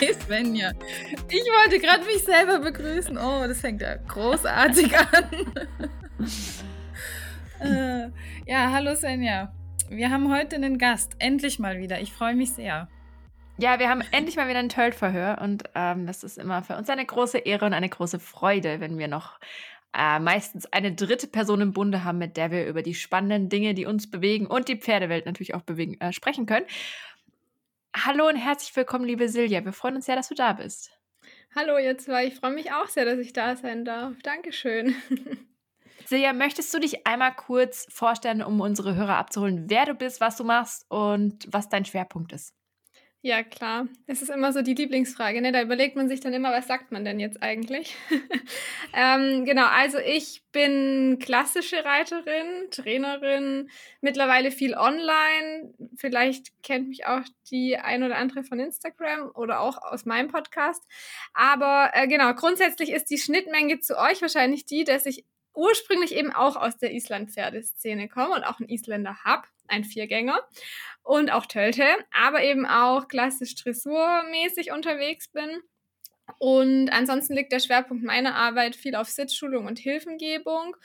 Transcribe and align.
Hi 0.00 0.12
Svenja. 0.14 0.72
Ich 1.28 1.44
wollte 1.44 1.78
gerade 1.78 2.04
mich 2.04 2.24
selber 2.24 2.58
begrüßen. 2.58 3.16
Oh, 3.16 3.46
das 3.46 3.60
fängt 3.60 3.80
ja 3.80 3.96
großartig 3.96 4.92
an. 4.98 5.24
äh, 7.60 8.10
ja, 8.50 8.72
hallo 8.72 8.94
Svenja. 8.96 9.52
Wir 9.88 10.10
haben 10.10 10.32
heute 10.34 10.56
einen 10.56 10.78
Gast. 10.78 11.12
Endlich 11.18 11.58
mal 11.58 11.78
wieder. 11.78 12.00
Ich 12.00 12.12
freue 12.12 12.34
mich 12.34 12.52
sehr. 12.52 12.88
Ja, 13.56 13.78
wir 13.78 13.88
haben 13.88 14.02
endlich 14.10 14.36
mal 14.36 14.48
wieder 14.48 14.58
ein 14.58 14.68
Tölt-Verhör 14.68 15.38
und 15.40 15.64
ähm, 15.76 16.06
das 16.06 16.24
ist 16.24 16.38
immer 16.38 16.64
für 16.64 16.76
uns 16.76 16.90
eine 16.90 17.06
große 17.06 17.38
Ehre 17.38 17.66
und 17.66 17.72
eine 17.72 17.88
große 17.88 18.18
Freude, 18.18 18.80
wenn 18.80 18.98
wir 18.98 19.06
noch 19.06 19.38
äh, 19.96 20.18
meistens 20.18 20.66
eine 20.72 20.92
dritte 20.92 21.28
Person 21.28 21.60
im 21.60 21.72
Bunde 21.72 22.02
haben, 22.02 22.18
mit 22.18 22.36
der 22.36 22.50
wir 22.50 22.66
über 22.66 22.82
die 22.82 22.94
spannenden 22.94 23.48
Dinge, 23.48 23.74
die 23.74 23.86
uns 23.86 24.10
bewegen 24.10 24.48
und 24.48 24.66
die 24.66 24.76
Pferdewelt 24.76 25.26
natürlich 25.26 25.54
auch 25.54 25.62
bewegen, 25.62 26.00
äh, 26.00 26.12
sprechen 26.12 26.46
können. 26.46 26.66
Hallo 27.96 28.26
und 28.26 28.34
herzlich 28.34 28.74
willkommen, 28.74 29.04
liebe 29.04 29.28
Silja. 29.28 29.64
Wir 29.64 29.72
freuen 29.72 29.94
uns 29.94 30.06
sehr, 30.06 30.16
dass 30.16 30.28
du 30.28 30.34
da 30.34 30.52
bist. 30.52 30.90
Hallo, 31.54 31.78
ihr 31.78 31.96
zwei. 31.96 32.26
Ich 32.26 32.34
freue 32.34 32.50
mich 32.50 32.72
auch 32.72 32.88
sehr, 32.88 33.04
dass 33.04 33.20
ich 33.20 33.32
da 33.32 33.54
sein 33.54 33.84
darf. 33.84 34.20
Dankeschön. 34.24 34.96
Silja, 36.04 36.32
möchtest 36.32 36.74
du 36.74 36.80
dich 36.80 37.06
einmal 37.06 37.32
kurz 37.36 37.86
vorstellen, 37.88 38.42
um 38.42 38.60
unsere 38.60 38.96
Hörer 38.96 39.16
abzuholen, 39.16 39.70
wer 39.70 39.86
du 39.86 39.94
bist, 39.94 40.20
was 40.20 40.36
du 40.36 40.42
machst 40.42 40.84
und 40.90 41.46
was 41.50 41.68
dein 41.68 41.84
Schwerpunkt 41.84 42.32
ist? 42.32 42.52
Ja, 43.26 43.42
klar. 43.42 43.88
Es 44.06 44.20
ist 44.20 44.28
immer 44.28 44.52
so 44.52 44.60
die 44.60 44.74
Lieblingsfrage. 44.74 45.40
Ne? 45.40 45.50
Da 45.50 45.62
überlegt 45.62 45.96
man 45.96 46.10
sich 46.10 46.20
dann 46.20 46.34
immer, 46.34 46.52
was 46.52 46.66
sagt 46.66 46.92
man 46.92 47.06
denn 47.06 47.18
jetzt 47.18 47.42
eigentlich? 47.42 47.96
ähm, 48.92 49.46
genau, 49.46 49.64
also 49.64 49.96
ich 49.96 50.42
bin 50.52 51.18
klassische 51.18 51.86
Reiterin, 51.86 52.68
Trainerin, 52.70 53.70
mittlerweile 54.02 54.50
viel 54.50 54.74
online. 54.74 55.72
Vielleicht 55.96 56.62
kennt 56.62 56.90
mich 56.90 57.06
auch 57.06 57.22
die 57.50 57.78
ein 57.78 58.02
oder 58.02 58.16
andere 58.16 58.44
von 58.44 58.60
Instagram 58.60 59.30
oder 59.34 59.60
auch 59.60 59.78
aus 59.78 60.04
meinem 60.04 60.28
Podcast. 60.28 60.82
Aber 61.32 61.92
äh, 61.94 62.06
genau, 62.06 62.34
grundsätzlich 62.34 62.92
ist 62.92 63.06
die 63.06 63.16
Schnittmenge 63.16 63.80
zu 63.80 63.96
euch 63.98 64.20
wahrscheinlich 64.20 64.66
die, 64.66 64.84
dass 64.84 65.06
ich 65.06 65.24
ursprünglich 65.54 66.14
eben 66.14 66.32
auch 66.32 66.56
aus 66.56 66.76
der 66.78 66.92
Island-Pferdeszene 66.92 68.08
komme 68.08 68.34
und 68.34 68.44
auch 68.44 68.60
einen 68.60 68.68
Isländer 68.68 69.24
habe, 69.24 69.46
ein 69.68 69.84
Viergänger 69.84 70.38
und 71.02 71.30
auch 71.30 71.46
Tölte, 71.46 71.84
aber 72.12 72.42
eben 72.42 72.66
auch 72.66 73.08
klassisch 73.08 73.54
dressurmäßig 73.54 74.72
unterwegs 74.72 75.28
bin. 75.28 75.60
Und 76.38 76.88
ansonsten 76.90 77.34
liegt 77.34 77.52
der 77.52 77.60
Schwerpunkt 77.60 78.02
meiner 78.02 78.34
Arbeit 78.34 78.76
viel 78.76 78.94
auf 78.94 79.08
Sitzschulung 79.08 79.66
und 79.66 79.78
Hilfengebung. 79.78 80.76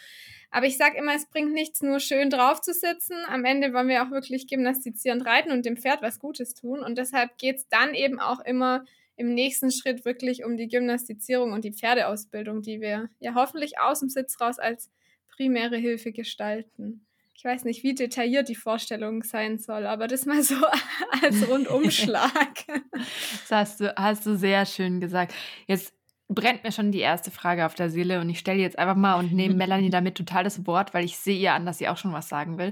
Aber 0.52 0.66
ich 0.66 0.78
sage 0.78 0.98
immer, 0.98 1.16
es 1.16 1.28
bringt 1.28 1.54
nichts, 1.54 1.82
nur 1.82 2.00
schön 2.00 2.30
drauf 2.30 2.62
zu 2.62 2.74
sitzen. 2.74 3.16
Am 3.28 3.46
Ende 3.46 3.74
wollen 3.74 3.88
wir 3.88 4.04
auch 4.04 4.12
wirklich 4.12 4.48
gymnastizierend 4.48 5.26
reiten 5.26 5.52
und 5.52 5.66
dem 5.66 5.78
Pferd 5.78 6.02
was 6.02 6.20
Gutes 6.20 6.56
tun. 6.56 6.80
Und 6.80 6.98
deshalb 6.98 7.38
geht 7.38 7.58
es 7.58 7.68
dann 7.70 7.94
eben 7.94 8.20
auch 8.20 8.40
immer 8.40 8.84
im 9.20 9.34
nächsten 9.34 9.70
Schritt 9.72 10.06
wirklich 10.06 10.44
um 10.44 10.58
die 10.58 10.68
Gymnastizierung 10.68 11.54
und 11.54 11.64
die 11.64 11.74
Pferdeausbildung, 11.74 12.62
die 12.62 12.82
wir 12.82 13.10
ja 13.20 13.36
hoffentlich 13.36 13.80
aus 13.80 14.00
dem 14.00 14.10
Sitz 14.10 14.40
raus 14.42 14.58
als 14.58 14.90
primäre 15.30 15.78
Hilfe 15.78 16.12
gestalten 16.12 17.06
ich 17.40 17.46
weiß 17.46 17.64
nicht, 17.64 17.84
wie 17.84 17.96
detailliert 17.96 18.50
die 18.50 18.56
Vorstellung 18.56 19.24
sein 19.24 19.60
soll, 19.60 19.88
aber 19.88 20.08
das 20.08 20.26
mal 20.26 20.44
so 20.44 20.56
als 21.24 21.48
Rundumschlag. 21.48 22.66
das 22.68 23.50
hast 23.50 23.80
du, 23.80 23.96
hast 23.96 24.26
du 24.26 24.36
sehr 24.36 24.66
schön 24.66 25.00
gesagt. 25.00 25.34
Jetzt 25.66 25.94
brennt 26.30 26.64
mir 26.64 26.72
schon 26.72 26.92
die 26.92 27.00
erste 27.00 27.32
Frage 27.32 27.66
auf 27.66 27.74
der 27.74 27.90
Seele 27.90 28.22
und 28.22 28.30
ich 28.30 28.38
stelle 28.40 28.60
jetzt 28.60 28.78
einfach 28.78 28.96
mal 28.96 29.16
und 29.16 29.34
nehme 29.34 29.56
Melanie 29.56 29.90
damit 29.90 30.16
total 30.16 30.44
das 30.44 30.66
Wort, 30.66 30.94
weil 30.94 31.04
ich 31.04 31.18
sehe 31.18 31.38
ihr 31.38 31.54
an, 31.54 31.66
dass 31.66 31.80
sie 31.80 31.90
auch 31.90 31.98
schon 31.98 32.14
was 32.14 32.30
sagen 32.30 32.58
will. 32.58 32.72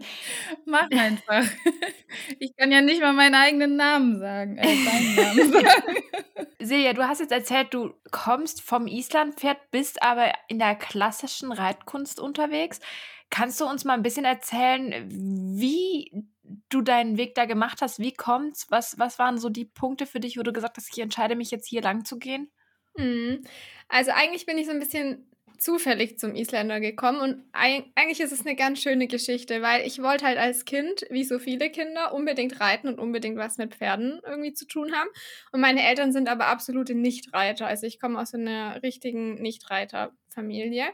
Mach 0.65 0.89
einfach. 0.91 1.43
Ich 2.39 2.55
kann 2.55 2.71
ja 2.71 2.81
nicht 2.81 3.01
mal 3.01 3.13
meinen 3.13 3.35
eigenen 3.35 3.75
Namen 3.75 4.19
sagen. 4.19 4.57
Äh, 4.57 4.75
Namen 4.75 5.51
sagen. 5.51 5.95
Silja, 6.59 6.93
du 6.93 7.07
hast 7.07 7.19
jetzt 7.19 7.31
erzählt, 7.31 7.73
du 7.73 7.93
kommst 8.11 8.61
vom 8.61 8.87
Islandpferd, 8.87 9.57
bist 9.71 10.01
aber 10.01 10.31
in 10.47 10.57
der 10.57 10.75
klassischen 10.75 11.51
Reitkunst 11.51 12.19
unterwegs. 12.19 12.79
Kannst 13.29 13.59
du 13.59 13.65
uns 13.65 13.83
mal 13.85 13.93
ein 13.93 14.03
bisschen 14.03 14.25
erzählen, 14.25 15.05
wie 15.09 16.25
du 16.69 16.81
deinen 16.81 17.17
Weg 17.17 17.35
da 17.35 17.45
gemacht 17.45 17.81
hast? 17.81 17.99
Wie 17.99 18.13
kommt's? 18.13 18.67
Was, 18.69 18.97
was 18.97 19.19
waren 19.19 19.37
so 19.37 19.49
die 19.49 19.65
Punkte 19.65 20.05
für 20.05 20.19
dich, 20.19 20.37
wo 20.37 20.43
du 20.43 20.53
gesagt 20.53 20.77
hast, 20.77 20.89
ich 20.91 21.01
entscheide 21.01 21.35
mich 21.35 21.51
jetzt 21.51 21.67
hier 21.67 21.81
lang 21.81 22.05
zu 22.05 22.17
gehen? 22.17 22.49
Mhm. 22.97 23.43
Also 23.87 24.11
eigentlich 24.11 24.45
bin 24.45 24.57
ich 24.57 24.65
so 24.65 24.71
ein 24.71 24.79
bisschen 24.79 25.27
zufällig 25.57 26.19
zum 26.19 26.35
Isländer 26.35 26.79
gekommen 26.79 27.19
und 27.19 27.43
eigentlich 27.51 28.19
ist 28.19 28.31
es 28.31 28.45
eine 28.45 28.55
ganz 28.55 28.81
schöne 28.81 29.07
Geschichte, 29.07 29.61
weil 29.61 29.85
ich 29.87 30.01
wollte 30.01 30.25
halt 30.25 30.37
als 30.37 30.65
Kind, 30.65 31.05
wie 31.09 31.23
so 31.23 31.39
viele 31.39 31.69
Kinder, 31.71 32.13
unbedingt 32.13 32.59
reiten 32.59 32.87
und 32.87 32.99
unbedingt 32.99 33.37
was 33.37 33.57
mit 33.57 33.75
Pferden 33.75 34.21
irgendwie 34.25 34.53
zu 34.53 34.67
tun 34.67 34.93
haben. 34.93 35.09
Und 35.51 35.61
meine 35.61 35.87
Eltern 35.87 36.11
sind 36.11 36.29
aber 36.29 36.47
absolute 36.47 36.93
Nichtreiter. 36.95 37.65
Also 37.65 37.87
ich 37.87 37.99
komme 37.99 38.19
aus 38.19 38.33
einer 38.33 38.81
richtigen 38.83 39.41
Nichtreiterfamilie. 39.41 40.85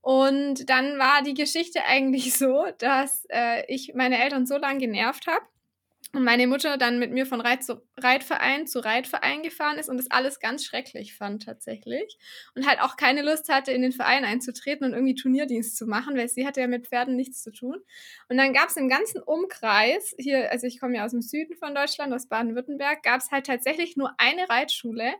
Und 0.00 0.68
dann 0.68 0.98
war 0.98 1.22
die 1.22 1.34
Geschichte 1.34 1.84
eigentlich 1.86 2.34
so, 2.34 2.66
dass 2.78 3.26
äh, 3.30 3.62
ich 3.72 3.92
meine 3.94 4.22
Eltern 4.22 4.46
so 4.46 4.58
lange 4.58 4.80
genervt 4.80 5.26
habe 5.26 5.44
und 6.14 6.24
meine 6.24 6.46
Mutter 6.46 6.78
dann 6.78 6.98
mit 6.98 7.10
mir 7.10 7.26
von 7.26 7.40
Reit 7.40 7.64
zu 7.64 7.82
Reitverein 7.96 8.66
zu 8.66 8.78
Reitverein 8.78 9.42
gefahren 9.42 9.78
ist 9.78 9.88
und 9.88 9.96
das 9.96 10.10
alles 10.10 10.40
ganz 10.40 10.64
schrecklich 10.64 11.14
fand 11.14 11.44
tatsächlich. 11.44 12.18
Und 12.54 12.66
halt 12.66 12.80
auch 12.80 12.96
keine 12.96 13.22
Lust 13.22 13.48
hatte, 13.48 13.72
in 13.72 13.82
den 13.82 13.92
Verein 13.92 14.24
einzutreten 14.24 14.86
und 14.86 14.92
irgendwie 14.92 15.14
Turnierdienst 15.14 15.76
zu 15.76 15.86
machen, 15.86 16.16
weil 16.16 16.28
sie 16.28 16.46
hatte 16.46 16.60
ja 16.60 16.66
mit 16.66 16.86
Pferden 16.86 17.16
nichts 17.16 17.42
zu 17.42 17.52
tun. 17.52 17.76
Und 18.28 18.36
dann 18.36 18.52
gab 18.52 18.68
es 18.68 18.76
im 18.76 18.88
ganzen 18.88 19.22
Umkreis, 19.22 20.14
hier, 20.18 20.50
also 20.50 20.66
ich 20.66 20.78
komme 20.80 20.96
ja 20.96 21.04
aus 21.04 21.10
dem 21.10 21.22
Süden 21.22 21.56
von 21.56 21.74
Deutschland, 21.74 22.12
aus 22.12 22.28
Baden-Württemberg, 22.28 23.02
gab 23.02 23.20
es 23.20 23.30
halt 23.30 23.46
tatsächlich 23.46 23.96
nur 23.96 24.12
eine 24.18 24.48
Reitschule, 24.48 25.12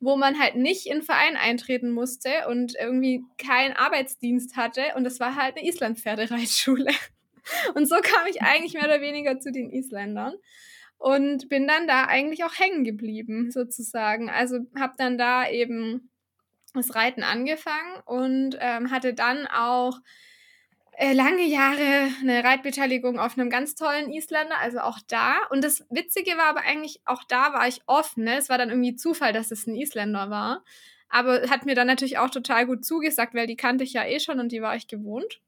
wo 0.00 0.16
man 0.16 0.38
halt 0.38 0.56
nicht 0.56 0.86
in 0.86 1.02
Verein 1.02 1.36
eintreten 1.36 1.90
musste 1.90 2.30
und 2.48 2.74
irgendwie 2.78 3.24
keinen 3.38 3.74
Arbeitsdienst 3.74 4.56
hatte. 4.56 4.82
Und 4.96 5.04
das 5.04 5.20
war 5.20 5.36
halt 5.36 5.56
eine 5.56 5.66
Islandpferdereitschule. 5.66 6.92
Und 7.74 7.88
so 7.88 7.96
kam 7.96 8.26
ich 8.28 8.42
eigentlich 8.42 8.74
mehr 8.74 8.84
oder 8.84 9.00
weniger 9.00 9.38
zu 9.40 9.52
den 9.52 9.70
Isländern 9.70 10.34
und 10.98 11.48
bin 11.48 11.66
dann 11.66 11.88
da 11.88 12.04
eigentlich 12.04 12.44
auch 12.44 12.56
hängen 12.56 12.84
geblieben, 12.84 13.50
sozusagen. 13.50 14.30
Also 14.30 14.60
habe 14.78 14.94
dann 14.96 15.18
da 15.18 15.48
eben 15.48 16.10
das 16.74 16.94
Reiten 16.94 17.24
angefangen 17.24 18.00
und 18.06 18.56
ähm, 18.60 18.92
hatte 18.92 19.12
dann 19.12 19.48
auch 19.48 19.98
äh, 20.92 21.12
lange 21.12 21.44
Jahre 21.44 22.08
eine 22.20 22.44
Reitbeteiligung 22.44 23.18
auf 23.18 23.36
einem 23.36 23.50
ganz 23.50 23.74
tollen 23.74 24.12
Isländer, 24.12 24.58
also 24.58 24.78
auch 24.78 24.98
da. 25.08 25.38
Und 25.50 25.64
das 25.64 25.84
Witzige 25.90 26.36
war 26.36 26.44
aber 26.44 26.60
eigentlich, 26.60 27.00
auch 27.04 27.24
da 27.24 27.52
war 27.52 27.66
ich 27.66 27.80
offen. 27.86 28.24
Ne? 28.24 28.36
Es 28.36 28.48
war 28.48 28.58
dann 28.58 28.70
irgendwie 28.70 28.94
Zufall, 28.94 29.32
dass 29.32 29.50
es 29.50 29.66
ein 29.66 29.74
Isländer 29.74 30.30
war. 30.30 30.62
Aber 31.08 31.50
hat 31.50 31.66
mir 31.66 31.74
dann 31.74 31.88
natürlich 31.88 32.18
auch 32.18 32.30
total 32.30 32.66
gut 32.66 32.84
zugesagt, 32.84 33.34
weil 33.34 33.46
die 33.46 33.56
kannte 33.56 33.84
ich 33.84 33.92
ja 33.92 34.04
eh 34.06 34.20
schon 34.20 34.38
und 34.38 34.52
die 34.52 34.62
war 34.62 34.76
ich 34.76 34.86
gewohnt. 34.86 35.40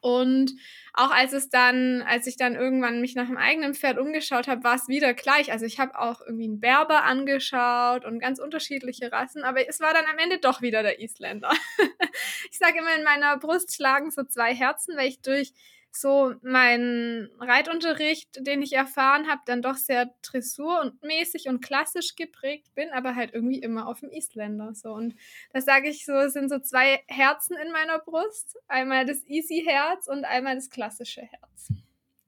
Und 0.00 0.52
auch 0.94 1.10
als 1.10 1.32
es 1.32 1.50
dann, 1.50 2.02
als 2.02 2.26
ich 2.26 2.36
dann 2.36 2.54
irgendwann 2.54 3.00
mich 3.00 3.14
nach 3.14 3.26
dem 3.26 3.36
eigenen 3.36 3.74
Pferd 3.74 3.98
umgeschaut 3.98 4.48
habe, 4.48 4.64
war 4.64 4.74
es 4.74 4.88
wieder 4.88 5.14
gleich. 5.14 5.52
Also 5.52 5.66
ich 5.66 5.78
habe 5.78 5.98
auch 5.98 6.20
irgendwie 6.22 6.44
einen 6.44 6.60
Berber 6.60 7.04
angeschaut 7.04 8.04
und 8.04 8.18
ganz 8.18 8.38
unterschiedliche 8.38 9.12
Rassen, 9.12 9.42
aber 9.44 9.68
es 9.68 9.80
war 9.80 9.92
dann 9.92 10.06
am 10.06 10.18
Ende 10.18 10.38
doch 10.38 10.62
wieder 10.62 10.82
der 10.82 11.00
Isländer. 11.00 11.50
ich 12.50 12.58
sage 12.58 12.78
immer, 12.78 12.96
in 12.96 13.04
meiner 13.04 13.36
Brust 13.36 13.74
schlagen 13.74 14.10
so 14.10 14.24
zwei 14.24 14.54
Herzen, 14.54 14.96
weil 14.96 15.08
ich 15.08 15.20
durch 15.20 15.52
so 15.92 16.34
mein 16.42 17.28
Reitunterricht, 17.38 18.46
den 18.46 18.62
ich 18.62 18.72
erfahren 18.72 19.28
habe, 19.28 19.40
dann 19.46 19.62
doch 19.62 19.76
sehr 19.76 20.14
Dressur 20.22 20.80
und 20.80 21.02
mäßig 21.02 21.48
und 21.48 21.60
klassisch 21.60 22.16
geprägt 22.16 22.74
bin, 22.74 22.90
aber 22.90 23.14
halt 23.14 23.34
irgendwie 23.34 23.58
immer 23.58 23.88
auf 23.88 24.00
dem 24.00 24.10
Isländer 24.10 24.74
so 24.74 24.92
und 24.92 25.14
das 25.52 25.64
sage 25.64 25.88
ich 25.88 26.04
so, 26.04 26.12
es 26.12 26.32
sind 26.32 26.48
so 26.48 26.58
zwei 26.58 27.02
Herzen 27.06 27.56
in 27.56 27.72
meiner 27.72 27.98
Brust, 27.98 28.58
einmal 28.68 29.04
das 29.04 29.24
Easy 29.26 29.64
Herz 29.66 30.06
und 30.06 30.24
einmal 30.24 30.54
das 30.54 30.70
klassische 30.70 31.22
Herz. 31.22 31.72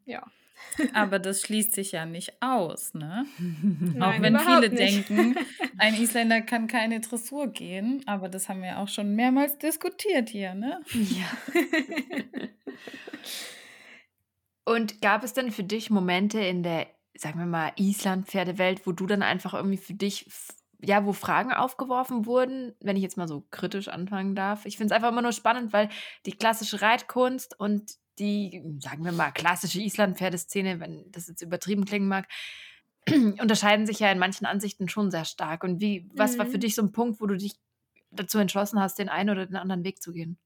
Ja. 0.05 0.25
Aber 0.95 1.19
das 1.19 1.43
schließt 1.43 1.75
sich 1.75 1.93
ja 1.93 2.07
nicht 2.07 2.41
aus, 2.41 2.95
ne? 2.95 3.27
Nein, 3.39 4.03
auch 4.03 4.21
wenn 4.21 4.39
viele 4.39 4.69
nicht. 4.69 5.09
denken, 5.09 5.37
ein 5.79 5.95
Isländer 5.95 6.41
kann 6.41 6.67
keine 6.67 7.01
Dressur 7.01 7.49
gehen, 7.49 8.03
aber 8.07 8.29
das 8.29 8.49
haben 8.49 8.63
wir 8.63 8.79
auch 8.79 8.89
schon 8.89 9.15
mehrmals 9.15 9.59
diskutiert 9.59 10.31
hier, 10.31 10.55
ne? 10.55 10.81
Ja. 10.93 11.27
Und 14.65 15.03
gab 15.03 15.25
es 15.25 15.33
denn 15.33 15.51
für 15.51 15.65
dich 15.65 15.91
Momente 15.91 16.41
in 16.41 16.63
der, 16.63 16.87
sagen 17.17 17.39
wir 17.39 17.47
mal, 17.47 17.73
Island-Pferdewelt, 17.77 18.87
wo 18.87 18.93
du 18.93 19.07
dann 19.07 19.23
einfach 19.23 19.55
irgendwie 19.55 19.77
für 19.77 19.95
dich 19.95 20.27
ja, 20.85 21.05
wo 21.05 21.13
Fragen 21.13 21.53
aufgeworfen 21.53 22.27
wurden, 22.27 22.75
wenn 22.81 22.97
ich 22.97 23.03
jetzt 23.03 23.17
mal 23.17 23.29
so 23.29 23.47
kritisch 23.53 23.87
anfangen 23.87 24.35
darf. 24.35 24.67
Ich 24.67 24.77
finde 24.77 24.93
es 24.93 24.97
einfach 24.97 25.11
immer 25.11 25.23
nur 25.23 25.33
spannend, 25.33 25.73
weil 25.73 25.89
die 26.27 26.33
klassische 26.33 26.83
Reitkunst 26.83 27.59
und 27.59 27.99
die, 28.19 28.63
sagen 28.81 29.05
wir 29.05 29.13
mal, 29.13 29.31
klassische 29.31 29.81
Island-Pferdeszene, 29.81 30.81
wenn 30.81 31.11
das 31.11 31.29
jetzt 31.29 31.43
übertrieben 31.43 31.85
klingen 31.85 32.09
mag, 32.09 32.29
unterscheiden 33.41 33.87
sich 33.87 34.01
ja 34.01 34.11
in 34.13 34.19
manchen 34.19 34.47
Ansichten 34.47 34.89
schon 34.89 35.11
sehr 35.11 35.25
stark. 35.25 35.65
Und 35.65 35.81
wie, 35.81 36.09
was 36.15 36.35
mhm. 36.35 36.39
war 36.39 36.47
für 36.47 36.57
mhm. 36.57 36.61
dich 36.61 36.75
so 36.75 36.83
ein 36.83 36.93
Punkt, 36.93 37.21
wo 37.21 37.27
du 37.27 37.37
dich 37.37 37.55
dazu 38.11 38.39
entschlossen 38.39 38.81
hast, 38.81 38.99
den 38.99 39.09
einen 39.09 39.31
oder 39.31 39.47
den 39.47 39.57
anderen 39.57 39.85
Weg 39.85 40.03
zu 40.03 40.13
gehen? 40.13 40.39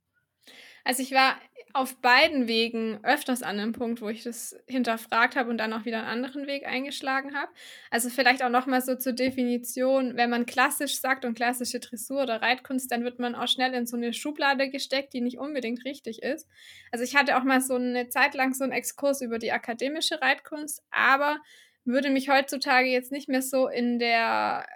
Also 0.85 1.03
ich 1.03 1.11
war 1.11 1.37
auf 1.77 1.97
beiden 2.01 2.49
Wegen 2.49 2.99
öfters 3.05 3.43
an 3.43 3.61
einem 3.61 3.73
Punkt, 3.73 4.01
wo 4.01 4.09
ich 4.09 4.23
das 4.23 4.57
hinterfragt 4.67 5.37
habe 5.37 5.51
und 5.51 5.59
dann 5.59 5.73
auch 5.73 5.85
wieder 5.85 5.99
einen 5.99 6.25
anderen 6.25 6.47
Weg 6.47 6.67
eingeschlagen 6.67 7.35
habe. 7.37 7.53
Also 7.91 8.09
vielleicht 8.09 8.43
auch 8.43 8.49
nochmal 8.49 8.81
so 8.81 8.97
zur 8.97 9.13
Definition, 9.13 10.17
wenn 10.17 10.31
man 10.31 10.47
klassisch 10.47 10.99
sagt 10.99 11.25
und 11.25 11.35
klassische 11.35 11.79
Dressur 11.79 12.23
oder 12.23 12.41
Reitkunst, 12.41 12.91
dann 12.91 13.05
wird 13.05 13.19
man 13.19 13.35
auch 13.35 13.49
schnell 13.49 13.75
in 13.75 13.87
so 13.87 13.97
eine 13.97 14.15
Schublade 14.15 14.71
gesteckt, 14.71 15.13
die 15.13 15.21
nicht 15.21 15.39
unbedingt 15.39 15.85
richtig 15.85 16.23
ist. 16.23 16.49
Also 16.91 17.05
ich 17.05 17.15
hatte 17.15 17.37
auch 17.37 17.45
mal 17.45 17.61
so 17.61 17.75
eine 17.75 18.09
Zeit 18.09 18.35
lang 18.35 18.55
so 18.55 18.65
einen 18.65 18.73
Exkurs 18.73 19.21
über 19.21 19.39
die 19.39 19.53
akademische 19.53 20.21
Reitkunst, 20.23 20.83
aber 20.91 21.39
würde 21.85 22.11
mich 22.11 22.31
heutzutage 22.31 22.89
jetzt 22.89 23.13
nicht 23.13 23.29
mehr 23.29 23.43
so 23.43 23.69
in 23.69 23.99
der 23.99 24.67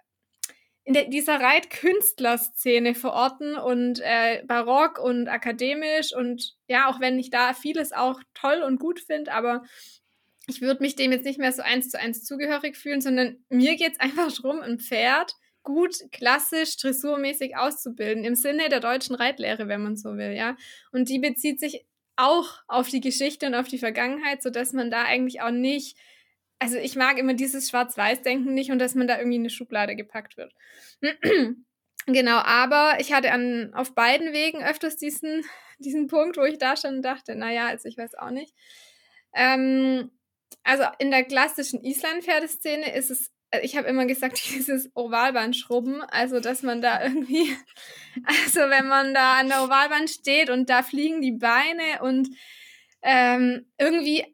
in 0.85 0.95
der, 0.95 1.05
dieser 1.05 1.41
Reitkünstlerszene 1.41 2.95
verorten 2.95 3.55
und 3.57 4.01
äh, 4.01 4.43
barock 4.47 4.99
und 4.99 5.29
akademisch 5.29 6.15
und 6.15 6.57
ja, 6.69 6.89
auch 6.89 7.01
wenn 7.01 7.19
ich 7.19 7.31
da 7.31 7.55
vieles 7.55 7.93
auch 7.93 8.21
toll 8.35 8.63
und 8.63 8.81
gut 8.81 9.01
finde, 9.01 9.33
aber 9.33 9.63
ich 10.47 10.61
würde 10.61 10.83
mich 10.83 10.97
dem 10.97 11.13
jetzt 11.13 11.25
nicht 11.25 11.39
mehr 11.39 11.53
so 11.53 11.63
eins 11.63 11.91
zu 11.91 11.99
eins 11.99 12.25
zugehörig 12.25 12.77
fühlen, 12.77 13.01
sondern 13.01 13.45
mir 13.49 13.77
geht 13.77 13.93
es 13.93 14.01
einfach 14.01 14.33
darum, 14.33 14.61
ein 14.61 14.79
Pferd 14.79 15.35
gut, 15.63 15.97
klassisch, 16.11 16.77
dressurmäßig 16.79 17.57
auszubilden, 17.57 18.25
im 18.25 18.35
Sinne 18.35 18.71
der 18.71 18.81
deutschen 18.81 19.15
Reitlehre, 19.15 19.69
wenn 19.69 19.83
man 19.83 19.97
so 19.97 20.17
will, 20.17 20.33
ja. 20.33 20.57
Und 20.91 21.11
die 21.11 21.19
bezieht 21.19 21.61
sich 21.61 21.85
auch 22.17 22.59
auf 22.67 22.89
die 22.89 23.01
Geschichte 23.01 23.47
und 23.47 23.55
auf 23.55 23.69
die 23.69 23.79
Vergangenheit, 23.79 24.43
sodass 24.43 24.73
man 24.73 24.91
da 24.91 25.05
eigentlich 25.05 25.43
auch 25.43 25.51
nicht 25.51 25.97
also 26.61 26.77
ich 26.77 26.95
mag 26.95 27.19
immer 27.19 27.35
dieses 27.35 27.71
Schwarz-Weiß-Denken 27.71 28.53
nicht 28.53 28.71
und 28.71 28.79
dass 28.79 28.95
man 28.95 29.09
da 29.09 29.19
irgendwie 29.19 29.37
in 29.37 29.43
eine 29.43 29.51
Schublade 29.51 29.97
gepackt 29.97 30.37
wird. 30.37 30.53
genau, 32.07 32.37
aber 32.37 32.99
ich 33.01 33.13
hatte 33.13 33.33
an, 33.33 33.73
auf 33.75 33.95
beiden 33.95 34.33
Wegen 34.35 34.63
öfters 34.63 34.97
diesen, 34.97 35.43
diesen 35.79 36.07
Punkt, 36.07 36.37
wo 36.37 36.45
ich 36.45 36.59
da 36.59 36.77
schon 36.77 37.01
dachte, 37.01 37.35
naja, 37.35 37.69
also 37.69 37.89
ich 37.89 37.97
weiß 37.97 38.15
auch 38.17 38.31
nicht. 38.31 38.55
Ähm, 39.35 40.11
also 40.63 40.85
in 40.99 41.11
der 41.11 41.25
klassischen 41.25 41.83
Island-Pferdeszene 41.83 42.95
ist 42.95 43.11
es, 43.11 43.33
äh, 43.53 43.61
ich 43.63 43.79
habe 43.79 43.89
immer 43.89 44.05
gesagt, 44.05 44.39
dieses 44.55 44.91
Ovalbahn-Schrubben, 44.95 46.03
also 46.03 46.41
dass 46.41 46.63
man 46.63 46.83
da 46.83 47.03
irgendwie, 47.03 47.57
also 48.27 48.61
wenn 48.69 48.87
man 48.87 49.15
da 49.15 49.39
an 49.39 49.49
der 49.49 49.65
Ovalbahn 49.65 50.09
steht 50.09 50.51
und 50.51 50.69
da 50.69 50.83
fliegen 50.83 51.23
die 51.23 51.33
Beine 51.33 52.03
und 52.03 52.29
ähm, 53.03 53.65
irgendwie 53.79 54.27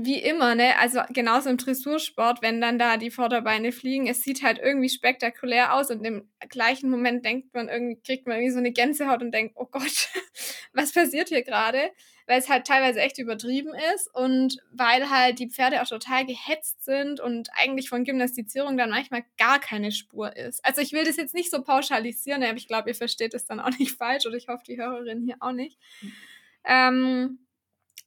wie 0.00 0.18
immer, 0.18 0.54
ne? 0.54 0.76
Also 0.78 1.00
genauso 1.10 1.50
im 1.50 1.56
Dressursport, 1.56 2.42
wenn 2.42 2.60
dann 2.60 2.78
da 2.78 2.96
die 2.96 3.10
Vorderbeine 3.10 3.72
fliegen, 3.72 4.06
es 4.06 4.22
sieht 4.22 4.42
halt 4.42 4.58
irgendwie 4.58 4.88
spektakulär 4.88 5.74
aus 5.74 5.90
und 5.90 6.04
im 6.04 6.28
gleichen 6.48 6.90
Moment 6.90 7.24
denkt 7.24 7.54
man 7.54 7.68
irgendwie, 7.68 8.00
kriegt 8.00 8.26
man 8.26 8.36
irgendwie 8.36 8.52
so 8.52 8.58
eine 8.58 8.72
Gänsehaut 8.72 9.22
und 9.22 9.32
denkt, 9.32 9.54
oh 9.56 9.66
Gott, 9.66 10.08
was 10.72 10.92
passiert 10.92 11.28
hier 11.28 11.42
gerade? 11.42 11.90
Weil 12.26 12.38
es 12.38 12.48
halt 12.48 12.66
teilweise 12.66 13.00
echt 13.00 13.18
übertrieben 13.18 13.72
ist 13.94 14.14
und 14.14 14.58
weil 14.70 15.08
halt 15.10 15.38
die 15.38 15.48
Pferde 15.48 15.80
auch 15.82 15.88
total 15.88 16.26
gehetzt 16.26 16.84
sind 16.84 17.20
und 17.20 17.48
eigentlich 17.54 17.88
von 17.88 18.04
Gymnastizierung 18.04 18.76
dann 18.76 18.90
manchmal 18.90 19.24
gar 19.38 19.58
keine 19.60 19.92
Spur 19.92 20.36
ist. 20.36 20.64
Also 20.64 20.80
ich 20.80 20.92
will 20.92 21.04
das 21.04 21.16
jetzt 21.16 21.34
nicht 21.34 21.50
so 21.50 21.62
pauschalisieren, 21.62 22.42
aber 22.42 22.56
ich 22.56 22.68
glaube, 22.68 22.90
ihr 22.90 22.94
versteht 22.94 23.32
es 23.32 23.46
dann 23.46 23.60
auch 23.60 23.70
nicht 23.78 23.96
falsch 23.96 24.26
oder 24.26 24.36
ich 24.36 24.48
hoffe, 24.48 24.64
die 24.66 24.78
Hörerin 24.78 25.22
hier 25.22 25.36
auch 25.40 25.52
nicht. 25.52 25.78
Mhm. 26.02 26.12
Ähm, 26.64 27.38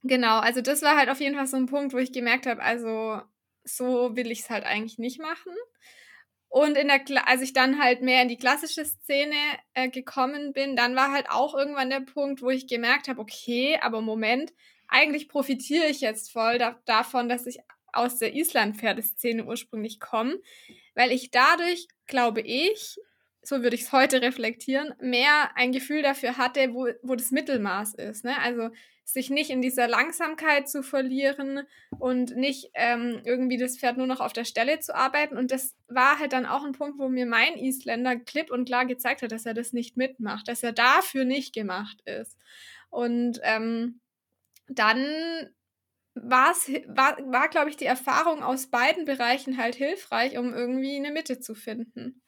Genau, 0.03 0.39
also 0.39 0.62
das 0.62 0.81
war 0.81 0.98
halt 0.98 1.09
auf 1.09 1.19
jeden 1.19 1.36
Fall 1.36 1.45
so 1.48 1.57
ein 1.57 1.68
Punkt, 1.68 1.94
wo 1.94 1.98
ich 2.00 2.12
gemerkt 2.12 2.48
habe, 2.48 2.62
also 2.63 3.21
so 3.63 4.15
will 4.15 4.31
ich 4.31 4.39
es 4.42 4.50
halt 4.50 4.63
eigentlich 4.65 4.98
nicht 4.98 5.19
machen. 5.19 5.53
Und 6.50 6.75
in 6.77 6.88
der, 6.89 7.01
als 7.27 7.42
ich 7.42 7.53
dann 7.53 7.81
halt 7.81 8.01
mehr 8.01 8.21
in 8.24 8.27
die 8.27 8.38
klassische 8.38 8.83
Szene 8.86 9.36
äh, 9.74 9.89
gekommen 9.89 10.51
bin, 10.53 10.75
dann 10.75 10.95
war 10.95 11.12
halt 11.12 11.30
auch 11.30 11.56
irgendwann 11.56 11.89
der 11.89 12.01
Punkt, 12.01 12.42
wo 12.42 12.50
ich 12.50 12.68
gemerkt 12.68 13.07
habe, 13.07 13.21
okay, 13.21 13.80
aber 13.81 14.01
Moment, 14.01 14.53
eigentlich 14.89 15.30
profitiere 15.30 15.86
ich 15.88 16.01
jetzt 16.01 16.31
voll 16.31 16.57
da 16.57 16.77
davon, 16.86 17.30
dass 17.30 17.45
ich 17.47 17.59
aus 17.94 18.18
der 18.18 18.33
Island-Pferdeszene 18.36 19.45
ursprünglich 19.45 20.00
komme, 20.01 20.39
weil 20.95 21.12
ich 21.12 21.31
dadurch, 21.31 21.88
glaube 22.07 22.42
ich, 22.42 22.97
so 23.42 23.63
würde 23.63 23.75
ich 23.75 23.83
es 23.83 23.92
heute 23.92 24.21
reflektieren, 24.21 24.94
mehr 25.00 25.51
ein 25.56 25.71
Gefühl 25.71 26.01
dafür 26.04 26.38
hatte, 26.38 26.74
wo, 26.74 26.88
wo 27.01 27.15
das 27.15 27.31
Mittelmaß 27.31 27.95
ist. 27.95 28.25
Ne? 28.25 28.38
Also 28.42 28.69
sich 29.13 29.29
nicht 29.29 29.49
in 29.49 29.61
dieser 29.61 29.87
Langsamkeit 29.87 30.69
zu 30.69 30.83
verlieren 30.83 31.61
und 31.99 32.35
nicht 32.35 32.71
ähm, 32.73 33.21
irgendwie 33.23 33.57
das 33.57 33.77
Pferd 33.77 33.97
nur 33.97 34.07
noch 34.07 34.19
auf 34.19 34.33
der 34.33 34.45
Stelle 34.45 34.79
zu 34.79 34.95
arbeiten. 34.95 35.37
Und 35.37 35.51
das 35.51 35.75
war 35.87 36.19
halt 36.19 36.33
dann 36.33 36.45
auch 36.45 36.63
ein 36.63 36.71
Punkt, 36.71 36.97
wo 36.99 37.09
mir 37.09 37.25
mein 37.25 37.57
Isländer 37.57 38.15
klipp 38.15 38.51
und 38.51 38.65
klar 38.65 38.85
gezeigt 38.85 39.21
hat, 39.21 39.31
dass 39.31 39.45
er 39.45 39.53
das 39.53 39.73
nicht 39.73 39.97
mitmacht, 39.97 40.47
dass 40.47 40.63
er 40.63 40.73
dafür 40.73 41.25
nicht 41.25 41.53
gemacht 41.53 42.01
ist. 42.05 42.37
Und 42.89 43.39
ähm, 43.43 44.01
dann 44.67 45.49
war's, 46.13 46.69
war, 46.87 47.17
war 47.31 47.49
glaube 47.49 47.69
ich, 47.69 47.77
die 47.77 47.85
Erfahrung 47.85 48.43
aus 48.43 48.67
beiden 48.67 49.05
Bereichen 49.05 49.57
halt 49.57 49.75
hilfreich, 49.75 50.37
um 50.37 50.53
irgendwie 50.53 50.95
eine 50.95 51.11
Mitte 51.11 51.39
zu 51.39 51.55
finden. 51.55 52.21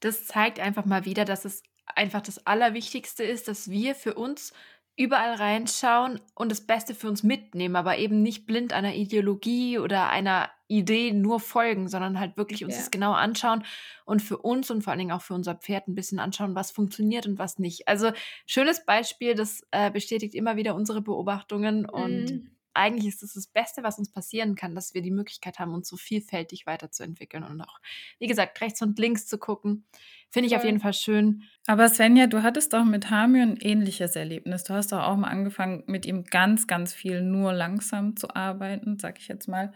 Das 0.00 0.26
zeigt 0.26 0.60
einfach 0.60 0.84
mal 0.84 1.04
wieder, 1.04 1.24
dass 1.24 1.44
es 1.44 1.62
einfach 1.86 2.20
das 2.20 2.46
Allerwichtigste 2.46 3.24
ist, 3.24 3.48
dass 3.48 3.70
wir 3.70 3.94
für 3.94 4.14
uns 4.14 4.52
überall 4.98 5.34
reinschauen 5.34 6.20
und 6.34 6.50
das 6.50 6.60
Beste 6.60 6.92
für 6.92 7.08
uns 7.08 7.22
mitnehmen, 7.22 7.76
aber 7.76 7.98
eben 7.98 8.20
nicht 8.20 8.46
blind 8.46 8.72
einer 8.72 8.94
Ideologie 8.94 9.78
oder 9.78 10.10
einer 10.10 10.50
Idee 10.66 11.12
nur 11.12 11.38
folgen, 11.38 11.88
sondern 11.88 12.18
halt 12.18 12.36
wirklich 12.36 12.64
uns 12.64 12.74
ja. 12.74 12.80
das 12.80 12.90
genau 12.90 13.12
anschauen 13.12 13.64
und 14.04 14.20
für 14.20 14.38
uns 14.38 14.70
und 14.70 14.82
vor 14.82 14.90
allen 14.90 14.98
Dingen 14.98 15.12
auch 15.12 15.22
für 15.22 15.34
unser 15.34 15.54
Pferd 15.54 15.86
ein 15.86 15.94
bisschen 15.94 16.18
anschauen, 16.18 16.56
was 16.56 16.72
funktioniert 16.72 17.26
und 17.26 17.38
was 17.38 17.60
nicht. 17.60 17.86
Also 17.86 18.10
schönes 18.44 18.84
Beispiel, 18.84 19.34
das 19.34 19.62
äh, 19.70 19.90
bestätigt 19.90 20.34
immer 20.34 20.56
wieder 20.56 20.74
unsere 20.74 21.00
Beobachtungen 21.00 21.82
mhm. 21.82 21.88
und 21.88 22.50
eigentlich 22.78 23.08
ist 23.08 23.22
es 23.22 23.34
das, 23.34 23.44
das 23.44 23.46
Beste, 23.48 23.82
was 23.82 23.98
uns 23.98 24.10
passieren 24.10 24.54
kann, 24.54 24.74
dass 24.74 24.94
wir 24.94 25.02
die 25.02 25.10
Möglichkeit 25.10 25.58
haben, 25.58 25.74
uns 25.74 25.88
so 25.88 25.96
vielfältig 25.96 26.66
weiterzuentwickeln 26.66 27.42
und 27.42 27.60
auch, 27.60 27.80
wie 28.18 28.26
gesagt, 28.26 28.60
rechts 28.60 28.80
und 28.80 28.98
links 28.98 29.26
zu 29.26 29.36
gucken. 29.38 29.84
Finde 30.30 30.48
ich 30.48 30.56
auf 30.56 30.64
jeden 30.64 30.80
Fall 30.80 30.92
schön. 30.92 31.42
Aber 31.66 31.88
Svenja, 31.88 32.26
du 32.26 32.42
hattest 32.42 32.72
doch 32.74 32.84
mit 32.84 33.10
Hamir 33.10 33.42
ein 33.42 33.56
ähnliches 33.56 34.14
Erlebnis. 34.14 34.64
Du 34.64 34.74
hast 34.74 34.92
doch 34.92 35.00
auch 35.00 35.16
mal 35.16 35.28
angefangen, 35.28 35.84
mit 35.86 36.06
ihm 36.06 36.24
ganz, 36.24 36.66
ganz 36.66 36.92
viel 36.92 37.22
nur 37.22 37.52
langsam 37.52 38.16
zu 38.16 38.34
arbeiten, 38.34 38.98
sag 38.98 39.18
ich 39.18 39.28
jetzt 39.28 39.48
mal. 39.48 39.72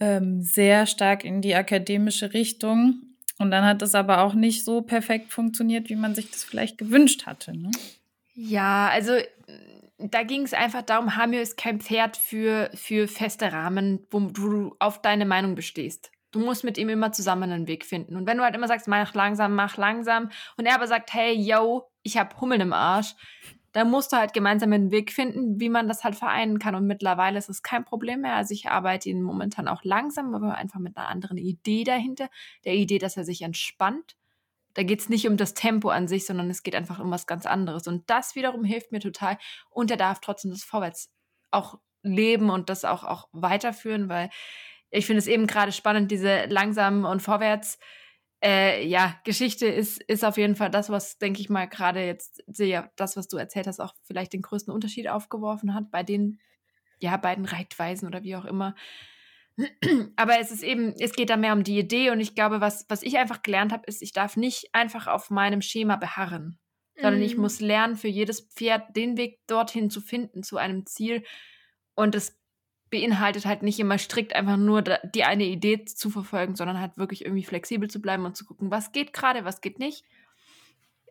Ähm, 0.00 0.42
sehr 0.42 0.86
stark 0.86 1.24
in 1.24 1.40
die 1.40 1.54
akademische 1.54 2.32
Richtung. 2.34 3.02
Und 3.38 3.52
dann 3.52 3.64
hat 3.64 3.80
es 3.82 3.94
aber 3.94 4.22
auch 4.22 4.34
nicht 4.34 4.64
so 4.64 4.82
perfekt 4.82 5.32
funktioniert, 5.32 5.88
wie 5.88 5.96
man 5.96 6.14
sich 6.14 6.30
das 6.30 6.42
vielleicht 6.42 6.76
gewünscht 6.76 7.26
hatte. 7.26 7.56
Ne? 7.56 7.70
Ja, 8.34 8.88
also 8.88 9.12
da 9.98 10.22
ging 10.22 10.42
es 10.42 10.54
einfach 10.54 10.82
darum, 10.82 11.16
Hamir 11.16 11.42
ist 11.42 11.56
kein 11.56 11.80
Pferd 11.80 12.16
für, 12.16 12.70
für 12.74 13.08
feste 13.08 13.52
Rahmen, 13.52 14.06
wo 14.10 14.20
du 14.20 14.76
auf 14.78 15.02
deine 15.02 15.26
Meinung 15.26 15.54
bestehst. 15.54 16.12
Du 16.30 16.40
musst 16.40 16.62
mit 16.62 16.78
ihm 16.78 16.88
immer 16.88 17.10
zusammen 17.12 17.50
einen 17.50 17.66
Weg 17.66 17.84
finden. 17.84 18.14
Und 18.16 18.26
wenn 18.26 18.36
du 18.36 18.44
halt 18.44 18.54
immer 18.54 18.68
sagst, 18.68 18.86
mach 18.86 19.14
langsam, 19.14 19.54
mach 19.54 19.76
langsam, 19.76 20.30
und 20.56 20.66
er 20.66 20.74
aber 20.74 20.86
sagt, 20.86 21.12
hey, 21.14 21.32
yo, 21.32 21.90
ich 22.02 22.16
hab 22.16 22.40
Hummeln 22.40 22.60
im 22.60 22.72
Arsch, 22.72 23.14
dann 23.72 23.90
musst 23.90 24.12
du 24.12 24.16
halt 24.16 24.32
gemeinsam 24.32 24.72
einen 24.72 24.90
Weg 24.90 25.12
finden, 25.12 25.60
wie 25.60 25.68
man 25.68 25.88
das 25.88 26.04
halt 26.04 26.16
vereinen 26.16 26.58
kann. 26.58 26.74
Und 26.74 26.86
mittlerweile 26.86 27.38
ist 27.38 27.48
es 27.48 27.62
kein 27.62 27.84
Problem 27.84 28.22
mehr. 28.22 28.34
Also 28.34 28.54
ich 28.54 28.68
arbeite 28.68 29.08
ihn 29.08 29.22
momentan 29.22 29.68
auch 29.68 29.84
langsam, 29.84 30.34
aber 30.34 30.54
einfach 30.54 30.80
mit 30.80 30.96
einer 30.96 31.08
anderen 31.08 31.38
Idee 31.38 31.84
dahinter. 31.84 32.28
Der 32.64 32.74
Idee, 32.74 32.98
dass 32.98 33.16
er 33.16 33.24
sich 33.24 33.42
entspannt. 33.42 34.16
Da 34.78 34.84
geht 34.84 35.00
es 35.00 35.08
nicht 35.08 35.26
um 35.26 35.36
das 35.36 35.54
Tempo 35.54 35.88
an 35.88 36.06
sich, 36.06 36.24
sondern 36.24 36.48
es 36.50 36.62
geht 36.62 36.76
einfach 36.76 37.00
um 37.00 37.10
was 37.10 37.26
ganz 37.26 37.46
anderes. 37.46 37.88
Und 37.88 38.08
das 38.08 38.36
wiederum 38.36 38.62
hilft 38.62 38.92
mir 38.92 39.00
total. 39.00 39.36
Und 39.70 39.90
er 39.90 39.96
darf 39.96 40.20
trotzdem 40.20 40.52
das 40.52 40.62
Vorwärts 40.62 41.10
auch 41.50 41.80
leben 42.04 42.48
und 42.48 42.70
das 42.70 42.84
auch, 42.84 43.02
auch 43.02 43.28
weiterführen, 43.32 44.08
weil 44.08 44.30
ich 44.90 45.04
finde 45.04 45.18
es 45.18 45.26
eben 45.26 45.48
gerade 45.48 45.72
spannend, 45.72 46.12
diese 46.12 46.44
langsam 46.44 47.06
und 47.06 47.22
vorwärts. 47.22 47.80
Äh, 48.40 48.86
ja, 48.86 49.16
Geschichte 49.24 49.66
ist, 49.66 50.00
ist 50.04 50.24
auf 50.24 50.36
jeden 50.36 50.54
Fall 50.54 50.70
das, 50.70 50.90
was, 50.90 51.18
denke 51.18 51.40
ich 51.40 51.50
mal, 51.50 51.66
gerade 51.66 52.06
jetzt 52.06 52.44
sehe, 52.46 52.88
das, 52.94 53.16
was 53.16 53.26
du 53.26 53.36
erzählt 53.36 53.66
hast, 53.66 53.80
auch 53.80 53.94
vielleicht 54.04 54.32
den 54.32 54.42
größten 54.42 54.72
Unterschied 54.72 55.08
aufgeworfen 55.08 55.74
hat 55.74 55.90
bei 55.90 56.04
den 56.04 56.38
ja, 57.00 57.16
beiden 57.16 57.46
Reitweisen 57.46 58.06
oder 58.06 58.22
wie 58.22 58.36
auch 58.36 58.44
immer. 58.44 58.76
Aber 60.16 60.38
es 60.38 60.50
ist 60.50 60.62
eben, 60.62 60.94
es 60.98 61.12
geht 61.12 61.30
da 61.30 61.36
mehr 61.36 61.52
um 61.52 61.64
die 61.64 61.78
Idee 61.78 62.10
und 62.10 62.20
ich 62.20 62.34
glaube, 62.34 62.60
was, 62.60 62.86
was 62.88 63.02
ich 63.02 63.18
einfach 63.18 63.42
gelernt 63.42 63.72
habe, 63.72 63.84
ist, 63.86 64.02
ich 64.02 64.12
darf 64.12 64.36
nicht 64.36 64.68
einfach 64.72 65.06
auf 65.06 65.30
meinem 65.30 65.62
Schema 65.62 65.96
beharren, 65.96 66.58
sondern 67.00 67.22
ich 67.22 67.36
mhm. 67.36 67.42
muss 67.42 67.60
lernen, 67.60 67.96
für 67.96 68.08
jedes 68.08 68.40
Pferd 68.40 68.96
den 68.96 69.16
Weg 69.16 69.40
dorthin 69.46 69.90
zu 69.90 70.00
finden, 70.00 70.42
zu 70.42 70.56
einem 70.56 70.86
Ziel. 70.86 71.24
Und 71.94 72.14
es 72.14 72.38
beinhaltet 72.90 73.46
halt 73.46 73.62
nicht 73.62 73.78
immer 73.78 73.98
strikt 73.98 74.34
einfach 74.34 74.56
nur 74.56 74.82
die 74.82 75.24
eine 75.24 75.44
Idee 75.44 75.84
zu 75.84 76.10
verfolgen, 76.10 76.56
sondern 76.56 76.80
halt 76.80 76.96
wirklich 76.96 77.24
irgendwie 77.24 77.44
flexibel 77.44 77.88
zu 77.88 78.00
bleiben 78.00 78.24
und 78.24 78.36
zu 78.36 78.44
gucken, 78.44 78.70
was 78.70 78.92
geht 78.92 79.12
gerade, 79.12 79.44
was 79.44 79.60
geht 79.60 79.78
nicht. 79.78 80.04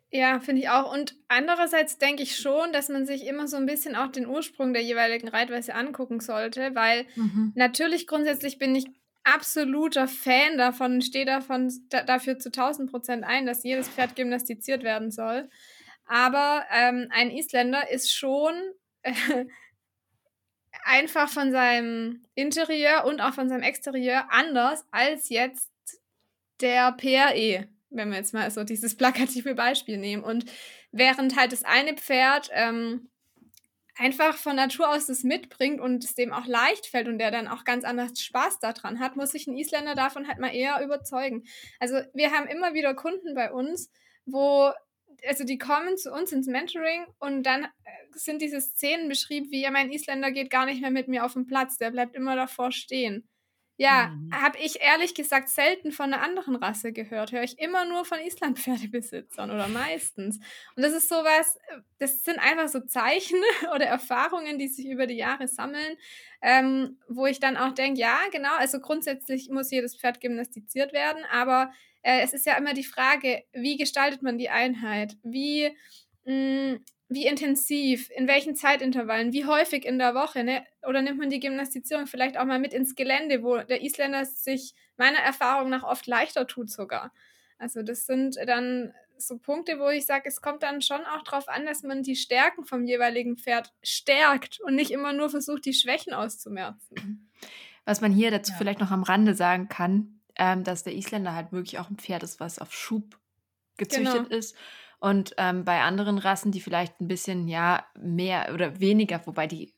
Ja, 0.09 0.39
finde 0.39 0.61
ich 0.61 0.69
auch. 0.69 0.93
Und 0.93 1.15
andererseits 1.27 1.97
denke 1.97 2.23
ich 2.23 2.37
schon, 2.37 2.71
dass 2.71 2.87
man 2.87 3.05
sich 3.05 3.25
immer 3.25 3.47
so 3.47 3.57
ein 3.57 3.65
bisschen 3.65 3.95
auch 3.95 4.07
den 4.07 4.25
Ursprung 4.25 4.73
der 4.73 4.81
jeweiligen 4.81 5.27
Reitweise 5.27 5.75
angucken 5.75 6.21
sollte, 6.21 6.75
weil 6.75 7.05
mhm. 7.15 7.51
natürlich 7.55 8.07
grundsätzlich 8.07 8.57
bin 8.57 8.73
ich 8.73 8.85
absoluter 9.25 10.07
Fan 10.07 10.57
davon, 10.57 11.01
stehe 11.01 11.25
davon 11.25 11.73
da, 11.89 12.03
dafür 12.03 12.39
zu 12.39 12.49
1000 12.49 12.89
Prozent 12.89 13.23
ein, 13.25 13.45
dass 13.45 13.63
jedes 13.63 13.89
Pferd 13.89 14.15
gymnastiziert 14.15 14.83
werden 14.83 15.11
soll. 15.11 15.49
Aber 16.05 16.63
ähm, 16.71 17.07
ein 17.11 17.29
Isländer 17.29 17.91
ist 17.91 18.13
schon 18.13 18.53
äh, 19.01 19.13
einfach 20.85 21.27
von 21.27 21.51
seinem 21.51 22.25
Interieur 22.33 23.03
und 23.05 23.19
auch 23.19 23.33
von 23.33 23.49
seinem 23.49 23.63
Exterieur 23.63 24.31
anders 24.31 24.85
als 24.91 25.27
jetzt 25.27 25.69
der 26.61 26.93
PRE, 26.93 27.67
wenn 27.89 28.09
wir 28.09 28.17
jetzt 28.17 28.33
mal 28.33 28.49
so 28.51 28.63
dieses 28.63 28.95
plakative 28.95 29.55
Beispiel 29.55 29.97
nehmen. 29.97 30.23
Und 30.23 30.45
während 30.91 31.37
halt 31.37 31.51
das 31.51 31.63
eine 31.63 31.93
Pferd 31.95 32.49
ähm, 32.53 33.09
einfach 33.97 34.37
von 34.37 34.55
Natur 34.55 34.89
aus 34.89 35.07
das 35.07 35.23
mitbringt 35.23 35.81
und 35.81 36.03
es 36.03 36.15
dem 36.15 36.33
auch 36.33 36.45
leicht 36.45 36.87
fällt 36.87 37.07
und 37.07 37.17
der 37.19 37.31
dann 37.31 37.47
auch 37.47 37.63
ganz 37.63 37.83
anders 37.83 38.19
Spaß 38.21 38.59
daran 38.59 38.99
hat, 38.99 39.15
muss 39.15 39.31
sich 39.31 39.47
ein 39.47 39.57
Isländer 39.57 39.95
davon 39.95 40.27
halt 40.27 40.39
mal 40.39 40.53
eher 40.53 40.83
überzeugen. 40.83 41.43
Also 41.79 41.99
wir 42.13 42.31
haben 42.31 42.47
immer 42.47 42.73
wieder 42.73 42.93
Kunden 42.93 43.33
bei 43.33 43.51
uns, 43.51 43.89
wo 44.25 44.71
also 45.27 45.43
die 45.43 45.57
kommen 45.57 45.97
zu 45.97 46.11
uns 46.11 46.31
ins 46.31 46.47
Mentoring 46.47 47.05
und 47.19 47.43
dann 47.43 47.63
äh, 47.63 47.67
sind 48.11 48.41
diese 48.41 48.61
Szenen 48.61 49.09
beschrieben, 49.09 49.47
wie 49.51 49.61
ja, 49.61 49.71
mein 49.71 49.91
Isländer 49.91 50.31
geht 50.31 50.49
gar 50.49 50.65
nicht 50.65 50.81
mehr 50.81 50.91
mit 50.91 51.07
mir 51.07 51.25
auf 51.25 51.33
den 51.33 51.47
Platz, 51.47 51.77
der 51.77 51.91
bleibt 51.91 52.15
immer 52.15 52.35
davor 52.35 52.71
stehen. 52.71 53.27
Ja, 53.79 54.07
mhm. 54.07 54.31
habe 54.33 54.57
ich 54.57 54.81
ehrlich 54.81 55.13
gesagt 55.13 55.49
selten 55.49 55.91
von 55.91 56.11
einer 56.11 56.23
anderen 56.23 56.55
Rasse 56.55 56.91
gehört. 56.91 57.31
Höre 57.31 57.43
ich 57.43 57.59
immer 57.59 57.85
nur 57.85 58.05
von 58.05 58.19
Islandpferdebesitzern 58.19 59.51
oder 59.51 59.67
meistens. 59.67 60.37
Und 60.75 60.81
das 60.83 60.93
ist 60.93 61.09
sowas, 61.09 61.57
äh, 61.67 61.81
das 61.99 62.23
sind 62.23 62.39
einfach 62.39 62.69
so 62.69 62.79
Zeichen 62.79 63.37
oder 63.75 63.85
Erfahrungen, 63.85 64.57
die 64.57 64.67
sich 64.67 64.87
über 64.87 65.05
die 65.05 65.17
Jahre 65.17 65.47
sammeln, 65.47 65.95
ähm, 66.41 66.97
wo 67.07 67.27
ich 67.27 67.39
dann 67.39 67.55
auch 67.55 67.73
denke, 67.73 67.99
ja, 67.99 68.17
genau, 68.31 68.55
also 68.57 68.79
grundsätzlich 68.79 69.49
muss 69.51 69.69
jedes 69.69 69.95
Pferd 69.95 70.21
gymnastiziert 70.21 70.91
werden, 70.91 71.23
aber 71.31 71.71
äh, 72.01 72.21
es 72.21 72.33
ist 72.33 72.47
ja 72.47 72.57
immer 72.57 72.73
die 72.73 72.83
Frage, 72.83 73.43
wie 73.53 73.77
gestaltet 73.77 74.23
man 74.23 74.39
die 74.39 74.49
Einheit? 74.49 75.17
Wie, 75.21 75.69
mh, 76.25 76.33
mm, 76.33 76.85
wie 77.09 77.25
intensiv, 77.25 78.09
in 78.15 78.27
welchen 78.27 78.55
Zeitintervallen, 78.55 79.31
wie 79.31 79.45
häufig 79.45 79.85
in 79.85 79.97
der 79.97 80.13
Woche, 80.13 80.43
ne? 80.43 80.65
Oder 80.85 81.01
nimmt 81.01 81.19
man 81.19 81.29
die 81.29 81.39
Gymnastizierung 81.39 82.05
vielleicht 82.05 82.37
auch 82.37 82.45
mal 82.45 82.59
mit 82.59 82.73
ins 82.73 82.95
Gelände, 82.95 83.43
wo 83.43 83.57
der 83.57 83.81
Isländer 83.81 84.25
sich 84.25 84.73
meiner 84.97 85.19
Erfahrung 85.19 85.69
nach 85.69 85.83
oft 85.83 86.05
leichter 86.07 86.47
tut 86.47 86.69
sogar. 86.69 87.13
Also 87.57 87.81
das 87.81 88.05
sind 88.05 88.35
dann 88.45 88.93
so 89.17 89.37
Punkte, 89.37 89.79
wo 89.79 89.89
ich 89.89 90.05
sage, 90.05 90.23
es 90.27 90.41
kommt 90.41 90.63
dann 90.63 90.81
schon 90.81 91.01
auch 91.01 91.23
darauf 91.23 91.47
an, 91.47 91.65
dass 91.65 91.83
man 91.83 92.03
die 92.03 92.15
Stärken 92.15 92.65
vom 92.65 92.85
jeweiligen 92.85 93.37
Pferd 93.37 93.73
stärkt 93.81 94.59
und 94.61 94.75
nicht 94.75 94.91
immer 94.91 95.13
nur 95.13 95.29
versucht, 95.29 95.65
die 95.65 95.73
Schwächen 95.73 96.13
auszumerzen. 96.13 97.29
Was 97.85 98.01
man 98.01 98.11
hier 98.11 98.31
dazu 98.31 98.51
ja. 98.51 98.57
vielleicht 98.57 98.79
noch 98.79 98.91
am 98.91 99.03
Rande 99.03 99.33
sagen 99.33 99.69
kann, 99.69 100.19
ähm, 100.35 100.63
dass 100.63 100.83
der 100.83 100.93
Isländer 100.93 101.33
halt 101.33 101.51
wirklich 101.51 101.79
auch 101.79 101.89
ein 101.89 101.97
Pferd 101.97 102.21
ist, 102.23 102.39
was 102.39 102.59
auf 102.59 102.73
Schub 102.73 103.17
gezüchtet 103.77 104.25
genau. 104.25 104.37
ist. 104.37 104.55
Und 104.99 105.33
ähm, 105.37 105.63
bei 105.63 105.81
anderen 105.81 106.17
Rassen, 106.17 106.51
die 106.51 106.61
vielleicht 106.61 106.99
ein 106.99 107.07
bisschen, 107.07 107.47
ja, 107.47 107.85
mehr 107.99 108.51
oder 108.53 108.79
weniger, 108.79 109.21
wobei 109.25 109.47
die, 109.47 109.73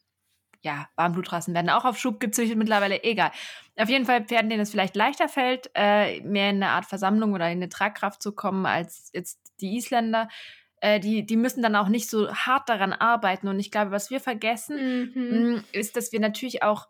ja, 0.62 0.88
Warmblutrassen 0.96 1.54
werden 1.54 1.70
auch 1.70 1.86
auf 1.86 1.98
Schub 1.98 2.20
gezüchtet 2.20 2.58
mittlerweile, 2.58 3.04
egal. 3.04 3.32
Auf 3.78 3.90
jeden 3.90 4.06
Fall 4.06 4.26
Pferden, 4.26 4.50
denen 4.50 4.62
es 4.62 4.72
vielleicht 4.72 4.96
leichter 4.96 5.28
fällt, 5.28 5.72
äh, 5.76 6.22
mehr 6.22 6.50
in 6.50 6.58
eine 6.58 6.70
Art 6.70 6.86
Versammlung 6.86 7.34
oder 7.34 7.46
in 7.50 7.60
eine 7.60 7.70
Tragkraft 7.70 8.22
zu 8.22 8.34
kommen 8.34 8.66
als 8.66 9.10
jetzt 9.14 9.40
die 9.62 9.76
Isländer. 9.76 10.30
Äh, 10.82 11.00
die, 11.00 11.26
die 11.26 11.38
müssen 11.38 11.62
dann 11.62 11.76
auch 11.76 11.90
nicht 11.90 12.10
so 12.10 12.34
hart 12.34 12.70
daran 12.70 12.94
arbeiten. 12.94 13.48
Und 13.48 13.60
ich 13.60 13.72
glaube, 13.72 13.92
was 13.92 14.10
wir 14.10 14.20
vergessen, 14.20 15.12
mhm. 15.14 15.54
mh, 15.54 15.64
ist, 15.74 15.98
dass 15.98 16.12
wir 16.12 16.20
natürlich 16.20 16.64
auch 16.64 16.88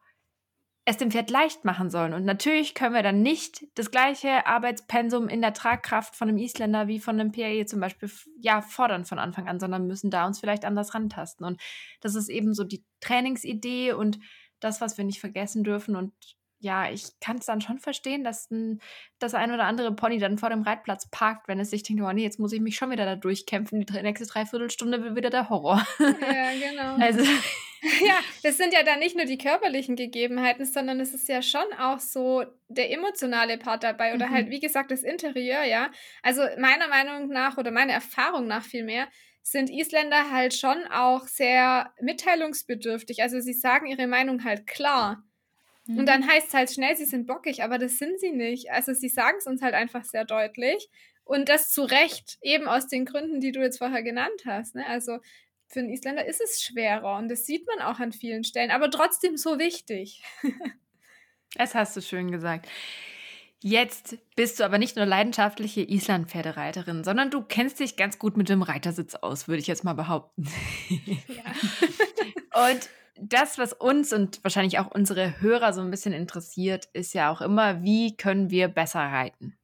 es 0.90 0.98
dem 0.98 1.12
Pferd 1.12 1.30
leicht 1.30 1.66
machen 1.66 1.90
sollen. 1.90 2.14
Und 2.14 2.26
natürlich 2.26 2.74
können 2.74 2.96
wir 2.96 3.04
dann 3.04 3.22
nicht 3.22 3.66
das 3.76 3.92
gleiche 3.92 4.48
Arbeitspensum 4.48 5.30
in 5.30 5.42
der 5.42 5.54
Tragkraft 5.54 6.16
von 6.16 6.30
einem 6.30 6.38
Isländer 6.38 6.88
wie 6.88 7.00
von 7.00 7.20
einem 7.20 7.32
PAE 7.32 7.66
zum 7.66 7.80
Beispiel 7.80 8.10
ja, 8.40 8.62
fordern 8.62 9.06
von 9.06 9.20
Anfang 9.20 9.48
an, 9.48 9.60
sondern 9.60 9.88
müssen 9.88 10.10
da 10.10 10.26
uns 10.26 10.40
vielleicht 10.40 10.66
anders 10.66 10.94
rantasten. 10.94 11.46
Und 11.46 11.62
das 12.02 12.16
ist 12.16 12.30
eben 12.30 12.54
so 12.54 12.64
die 12.64 12.84
Trainingsidee 13.02 13.94
und 13.94 14.20
das, 14.60 14.82
was 14.82 14.98
wir 14.98 15.06
nicht 15.06 15.20
vergessen 15.20 15.64
dürfen. 15.64 15.96
Und 15.96 16.14
ja, 16.60 16.90
ich 16.90 17.20
kann 17.22 17.38
es 17.38 17.46
dann 17.46 17.62
schon 17.62 17.80
verstehen, 17.80 18.24
dass 18.24 18.50
ein, 18.50 18.82
das 19.20 19.34
ein 19.34 19.52
oder 19.54 19.66
andere 19.66 19.94
Pony 19.96 20.18
dann 20.18 20.38
vor 20.38 20.50
dem 20.50 20.64
Reitplatz 20.64 21.08
parkt, 21.10 21.48
wenn 21.48 21.60
es 21.60 21.70
sich 21.70 21.84
denkt, 21.84 22.04
oh 22.04 22.12
nee, 22.12 22.24
jetzt 22.24 22.40
muss 22.40 22.52
ich 22.52 22.62
mich 22.62 22.76
schon 22.76 22.92
wieder 22.92 23.06
da 23.06 23.16
durchkämpfen. 23.16 23.86
Die 23.86 24.02
nächste 24.02 24.26
Dreiviertelstunde 24.26 25.04
wird 25.04 25.16
wieder 25.16 25.30
der 25.30 25.50
Horror. 25.50 25.86
Ja, 26.00 26.52
genau. 26.70 26.96
Also. 27.00 27.24
Ja, 28.06 28.20
das 28.44 28.58
sind 28.58 28.74
ja 28.74 28.84
dann 28.84 29.00
nicht 29.00 29.16
nur 29.16 29.26
die 29.26 29.38
körperlichen 29.38 29.96
Gegebenheiten, 29.96 30.66
sondern 30.66 31.00
es 31.00 31.14
ist 31.14 31.28
ja 31.30 31.42
schon 31.42 31.66
auch 31.80 32.00
so 32.00 32.44
der 32.68 32.92
emotionale 32.92 33.58
Part 33.58 33.84
dabei 33.84 34.14
oder 34.14 34.26
halt, 34.26 34.32
mhm. 34.32 34.36
halt, 34.36 34.50
wie 34.50 34.60
gesagt, 34.60 34.92
das 34.92 35.04
Interieur, 35.04 35.64
ja. 35.64 35.92
Also 36.22 36.42
meiner 36.58 36.88
Meinung 36.88 37.30
nach 37.30 37.58
oder 37.58 37.72
meiner 37.72 37.94
Erfahrung 37.94 38.48
nach 38.48 38.64
vielmehr, 38.64 39.08
sind 39.42 39.70
Isländer 39.70 40.32
halt 40.32 40.54
schon 40.54 40.86
auch 40.92 41.26
sehr 41.28 41.94
mitteilungsbedürftig. 42.02 43.22
Also 43.22 43.40
sie 43.40 43.54
sagen 43.54 43.88
ihre 43.88 44.08
Meinung 44.08 44.44
halt 44.44 44.68
klar. 44.68 45.24
Und 45.88 46.06
dann 46.06 46.22
mhm. 46.22 46.28
heißt 46.28 46.50
es 46.50 46.54
halt 46.54 46.72
schnell, 46.72 46.96
sie 46.96 47.06
sind 47.06 47.26
bockig, 47.26 47.64
aber 47.64 47.80
das 47.80 47.98
sind 47.98 48.20
sie 48.20 48.32
nicht. 48.32 48.70
Also 48.72 48.94
sie 48.94 49.10
sagen 49.10 49.38
es 49.40 49.48
uns 49.48 49.64
halt 49.64 49.74
einfach 49.74 50.04
sehr 50.04 50.24
deutlich. 50.24 50.88
Und 51.24 51.50
das 51.50 51.72
zu 51.72 51.84
Recht, 51.84 52.38
eben 52.42 52.68
aus 52.68 52.88
den 52.88 53.06
Gründen, 53.06 53.40
die 53.40 53.52
du 53.52 53.60
jetzt 53.60 53.80
vorher 53.80 54.04
genannt 54.04 54.44
hast. 54.46 54.76
Ne? 54.76 54.86
Also 54.86 55.18
für 55.70 55.80
einen 55.80 55.90
Isländer 55.90 56.26
ist 56.26 56.42
es 56.42 56.62
schwerer 56.62 57.18
und 57.18 57.30
das 57.30 57.46
sieht 57.46 57.66
man 57.68 57.86
auch 57.86 58.00
an 58.00 58.12
vielen 58.12 58.44
Stellen, 58.44 58.72
aber 58.72 58.90
trotzdem 58.90 59.38
so 59.38 59.60
wichtig. 59.60 60.24
das 61.56 61.76
hast 61.76 61.96
du 61.96 62.02
schön 62.02 62.32
gesagt. 62.32 62.68
Jetzt 63.62 64.18
bist 64.36 64.60
du 64.60 64.64
aber 64.64 64.78
nicht 64.78 64.96
nur 64.96 65.06
leidenschaftliche 65.06 65.82
Islandpferdereiterin, 65.82 67.04
sondern 67.04 67.30
du 67.30 67.42
kennst 67.42 67.80
dich 67.80 67.98
ganz 67.98 68.18
gut 68.18 68.38
mit 68.38 68.50
dem 68.50 68.62
Reitersitz 68.62 69.16
aus, 69.16 69.48
würde 69.48 69.60
ich 69.60 69.68
jetzt 69.68 69.84
mal 69.84 69.94
behaupten. 69.94 70.48
Ja. 71.28 72.64
und 72.70 72.90
das, 73.22 73.58
was 73.58 73.74
uns 73.74 74.14
und 74.14 74.42
wahrscheinlich 74.44 74.80
auch 74.80 74.90
unsere 74.92 75.42
Hörer 75.42 75.74
so 75.74 75.82
ein 75.82 75.92
bisschen 75.92 76.14
interessiert, 76.14 76.88
ist 76.94 77.14
ja 77.14 77.30
auch 77.32 77.42
immer, 77.42 77.84
wie 77.84 78.16
können 78.16 78.50
wir 78.50 78.70
besser 78.70 79.02
reiten? 79.02 79.58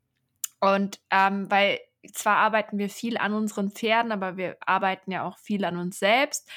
Und 0.60 1.00
ähm, 1.10 1.50
weil 1.50 1.80
zwar 2.14 2.38
arbeiten 2.38 2.78
wir 2.78 2.90
viel 2.90 3.18
an 3.18 3.34
unseren 3.34 3.72
Pferden, 3.72 4.12
aber 4.12 4.38
wir 4.38 4.58
arbeiten 4.66 5.12
ja 5.12 5.24
auch 5.24 5.38
viel 5.38 5.66
an 5.66 5.78
uns 5.78 6.00
selbst. 6.00 6.50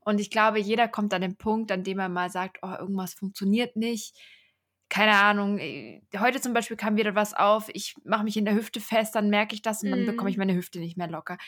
Und 0.00 0.20
ich 0.20 0.30
glaube, 0.30 0.60
jeder 0.60 0.86
kommt 0.86 1.12
an 1.14 1.22
den 1.22 1.36
Punkt, 1.36 1.72
an 1.72 1.82
dem 1.82 1.98
er 1.98 2.08
mal 2.08 2.30
sagt, 2.30 2.58
oh, 2.62 2.74
irgendwas 2.78 3.14
funktioniert 3.14 3.76
nicht. 3.76 4.14
Keine 4.88 5.16
Ahnung, 5.16 5.58
äh, 5.58 6.00
heute 6.18 6.40
zum 6.40 6.52
Beispiel 6.52 6.76
kam 6.76 6.96
wieder 6.96 7.16
was 7.16 7.34
auf, 7.34 7.68
ich 7.72 7.96
mache 8.04 8.22
mich 8.22 8.36
in 8.36 8.44
der 8.44 8.54
Hüfte 8.54 8.80
fest, 8.80 9.16
dann 9.16 9.30
merke 9.30 9.54
ich 9.54 9.62
das 9.62 9.82
und 9.82 9.90
dann 9.90 10.06
bekomme 10.06 10.30
ich 10.30 10.36
mhm. 10.36 10.42
meine 10.42 10.54
Hüfte 10.54 10.78
nicht 10.78 10.96
mehr 10.96 11.08
locker. 11.08 11.38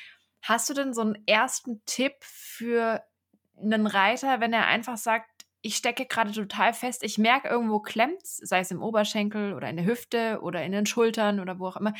Hast 0.42 0.68
du 0.68 0.74
denn 0.74 0.92
so 0.92 1.02
einen 1.02 1.22
ersten 1.26 1.82
Tipp 1.86 2.14
für 2.20 3.04
einen 3.56 3.86
Reiter, 3.86 4.40
wenn 4.40 4.52
er 4.52 4.66
einfach 4.66 4.96
sagt, 4.96 5.30
ich 5.60 5.76
stecke 5.76 6.06
gerade 6.06 6.32
total 6.32 6.72
fest, 6.72 7.02
ich 7.02 7.18
merke 7.18 7.48
irgendwo 7.48 7.80
klemmt, 7.80 8.24
sei 8.24 8.60
es 8.60 8.70
im 8.70 8.82
Oberschenkel 8.82 9.54
oder 9.54 9.68
in 9.68 9.76
der 9.76 9.86
Hüfte 9.86 10.40
oder 10.42 10.64
in 10.64 10.72
den 10.72 10.86
Schultern 10.86 11.40
oder 11.40 11.58
wo 11.58 11.66
auch 11.66 11.76
immer, 11.76 11.94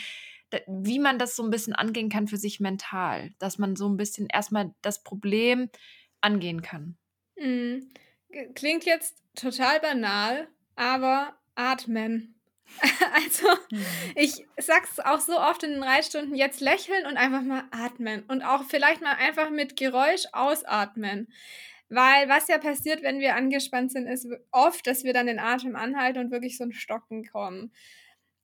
wie 0.67 0.99
man 0.99 1.19
das 1.19 1.37
so 1.37 1.43
ein 1.43 1.51
bisschen 1.51 1.75
angehen 1.75 2.09
kann 2.09 2.29
für 2.29 2.37
sich 2.37 2.61
mental, 2.61 3.31
dass 3.39 3.59
man 3.59 3.77
so 3.77 3.89
ein 3.89 3.97
bisschen 3.97 4.29
erstmal 4.33 4.75
das 4.83 5.03
Problem 5.03 5.71
angehen 6.21 6.63
kann. 6.63 6.97
Mhm. 7.37 7.91
Klingt 8.55 8.85
jetzt 8.85 9.23
total 9.35 9.81
banal, 9.81 10.49
aber 10.77 11.37
atmen. 11.55 12.35
Also, 13.15 13.49
mhm. 13.71 13.85
ich 14.15 14.47
sag's 14.59 15.01
auch 15.01 15.21
so 15.21 15.41
oft 15.41 15.63
in 15.63 15.73
den 15.73 15.83
Reitstunden, 15.83 16.35
jetzt 16.35 16.61
lächeln 16.61 17.07
und 17.07 17.17
einfach 17.17 17.41
mal 17.41 17.65
atmen 17.71 18.25
und 18.29 18.43
auch 18.43 18.65
vielleicht 18.65 19.01
mal 19.01 19.15
einfach 19.15 19.49
mit 19.49 19.77
Geräusch 19.77 20.25
ausatmen. 20.33 21.33
Weil 21.89 22.29
was 22.29 22.49
ja 22.49 22.59
passiert, 22.59 23.03
wenn 23.03 23.21
wir 23.21 23.35
angespannt 23.35 23.93
sind, 23.93 24.07
ist 24.07 24.29
oft, 24.51 24.87
dass 24.87 25.05
wir 25.05 25.15
dann 25.15 25.27
den 25.27 25.39
Atem 25.39 25.75
anhalten 25.75 26.19
und 26.19 26.31
wirklich 26.31 26.59
so 26.59 26.65
ein 26.65 26.73
Stocken 26.73 27.25
kommen. 27.25 27.73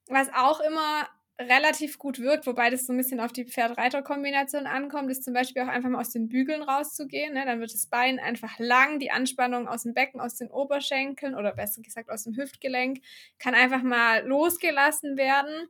Was 0.06 0.32
auch 0.32 0.60
immer 0.60 1.08
relativ 1.38 1.98
gut 1.98 2.20
wirkt, 2.20 2.46
wobei 2.46 2.70
das 2.70 2.86
so 2.86 2.92
ein 2.92 2.96
bisschen 2.96 3.18
auf 3.18 3.32
die 3.32 3.44
Pferd-Reiter-Kombination 3.44 4.66
ankommt, 4.66 5.10
ist 5.10 5.24
zum 5.24 5.34
Beispiel 5.34 5.62
auch 5.62 5.68
einfach 5.68 5.88
mal 5.88 6.00
aus 6.00 6.10
den 6.10 6.28
Bügeln 6.28 6.62
rauszugehen. 6.62 7.34
Ne? 7.34 7.44
Dann 7.44 7.60
wird 7.60 7.74
das 7.74 7.86
Bein 7.86 8.20
einfach 8.20 8.58
lang, 8.58 9.00
die 9.00 9.10
Anspannung 9.10 9.66
aus 9.66 9.82
dem 9.82 9.94
Becken, 9.94 10.20
aus 10.20 10.36
den 10.36 10.50
Oberschenkeln 10.50 11.34
oder 11.34 11.52
besser 11.52 11.82
gesagt 11.82 12.10
aus 12.10 12.24
dem 12.24 12.36
Hüftgelenk 12.36 13.00
kann 13.38 13.54
einfach 13.54 13.82
mal 13.82 14.24
losgelassen 14.26 15.16
werden. 15.16 15.68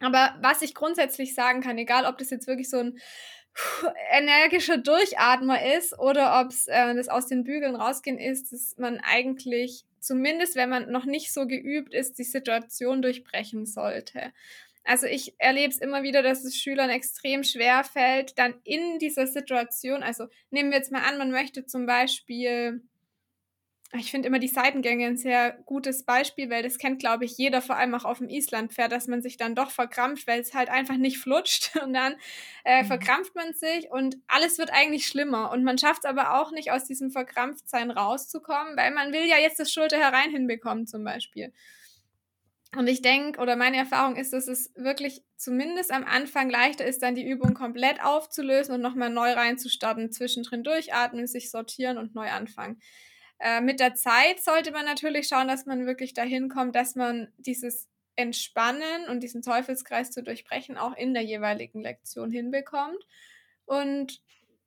Aber 0.00 0.36
was 0.42 0.62
ich 0.62 0.74
grundsätzlich 0.74 1.34
sagen 1.34 1.62
kann, 1.62 1.78
egal 1.78 2.04
ob 2.04 2.18
das 2.18 2.30
jetzt 2.30 2.46
wirklich 2.46 2.68
so 2.68 2.78
ein 2.78 2.98
energischer 4.12 4.76
Durchatmer 4.76 5.74
ist 5.76 5.98
oder 5.98 6.40
ob 6.40 6.52
es 6.52 6.66
äh, 6.66 6.94
das 6.94 7.08
aus 7.08 7.26
den 7.26 7.44
Bügeln 7.44 7.74
rausgehen 7.74 8.18
ist, 8.18 8.52
dass 8.52 8.76
man 8.76 9.00
eigentlich 9.00 9.86
zumindest 10.00 10.56
wenn 10.56 10.70
man 10.70 10.90
noch 10.90 11.04
nicht 11.04 11.32
so 11.32 11.46
geübt 11.46 11.94
ist, 11.94 12.18
die 12.18 12.24
Situation 12.24 13.02
durchbrechen 13.02 13.66
sollte. 13.66 14.32
Also 14.84 15.06
ich 15.06 15.34
erlebe 15.38 15.72
es 15.72 15.78
immer 15.78 16.02
wieder, 16.02 16.22
dass 16.22 16.44
es 16.44 16.56
Schülern 16.56 16.90
extrem 16.90 17.44
schwer 17.44 17.84
fällt, 17.84 18.38
dann 18.38 18.54
in 18.64 18.98
dieser 18.98 19.26
Situation, 19.26 20.02
also 20.02 20.26
nehmen 20.50 20.70
wir 20.70 20.78
jetzt 20.78 20.92
mal 20.92 21.02
an, 21.02 21.18
man 21.18 21.30
möchte 21.30 21.66
zum 21.66 21.86
Beispiel 21.86 22.82
ich 23.92 24.12
finde 24.12 24.28
immer 24.28 24.38
die 24.38 24.46
Seitengänge 24.46 25.06
ein 25.06 25.16
sehr 25.16 25.50
gutes 25.66 26.04
Beispiel, 26.04 26.48
weil 26.48 26.62
das 26.62 26.78
kennt, 26.78 27.00
glaube 27.00 27.24
ich, 27.24 27.36
jeder, 27.36 27.60
vor 27.60 27.76
allem 27.76 27.94
auch 27.96 28.04
auf 28.04 28.18
dem 28.18 28.28
Islandpferd, 28.28 28.92
dass 28.92 29.08
man 29.08 29.20
sich 29.20 29.36
dann 29.36 29.56
doch 29.56 29.70
verkrampft, 29.70 30.28
weil 30.28 30.40
es 30.40 30.54
halt 30.54 30.68
einfach 30.68 30.96
nicht 30.96 31.18
flutscht 31.18 31.76
und 31.82 31.92
dann 31.92 32.14
äh, 32.64 32.82
mhm. 32.82 32.86
verkrampft 32.86 33.34
man 33.34 33.52
sich 33.52 33.90
und 33.90 34.16
alles 34.28 34.58
wird 34.58 34.72
eigentlich 34.72 35.06
schlimmer 35.06 35.50
und 35.50 35.64
man 35.64 35.76
schafft 35.76 36.04
es 36.04 36.10
aber 36.10 36.40
auch 36.40 36.52
nicht, 36.52 36.70
aus 36.70 36.84
diesem 36.84 37.10
Verkrampftsein 37.10 37.90
rauszukommen, 37.90 38.76
weil 38.76 38.92
man 38.92 39.12
will 39.12 39.26
ja 39.26 39.38
jetzt 39.38 39.58
das 39.58 39.72
Schulter 39.72 39.98
herein 39.98 40.30
hinbekommen 40.30 40.86
zum 40.86 41.02
Beispiel. 41.02 41.52
Und 42.76 42.86
ich 42.86 43.02
denke, 43.02 43.40
oder 43.40 43.56
meine 43.56 43.78
Erfahrung 43.78 44.14
ist, 44.14 44.32
dass 44.32 44.46
es 44.46 44.72
wirklich 44.76 45.24
zumindest 45.36 45.90
am 45.90 46.04
Anfang 46.04 46.48
leichter 46.48 46.84
ist, 46.84 47.02
dann 47.02 47.16
die 47.16 47.28
Übung 47.28 47.54
komplett 47.54 48.02
aufzulösen 48.02 48.74
und 48.74 48.80
nochmal 48.80 49.10
neu 49.10 49.32
reinzustarten, 49.32 50.12
zwischendrin 50.12 50.62
durchatmen, 50.62 51.26
sich 51.26 51.50
sortieren 51.50 51.98
und 51.98 52.14
neu 52.14 52.30
anfangen. 52.30 52.80
Äh, 53.40 53.60
mit 53.60 53.80
der 53.80 53.94
Zeit 53.94 54.40
sollte 54.40 54.70
man 54.70 54.84
natürlich 54.84 55.26
schauen, 55.26 55.48
dass 55.48 55.66
man 55.66 55.84
wirklich 55.84 56.14
dahin 56.14 56.48
kommt, 56.48 56.76
dass 56.76 56.94
man 56.94 57.32
dieses 57.38 57.88
Entspannen 58.14 59.08
und 59.08 59.22
diesen 59.22 59.42
Teufelskreis 59.42 60.12
zu 60.12 60.22
durchbrechen 60.22 60.76
auch 60.76 60.96
in 60.96 61.12
der 61.12 61.24
jeweiligen 61.24 61.80
Lektion 61.80 62.30
hinbekommt. 62.30 63.02
Und 63.64 64.20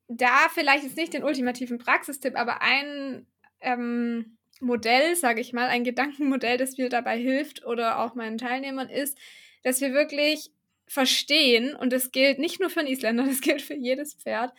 da 0.07 0.49
vielleicht 0.53 0.83
jetzt 0.83 0.97
nicht 0.97 1.13
den 1.13 1.23
ultimativen 1.23 1.77
Praxistipp, 1.77 2.35
aber 2.35 2.61
ein 2.61 3.27
ähm, 3.61 4.37
Modell, 4.63 5.15
sage 5.15 5.41
ich 5.41 5.53
mal, 5.53 5.67
ein 5.67 5.83
Gedankenmodell, 5.83 6.57
das 6.57 6.77
mir 6.77 6.89
dabei 6.89 7.17
hilft 7.17 7.65
oder 7.65 7.99
auch 7.99 8.15
meinen 8.15 8.37
Teilnehmern 8.37 8.89
ist, 8.89 9.17
dass 9.63 9.81
wir 9.81 9.93
wirklich 9.93 10.51
verstehen, 10.87 11.75
und 11.75 11.93
das 11.93 12.11
gilt 12.11 12.39
nicht 12.39 12.59
nur 12.59 12.69
für 12.69 12.81
einen 12.81 12.89
Isländer, 12.89 13.23
das 13.27 13.41
gilt 13.41 13.61
für 13.61 13.75
jedes 13.75 14.15
Pferd, 14.15 14.53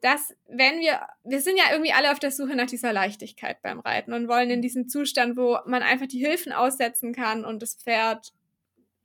dass 0.00 0.34
wenn 0.48 0.78
wir, 0.80 1.00
wir 1.24 1.40
sind 1.40 1.58
ja 1.58 1.64
irgendwie 1.72 1.92
alle 1.92 2.12
auf 2.12 2.20
der 2.20 2.30
Suche 2.30 2.54
nach 2.54 2.66
dieser 2.66 2.92
Leichtigkeit 2.92 3.60
beim 3.62 3.80
Reiten 3.80 4.12
und 4.12 4.28
wollen 4.28 4.50
in 4.50 4.62
diesen 4.62 4.88
Zustand, 4.88 5.36
wo 5.36 5.58
man 5.66 5.82
einfach 5.82 6.06
die 6.06 6.24
Hilfen 6.24 6.52
aussetzen 6.52 7.12
kann 7.12 7.44
und 7.44 7.62
das 7.62 7.74
Pferd 7.74 8.32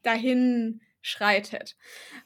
dahin 0.03 0.81
schreitet. 1.03 1.75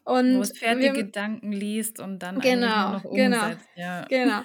Und 0.06 0.38
Wo 0.38 0.62
wir, 0.62 0.76
die 0.76 1.02
Gedanken 1.02 1.52
liest 1.52 2.00
und 2.00 2.20
dann 2.20 2.40
genau, 2.40 2.94
noch 2.94 3.12
genau, 3.12 3.38
umsetzt. 3.38 3.68
Ja. 3.76 4.06
Genau. 4.06 4.42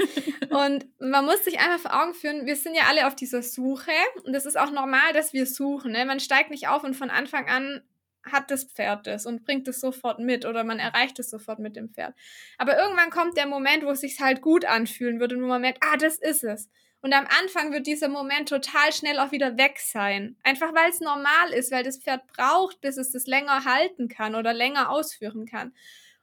Und 0.65 0.87
man 0.99 1.25
muss 1.25 1.45
sich 1.45 1.61
einfach 1.61 1.79
vor 1.79 2.03
Augen 2.03 2.13
führen, 2.13 2.45
wir 2.45 2.57
sind 2.57 2.75
ja 2.75 2.83
alle 2.89 3.07
auf 3.07 3.17
dieser 3.17 3.43
Suche 3.43 3.91
und 4.25 4.35
das 4.35 4.45
ist 4.45 4.59
auch 4.59 4.71
normal, 4.71 5.15
dass 5.15 5.33
wir 5.33 5.47
suchen. 5.47 5.93
Ne? 5.93 6.05
Man 6.05 6.21
steigt 6.21 6.51
nicht 6.51 6.69
auf 6.69 6.85
und 6.85 6.95
von 6.95 7.09
Anfang 7.09 7.49
an 7.49 7.81
hat 8.23 8.51
das 8.51 8.65
Pferd 8.65 9.07
das 9.07 9.25
und 9.25 9.45
bringt 9.45 9.67
es 9.67 9.81
sofort 9.81 10.19
mit 10.19 10.45
oder 10.45 10.63
man 10.63 10.79
erreicht 10.79 11.19
es 11.19 11.31
sofort 11.31 11.59
mit 11.59 11.75
dem 11.75 11.89
Pferd. 11.89 12.15
Aber 12.59 12.79
irgendwann 12.79 13.11
kommt 13.11 13.39
der 13.39 13.47
Moment, 13.47 13.85
wo 13.85 13.91
es 13.91 14.01
sich 14.01 14.21
halt 14.21 14.43
gut 14.43 14.67
anfühlen 14.67 15.21
wird 15.21 15.33
und 15.33 15.43
wo 15.43 15.47
man 15.47 15.63
merkt, 15.63 15.83
ah, 15.83 15.97
das 15.97 16.19
ist 16.19 16.45
es. 16.45 16.69
Und 17.03 17.13
am 17.13 17.27
Anfang 17.41 17.73
wird 17.73 17.89
dieser 17.89 18.09
Moment 18.09 18.49
total 18.49 18.93
schnell 18.93 19.19
auch 19.19 19.33
wieder 19.33 19.59
weg 19.59 19.81
sein. 19.81 20.37
Einfach 20.45 20.73
weil 20.73 20.89
es 20.89 21.01
normal 21.01 21.53
ist, 21.53 21.73
weil 21.73 21.83
das 21.83 21.99
Pferd 21.99 22.27
braucht, 22.29 22.81
bis 22.81 22.97
es 22.97 23.11
das 23.11 23.27
länger 23.27 23.65
halten 23.65 24.09
kann 24.09 24.37
oder 24.37 24.53
länger 24.53 24.89
ausführen 24.89 25.45
kann. 25.45 25.75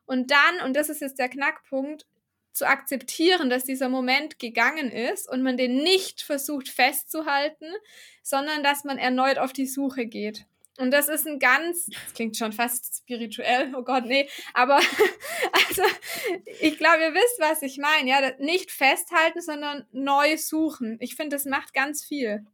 Und 0.05 0.31
dann, 0.31 0.65
und 0.65 0.75
das 0.75 0.87
ist 0.87 1.01
jetzt 1.01 1.19
der 1.19 1.27
Knackpunkt, 1.27 2.07
zu 2.53 2.65
akzeptieren, 2.65 3.49
dass 3.49 3.65
dieser 3.65 3.89
Moment 3.89 4.39
gegangen 4.39 4.89
ist 4.91 5.29
und 5.29 5.43
man 5.43 5.57
den 5.57 5.83
nicht 5.83 6.21
versucht 6.21 6.69
festzuhalten, 6.69 7.67
sondern 8.23 8.63
dass 8.63 8.83
man 8.85 8.97
erneut 8.97 9.37
auf 9.37 9.53
die 9.53 9.67
Suche 9.67 10.05
geht. 10.05 10.45
Und 10.79 10.91
das 10.91 11.09
ist 11.09 11.27
ein 11.27 11.39
ganz, 11.39 11.87
das 11.87 12.13
klingt 12.13 12.37
schon 12.37 12.53
fast 12.53 12.99
spirituell, 12.99 13.75
oh 13.75 13.83
Gott, 13.83 14.05
nee, 14.05 14.29
aber 14.53 14.77
also 15.67 15.81
ich 16.61 16.77
glaube, 16.77 17.03
ihr 17.03 17.13
wisst, 17.13 17.39
was 17.39 17.61
ich 17.61 17.77
meine, 17.77 18.09
ja, 18.09 18.31
nicht 18.39 18.71
festhalten, 18.71 19.41
sondern 19.41 19.85
neu 19.91 20.37
suchen. 20.37 20.95
Ich 21.01 21.15
finde, 21.15 21.35
das 21.35 21.43
macht 21.43 21.73
ganz 21.73 22.05
viel. 22.05 22.45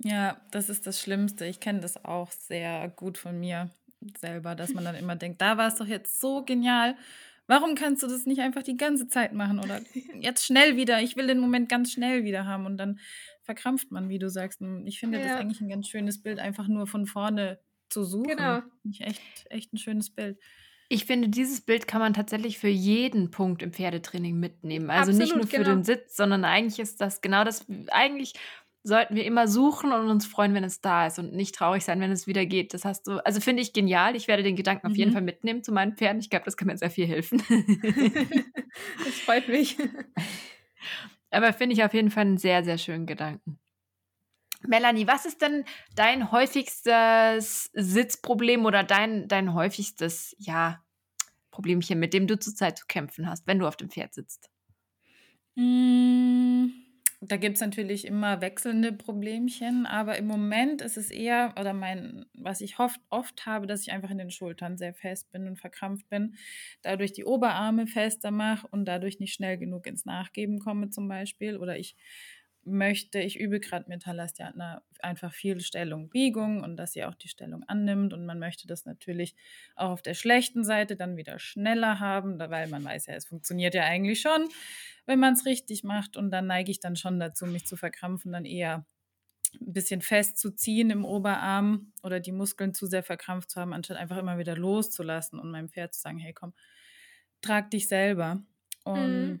Ja, 0.00 0.40
das 0.50 0.68
ist 0.68 0.86
das 0.86 1.00
Schlimmste. 1.00 1.46
Ich 1.46 1.60
kenne 1.60 1.80
das 1.80 2.04
auch 2.04 2.30
sehr 2.30 2.88
gut 2.94 3.16
von 3.16 3.40
mir 3.40 3.70
selber, 4.20 4.54
dass 4.54 4.74
man 4.74 4.84
dann 4.84 4.94
immer 4.94 5.16
denkt, 5.16 5.40
da 5.40 5.56
war 5.56 5.68
es 5.68 5.76
doch 5.76 5.86
jetzt 5.86 6.20
so 6.20 6.44
genial. 6.44 6.94
Warum 7.46 7.74
kannst 7.74 8.02
du 8.02 8.06
das 8.06 8.26
nicht 8.26 8.42
einfach 8.42 8.62
die 8.62 8.76
ganze 8.76 9.08
Zeit 9.08 9.32
machen 9.32 9.58
oder 9.58 9.80
jetzt 10.20 10.44
schnell 10.44 10.76
wieder? 10.76 11.00
Ich 11.00 11.16
will 11.16 11.26
den 11.26 11.38
Moment 11.38 11.70
ganz 11.70 11.90
schnell 11.90 12.24
wieder 12.24 12.44
haben 12.44 12.66
und 12.66 12.76
dann 12.76 13.00
verkrampft 13.48 13.90
man, 13.90 14.10
wie 14.10 14.18
du 14.18 14.28
sagst. 14.28 14.60
Und 14.60 14.86
ich 14.86 15.00
finde 15.00 15.18
ja. 15.18 15.24
das 15.24 15.36
eigentlich 15.36 15.62
ein 15.62 15.70
ganz 15.70 15.88
schönes 15.88 16.22
Bild, 16.22 16.38
einfach 16.38 16.68
nur 16.68 16.86
von 16.86 17.06
vorne 17.06 17.58
zu 17.88 18.04
suchen. 18.04 18.36
Genau. 18.36 18.60
Echt, 18.98 19.22
echt 19.48 19.72
ein 19.72 19.78
schönes 19.78 20.10
Bild. 20.10 20.38
Ich 20.90 21.06
finde, 21.06 21.30
dieses 21.30 21.62
Bild 21.62 21.88
kann 21.88 22.02
man 22.02 22.12
tatsächlich 22.12 22.58
für 22.58 22.68
jeden 22.68 23.30
Punkt 23.30 23.62
im 23.62 23.72
Pferdetraining 23.72 24.38
mitnehmen. 24.38 24.90
Also 24.90 25.12
Absolut, 25.12 25.20
nicht 25.20 25.34
nur 25.34 25.46
für 25.46 25.64
genau. 25.64 25.76
den 25.76 25.84
Sitz, 25.84 26.14
sondern 26.14 26.44
eigentlich 26.44 26.78
ist 26.78 27.00
das 27.00 27.22
genau 27.22 27.42
das. 27.42 27.64
Eigentlich 27.90 28.34
sollten 28.82 29.16
wir 29.16 29.24
immer 29.24 29.48
suchen 29.48 29.92
und 29.92 30.10
uns 30.10 30.26
freuen, 30.26 30.52
wenn 30.52 30.64
es 30.64 30.82
da 30.82 31.06
ist 31.06 31.18
und 31.18 31.32
nicht 31.32 31.54
traurig 31.54 31.86
sein, 31.86 32.00
wenn 32.00 32.12
es 32.12 32.26
wieder 32.26 32.44
geht. 32.44 32.74
Das 32.74 32.84
hast 32.84 33.06
du, 33.06 33.24
also 33.24 33.40
finde 33.40 33.62
ich 33.62 33.72
genial. 33.72 34.14
Ich 34.14 34.28
werde 34.28 34.42
den 34.42 34.56
Gedanken 34.56 34.88
mhm. 34.88 34.92
auf 34.92 34.98
jeden 34.98 35.10
mhm. 35.10 35.14
Fall 35.14 35.22
mitnehmen 35.22 35.62
zu 35.62 35.72
meinen 35.72 35.96
Pferden. 35.96 36.20
Ich 36.20 36.28
glaube, 36.28 36.44
das 36.44 36.58
kann 36.58 36.68
mir 36.68 36.76
sehr 36.76 36.90
viel 36.90 37.06
helfen. 37.06 37.42
das 39.04 39.14
freut 39.24 39.48
mich. 39.48 39.78
Aber 41.30 41.52
finde 41.52 41.74
ich 41.74 41.84
auf 41.84 41.94
jeden 41.94 42.10
Fall 42.10 42.22
einen 42.22 42.38
sehr, 42.38 42.64
sehr 42.64 42.78
schönen 42.78 43.06
Gedanken. 43.06 43.58
Melanie, 44.66 45.06
was 45.06 45.24
ist 45.24 45.40
denn 45.40 45.64
dein 45.94 46.32
häufigstes 46.32 47.70
Sitzproblem 47.74 48.64
oder 48.64 48.82
dein, 48.82 49.28
dein 49.28 49.54
häufigstes, 49.54 50.34
ja, 50.38 50.82
Problemchen, 51.50 51.98
mit 51.98 52.12
dem 52.14 52.26
du 52.26 52.38
zurzeit 52.38 52.78
zu 52.78 52.86
kämpfen 52.86 53.28
hast, 53.28 53.46
wenn 53.46 53.58
du 53.58 53.66
auf 53.66 53.76
dem 53.76 53.90
Pferd 53.90 54.14
sitzt? 54.14 54.50
Mmh 55.56 56.87
da 57.20 57.36
gibt 57.36 57.56
es 57.56 57.60
natürlich 57.60 58.04
immer 58.06 58.40
wechselnde 58.40 58.92
Problemchen, 58.92 59.86
aber 59.86 60.16
im 60.18 60.26
Moment 60.26 60.82
ist 60.82 60.96
es 60.96 61.10
eher, 61.10 61.52
oder 61.58 61.72
mein, 61.72 62.26
was 62.34 62.60
ich 62.60 62.78
oft, 62.78 63.00
oft 63.10 63.44
habe, 63.44 63.66
dass 63.66 63.82
ich 63.82 63.90
einfach 63.92 64.10
in 64.10 64.18
den 64.18 64.30
Schultern 64.30 64.78
sehr 64.78 64.94
fest 64.94 65.30
bin 65.32 65.48
und 65.48 65.56
verkrampft 65.58 66.08
bin, 66.08 66.36
dadurch 66.82 67.12
die 67.12 67.24
Oberarme 67.24 67.88
fester 67.88 68.30
mache 68.30 68.68
und 68.68 68.84
dadurch 68.86 69.18
nicht 69.18 69.34
schnell 69.34 69.58
genug 69.58 69.86
ins 69.88 70.04
Nachgeben 70.04 70.60
komme 70.60 70.90
zum 70.90 71.08
Beispiel. 71.08 71.56
Oder 71.56 71.76
ich 71.78 71.96
möchte, 72.68 73.20
ich 73.20 73.38
übe 73.38 73.60
gerade 73.60 73.88
mit 73.88 74.06
Halastiatna 74.06 74.82
einfach 75.00 75.32
viel 75.32 75.60
Stellung, 75.60 76.10
Biegung 76.10 76.62
und 76.62 76.76
dass 76.76 76.92
sie 76.92 77.04
auch 77.04 77.14
die 77.14 77.28
Stellung 77.28 77.64
annimmt 77.64 78.12
und 78.12 78.26
man 78.26 78.38
möchte 78.38 78.66
das 78.66 78.84
natürlich 78.84 79.34
auch 79.76 79.90
auf 79.90 80.02
der 80.02 80.14
schlechten 80.14 80.64
Seite 80.64 80.96
dann 80.96 81.16
wieder 81.16 81.38
schneller 81.38 82.00
haben, 82.00 82.38
weil 82.38 82.68
man 82.68 82.84
weiß 82.84 83.06
ja, 83.06 83.14
es 83.14 83.26
funktioniert 83.26 83.74
ja 83.74 83.84
eigentlich 83.84 84.20
schon 84.20 84.48
wenn 85.08 85.18
man 85.18 85.32
es 85.32 85.46
richtig 85.46 85.82
macht. 85.84 86.16
Und 86.16 86.30
dann 86.30 86.46
neige 86.46 86.70
ich 86.70 86.80
dann 86.80 86.94
schon 86.94 87.18
dazu, 87.18 87.46
mich 87.46 87.66
zu 87.66 87.76
verkrampfen, 87.76 88.30
dann 88.30 88.44
eher 88.44 88.84
ein 89.58 89.72
bisschen 89.72 90.02
festzuziehen 90.02 90.90
im 90.90 91.06
Oberarm 91.06 91.92
oder 92.02 92.20
die 92.20 92.30
Muskeln 92.30 92.74
zu 92.74 92.86
sehr 92.86 93.02
verkrampft 93.02 93.50
zu 93.50 93.58
haben, 93.58 93.72
anstatt 93.72 93.96
einfach 93.96 94.18
immer 94.18 94.36
wieder 94.36 94.54
loszulassen 94.54 95.38
und 95.38 95.50
meinem 95.50 95.70
Pferd 95.70 95.94
zu 95.94 96.02
sagen, 96.02 96.18
hey 96.18 96.34
komm, 96.34 96.52
trag 97.40 97.70
dich 97.70 97.88
selber. 97.88 98.42
Und 98.84 99.40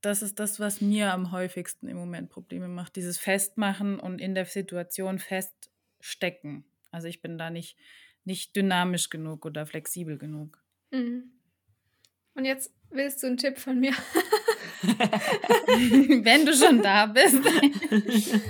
Das 0.00 0.22
ist 0.22 0.38
das, 0.38 0.60
was 0.60 0.80
mir 0.80 1.12
am 1.12 1.32
häufigsten 1.32 1.88
im 1.88 1.96
Moment 1.96 2.30
Probleme 2.30 2.68
macht, 2.68 2.96
dieses 2.96 3.18
Festmachen 3.18 3.98
und 3.98 4.20
in 4.20 4.34
der 4.34 4.44
Situation 4.44 5.18
feststecken. 5.18 6.64
Also 6.90 7.08
ich 7.08 7.20
bin 7.20 7.38
da 7.38 7.50
nicht, 7.50 7.76
nicht 8.24 8.54
dynamisch 8.54 9.10
genug 9.10 9.44
oder 9.44 9.66
flexibel 9.66 10.18
genug. 10.18 10.62
Mhm. 10.90 11.32
Und 12.34 12.44
jetzt 12.44 12.72
willst 12.90 13.22
du 13.22 13.26
einen 13.26 13.36
Tipp 13.36 13.58
von 13.58 13.80
mir? 13.80 13.92
Wenn 14.82 16.46
du 16.46 16.54
schon 16.54 16.82
da 16.82 17.06
bist. 17.06 17.34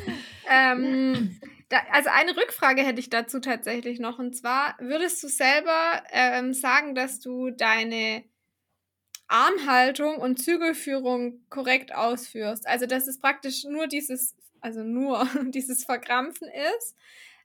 ähm, 0.50 1.40
da, 1.68 1.78
also 1.92 2.10
eine 2.12 2.36
Rückfrage 2.36 2.82
hätte 2.82 3.00
ich 3.00 3.10
dazu 3.10 3.40
tatsächlich 3.40 3.98
noch. 3.98 4.18
Und 4.18 4.36
zwar, 4.36 4.76
würdest 4.78 5.22
du 5.22 5.28
selber 5.28 6.02
ähm, 6.10 6.52
sagen, 6.52 6.94
dass 6.94 7.20
du 7.20 7.50
deine 7.50 8.24
Armhaltung 9.28 10.16
und 10.16 10.42
Zügelführung 10.42 11.40
korrekt 11.50 11.94
ausführst? 11.94 12.66
Also, 12.66 12.86
dass 12.86 13.06
es 13.06 13.20
praktisch 13.20 13.64
nur 13.64 13.86
dieses, 13.86 14.34
also 14.60 14.82
nur 14.82 15.28
dieses 15.52 15.84
Verkrampfen 15.84 16.48
ist 16.76 16.96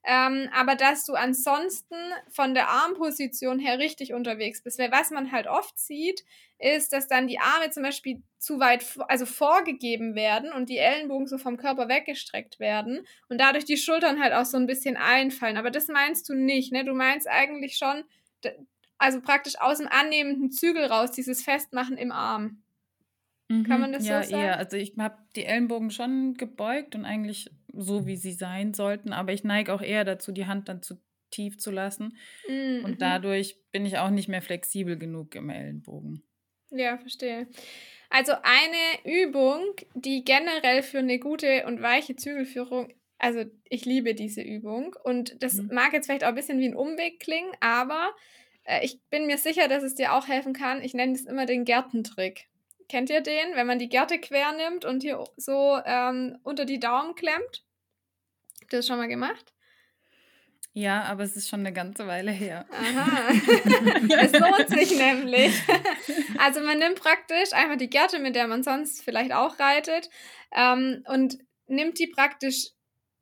ähm, 0.06 0.50
aber 0.54 0.76
dass 0.76 1.06
du 1.06 1.14
ansonsten 1.14 1.96
von 2.30 2.54
der 2.54 2.68
Armposition 2.68 3.58
her 3.58 3.80
richtig 3.80 4.14
unterwegs 4.14 4.62
bist. 4.62 4.78
Weil 4.78 4.92
was 4.92 5.12
man 5.12 5.32
halt 5.32 5.48
oft 5.48 5.80
sieht, 5.80 6.26
ist, 6.60 6.92
dass 6.92 7.08
dann 7.08 7.28
die 7.28 7.40
Arme 7.40 7.70
zum 7.70 7.84
Beispiel 7.84 8.22
zu 8.38 8.60
weit, 8.60 8.86
also 9.08 9.26
vorgegeben 9.26 10.14
werden 10.14 10.52
und 10.52 10.70
die 10.70 10.78
Ellenbogen 10.78 11.28
so 11.28 11.38
vom 11.38 11.56
Körper 11.56 11.88
weggestreckt 11.88 12.60
werden 12.60 13.08
und 13.30 13.40
dadurch 13.40 13.64
die 13.64 13.78
Schultern 13.78 14.22
halt 14.22 14.34
auch 14.34 14.46
so 14.46 14.58
ein 14.58 14.68
bisschen 14.68 14.98
einfallen. 14.98 15.56
Aber 15.56 15.72
das 15.72 15.88
meinst 15.88 16.28
du 16.28 16.34
nicht, 16.34 16.74
ne? 16.74 16.84
Du 16.84 16.94
meinst 16.94 17.28
eigentlich 17.30 17.78
schon, 17.78 18.04
also 18.98 19.22
praktisch 19.22 19.60
aus 19.60 19.78
dem 19.78 19.88
annehmenden 19.88 20.52
Zügel 20.52 20.86
raus, 20.86 21.12
dieses 21.12 21.44
Festmachen 21.44 21.98
im 21.98 22.12
Arm. 22.12 22.64
Mhm. 23.50 23.64
Kann 23.64 23.82
man 23.82 23.92
das 23.94 24.06
ja, 24.08 24.24
so 24.24 24.30
sagen? 24.30 24.44
eher. 24.44 24.58
Also 24.58 24.78
ich 24.78 24.94
habe 24.98 25.18
die 25.36 25.46
Ellenbogen 25.46 25.92
schon 25.92 26.36
gebeugt 26.36 26.96
und 26.96 27.06
eigentlich 27.06 27.50
so, 27.74 28.06
wie 28.06 28.16
sie 28.16 28.34
sein 28.34 28.74
sollten, 28.74 29.14
aber 29.14 29.34
ich 29.34 29.44
neige 29.44 29.74
auch 29.74 29.82
eher 29.82 30.06
dazu, 30.06 30.32
die 30.32 30.46
Hand 30.46 30.70
dann 30.70 30.82
zu 30.82 31.02
tief 31.32 31.58
zu 31.58 31.72
lassen. 31.72 32.18
Mhm. 32.48 32.86
Und 32.86 33.02
dadurch 33.02 33.58
bin 33.72 33.86
ich 33.86 33.98
auch 33.98 34.12
nicht 34.12 34.30
mehr 34.30 34.42
flexibel 34.42 34.98
genug 34.98 35.36
im 35.36 35.50
Ellenbogen. 35.50 36.24
Ja, 36.70 36.98
verstehe. 36.98 37.48
Also 38.10 38.34
eine 38.44 39.22
Übung, 39.22 39.64
die 39.96 40.24
generell 40.24 40.84
für 40.84 41.00
eine 41.00 41.20
gute 41.20 41.66
und 41.66 41.82
weiche 41.82 42.16
Zügelführung, 42.16 42.94
also 43.18 43.46
ich 43.70 43.86
liebe 43.86 44.14
diese 44.14 44.42
Übung 44.42 44.96
und 45.04 45.42
das 45.42 45.56
mhm. 45.56 45.74
mag 45.74 45.94
jetzt 45.94 46.06
vielleicht 46.06 46.24
auch 46.24 46.30
ein 46.30 46.36
bisschen 46.36 46.60
wie 46.60 46.68
ein 46.68 46.76
Umweg 46.76 47.20
klingen, 47.20 47.52
aber 47.60 48.12
ich 48.82 49.00
bin 49.10 49.26
mir 49.26 49.38
sicher, 49.38 49.68
dass 49.68 49.84
es 49.84 49.96
dir 49.96 50.14
auch 50.14 50.28
helfen 50.28 50.54
kann. 50.54 50.82
Ich 50.82 50.94
nenne 50.94 51.14
es 51.14 51.26
immer 51.26 51.46
den 51.46 51.66
Gärtentrick. 51.66 52.48
Kennt 52.90 53.10
ihr 53.10 53.22
den, 53.22 53.56
wenn 53.56 53.68
man 53.68 53.80
die 53.80 53.90
Gärte 53.90 54.20
quer 54.20 54.52
nimmt 54.54 54.86
und 54.86 55.04
hier 55.04 55.24
so 55.38 55.80
ähm, 55.86 56.38
unter 56.44 56.66
die 56.66 56.80
Daumen 56.80 57.16
klemmt? 57.16 57.66
Habt 58.62 58.74
ihr 58.74 58.80
das 58.80 58.88
schon 58.88 58.98
mal 58.98 59.08
gemacht? 59.08 59.54
Ja, 60.76 61.04
aber 61.04 61.24
es 61.24 61.36
ist 61.36 61.50
schon 61.50 61.60
eine 61.60 61.72
ganze 61.72 62.08
Weile 62.08 62.32
her. 62.32 62.66
Aha. 62.72 63.30
es 64.22 64.32
lohnt 64.32 64.70
sich 64.70 64.98
nämlich. 64.98 65.54
Also 66.40 66.62
man 66.62 66.80
nimmt 66.80 67.00
praktisch 67.00 67.54
einfach 67.54 67.78
die 67.78 67.90
Gerte, 67.90 68.18
mit 68.18 68.36
der 68.36 68.48
man 68.48 68.64
sonst 68.64 69.04
vielleicht 69.04 69.34
auch 69.34 69.60
reitet, 69.60 70.10
ähm, 70.52 71.04
und 71.08 71.38
nimmt 71.68 72.00
die 72.00 72.08
praktisch 72.08 72.72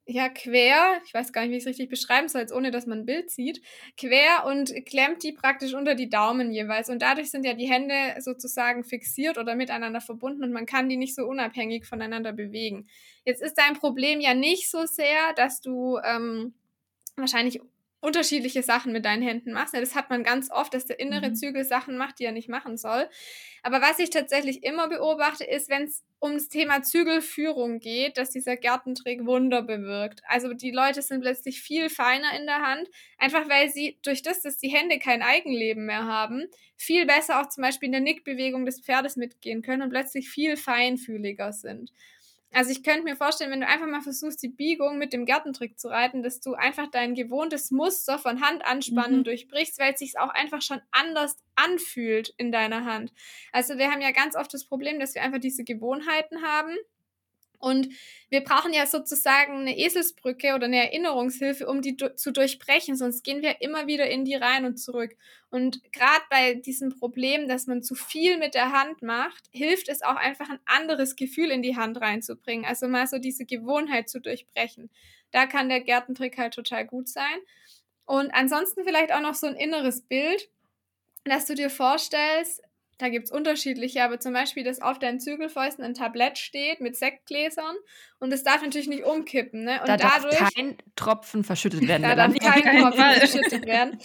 ja 0.05 0.29
quer, 0.29 1.01
ich 1.05 1.13
weiß 1.13 1.31
gar 1.31 1.41
nicht, 1.41 1.51
wie 1.51 1.57
ich 1.57 1.63
es 1.63 1.67
richtig 1.67 1.89
beschreiben 1.89 2.27
soll, 2.27 2.41
jetzt 2.41 2.53
ohne 2.53 2.71
dass 2.71 2.85
man 2.85 2.99
ein 2.99 3.05
Bild 3.05 3.29
sieht, 3.29 3.61
quer 3.97 4.45
und 4.45 4.73
klemmt 4.85 5.23
die 5.23 5.31
praktisch 5.31 5.73
unter 5.73 5.95
die 5.95 6.09
Daumen 6.09 6.51
jeweils. 6.51 6.89
Und 6.89 7.01
dadurch 7.01 7.31
sind 7.31 7.45
ja 7.45 7.53
die 7.53 7.69
Hände 7.69 7.93
sozusagen 8.19 8.83
fixiert 8.83 9.37
oder 9.37 9.55
miteinander 9.55 10.01
verbunden 10.01 10.43
und 10.43 10.51
man 10.51 10.65
kann 10.65 10.89
die 10.89 10.97
nicht 10.97 11.15
so 11.15 11.25
unabhängig 11.25 11.85
voneinander 11.85 12.33
bewegen. 12.33 12.87
Jetzt 13.25 13.41
ist 13.41 13.55
dein 13.55 13.75
Problem 13.75 14.19
ja 14.19 14.33
nicht 14.33 14.69
so 14.69 14.85
sehr, 14.85 15.33
dass 15.35 15.61
du 15.61 15.97
ähm, 16.03 16.53
wahrscheinlich 17.15 17.61
unterschiedliche 18.01 18.63
Sachen 18.63 18.91
mit 18.91 19.05
deinen 19.05 19.21
Händen 19.21 19.53
machst. 19.53 19.75
Das 19.75 19.95
hat 19.95 20.09
man 20.09 20.23
ganz 20.23 20.51
oft, 20.51 20.73
dass 20.73 20.85
der 20.85 20.99
innere 20.99 21.29
mhm. 21.29 21.35
Zügel 21.35 21.63
Sachen 21.63 21.97
macht, 21.97 22.19
die 22.19 22.25
er 22.25 22.31
nicht 22.31 22.49
machen 22.49 22.75
soll. 22.75 23.07
Aber 23.63 23.79
was 23.79 23.99
ich 23.99 24.09
tatsächlich 24.09 24.63
immer 24.63 24.89
beobachte, 24.89 25.43
ist, 25.43 25.69
wenn 25.69 25.83
es 25.83 26.03
ums 26.19 26.49
Thema 26.49 26.81
Zügelführung 26.81 27.79
geht, 27.79 28.17
dass 28.17 28.31
dieser 28.31 28.57
Gärtentrick 28.57 29.25
Wunder 29.25 29.61
bewirkt. 29.61 30.21
Also 30.27 30.53
die 30.53 30.71
Leute 30.71 31.01
sind 31.01 31.21
plötzlich 31.21 31.61
viel 31.61 31.89
feiner 31.89 32.37
in 32.39 32.45
der 32.47 32.61
Hand, 32.61 32.89
einfach 33.17 33.47
weil 33.49 33.69
sie 33.69 33.99
durch 34.03 34.23
das, 34.23 34.41
dass 34.41 34.57
die 34.57 34.69
Hände 34.69 34.99
kein 34.99 35.21
Eigenleben 35.21 35.85
mehr 35.85 36.05
haben, 36.05 36.45
viel 36.75 37.05
besser 37.05 37.39
auch 37.39 37.49
zum 37.49 37.63
Beispiel 37.63 37.87
in 37.87 37.93
der 37.93 38.01
Nickbewegung 38.01 38.65
des 38.65 38.81
Pferdes 38.81 39.15
mitgehen 39.15 39.61
können 39.61 39.83
und 39.83 39.89
plötzlich 39.89 40.29
viel 40.29 40.57
feinfühliger 40.57 41.53
sind. 41.53 41.91
Also 42.53 42.71
ich 42.71 42.83
könnte 42.83 43.03
mir 43.03 43.15
vorstellen, 43.15 43.51
wenn 43.51 43.61
du 43.61 43.67
einfach 43.67 43.87
mal 43.87 44.01
versuchst, 44.01 44.43
die 44.43 44.49
Biegung 44.49 44.97
mit 44.97 45.13
dem 45.13 45.25
Gartentrick 45.25 45.79
zu 45.79 45.87
reiten, 45.87 46.21
dass 46.21 46.41
du 46.41 46.53
einfach 46.53 46.87
dein 46.91 47.15
gewohntes 47.15 47.71
Muster 47.71 48.19
von 48.19 48.41
Hand 48.41 48.65
anspannen 48.65 49.19
mhm. 49.19 49.23
durchbrichst, 49.23 49.79
weil 49.79 49.93
es 49.93 49.99
sich 49.99 50.19
auch 50.19 50.29
einfach 50.29 50.61
schon 50.61 50.81
anders 50.91 51.37
anfühlt 51.55 52.33
in 52.37 52.51
deiner 52.51 52.83
Hand. 52.83 53.13
Also 53.53 53.77
wir 53.77 53.89
haben 53.89 54.01
ja 54.01 54.11
ganz 54.11 54.35
oft 54.35 54.53
das 54.53 54.65
Problem, 54.65 54.99
dass 54.99 55.15
wir 55.15 55.21
einfach 55.21 55.39
diese 55.39 55.63
Gewohnheiten 55.63 56.41
haben 56.41 56.75
und 57.62 57.89
wir 58.30 58.43
brauchen 58.43 58.74
ja 58.74 58.88
sozusagen 58.88 59.60
eine 59.60 59.78
Eselsbrücke 59.78 60.56
oder 60.56 60.65
eine 60.65 60.78
Erinnerungshilfe, 60.78 61.67
um 61.67 61.82
die 61.82 61.95
du 61.95 62.15
zu 62.15 62.32
durchbrechen, 62.32 62.95
sonst 62.95 63.24
gehen 63.24 63.41
wir 63.41 63.62
immer 63.62 63.88
wieder 63.88 64.10
in 64.10 64.26
die 64.26 64.36
rein 64.36 64.65
und 64.65 64.78
zurück. 64.78 65.15
Und 65.50 65.84
gerade 65.93 66.24
bei 66.30 66.56
diesem 66.56 66.97
Problem, 66.97 67.47
dass 67.47 67.67
man 67.67 67.84
zu 67.84 67.93
viel 67.93 68.38
mit 68.38 68.56
der 68.56 68.71
Hand 68.71 69.02
macht, 69.04 69.43
hilft 69.52 69.89
es 69.89 70.02
auch 70.02 70.15
einfach 70.15 70.50
ein 70.50 70.60
anderes 70.65 71.15
Gefühl 71.15 71.52
in 71.52 71.62
die 71.62 71.76
Hand 71.76 72.02
reinzubringen. 72.02 72.65
Also 72.65 72.88
mal 72.88 73.06
so 73.06 73.19
diese 73.19 73.45
Gewohnheit 73.45 74.10
zu 74.10 74.19
durchbrechen. 74.19 74.89
Da 75.32 75.45
kann 75.45 75.69
der 75.69 75.82
Gärtentrick 75.82 76.38
halt 76.38 76.54
total 76.54 76.86
gut 76.86 77.10
sein. 77.10 77.38
Und 78.06 78.32
ansonsten 78.34 78.84
vielleicht 78.84 79.12
auch 79.13 79.21
noch 79.21 79.36
so 79.36 79.47
ein 79.47 79.56
inneres 79.56 80.02
Bild, 80.02 80.50
dass 81.26 81.45
du 81.45 81.54
dir 81.54 81.69
vorstellst, 81.69 82.63
da 83.01 83.09
gibt 83.09 83.25
es 83.25 83.31
unterschiedliche, 83.31 84.03
aber 84.03 84.19
zum 84.19 84.33
Beispiel, 84.33 84.63
dass 84.63 84.79
auf 84.79 84.99
deinen 84.99 85.19
Zügelfäusten 85.19 85.83
ein 85.83 85.95
Tablett 85.95 86.37
steht 86.37 86.81
mit 86.81 86.95
Sektgläsern 86.95 87.75
und 88.19 88.31
es 88.31 88.43
darf 88.43 88.61
natürlich 88.61 88.87
nicht 88.87 89.03
umkippen. 89.03 89.63
Ne? 89.63 89.79
Und 89.81 89.89
da 89.89 89.97
dadurch, 89.97 90.37
darf 90.37 90.53
kein 90.53 90.77
Tropfen 90.95 91.43
verschüttet 91.43 91.87
werden. 91.87 92.03
Da 92.03 92.15
darf 92.15 92.37
kein 92.37 92.81
Tropfen 92.81 93.03
verschüttet 93.03 93.65
werden. 93.65 93.99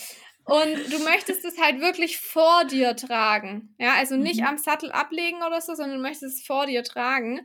Und 0.46 0.92
du 0.92 1.00
möchtest 1.00 1.44
es 1.44 1.60
halt 1.60 1.80
wirklich 1.80 2.18
vor 2.18 2.64
dir 2.64 2.94
tragen. 2.94 3.74
Ja, 3.78 3.94
also 3.94 4.16
nicht 4.16 4.40
mhm. 4.40 4.46
am 4.46 4.58
Sattel 4.58 4.92
ablegen 4.92 5.42
oder 5.42 5.60
so, 5.60 5.74
sondern 5.74 5.96
du 5.96 6.02
möchtest 6.02 6.38
es 6.38 6.46
vor 6.46 6.66
dir 6.66 6.84
tragen. 6.84 7.40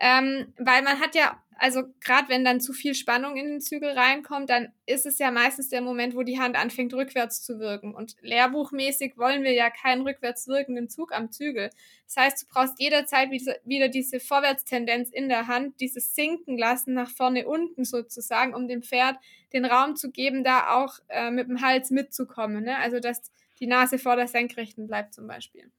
Ähm, 0.00 0.54
weil 0.58 0.82
man 0.82 1.00
hat 1.00 1.16
ja 1.16 1.42
also 1.58 1.82
gerade 2.00 2.28
wenn 2.28 2.44
dann 2.44 2.60
zu 2.60 2.72
viel 2.72 2.94
Spannung 2.94 3.36
in 3.36 3.46
den 3.46 3.60
Zügel 3.60 3.90
reinkommt, 3.90 4.50
dann 4.50 4.72
ist 4.86 5.06
es 5.06 5.18
ja 5.18 5.30
meistens 5.30 5.68
der 5.68 5.80
Moment, 5.80 6.14
wo 6.14 6.22
die 6.22 6.38
Hand 6.38 6.56
anfängt 6.56 6.94
rückwärts 6.94 7.42
zu 7.42 7.58
wirken. 7.58 7.94
Und 7.94 8.16
lehrbuchmäßig 8.20 9.16
wollen 9.16 9.42
wir 9.42 9.52
ja 9.52 9.70
keinen 9.70 10.02
rückwärts 10.02 10.48
wirkenden 10.48 10.88
Zug 10.88 11.12
am 11.12 11.30
Zügel. 11.30 11.70
Das 12.06 12.16
heißt, 12.16 12.42
du 12.42 12.46
brauchst 12.52 12.80
jederzeit 12.80 13.30
wieder 13.30 13.88
diese 13.88 14.20
Vorwärtstendenz 14.20 15.10
in 15.10 15.28
der 15.28 15.46
Hand, 15.46 15.80
dieses 15.80 16.14
Sinken 16.14 16.58
lassen 16.58 16.94
nach 16.94 17.10
vorne 17.10 17.46
unten 17.46 17.84
sozusagen, 17.84 18.54
um 18.54 18.68
dem 18.68 18.82
Pferd 18.82 19.16
den 19.52 19.64
Raum 19.64 19.96
zu 19.96 20.10
geben, 20.10 20.44
da 20.44 20.74
auch 20.74 20.98
äh, 21.08 21.30
mit 21.30 21.48
dem 21.48 21.60
Hals 21.60 21.90
mitzukommen. 21.90 22.64
Ne? 22.64 22.76
Also 22.78 23.00
dass 23.00 23.30
die 23.60 23.66
Nase 23.66 23.98
vor 23.98 24.16
der 24.16 24.28
Senkrechten 24.28 24.86
bleibt 24.86 25.14
zum 25.14 25.26
Beispiel. 25.26 25.70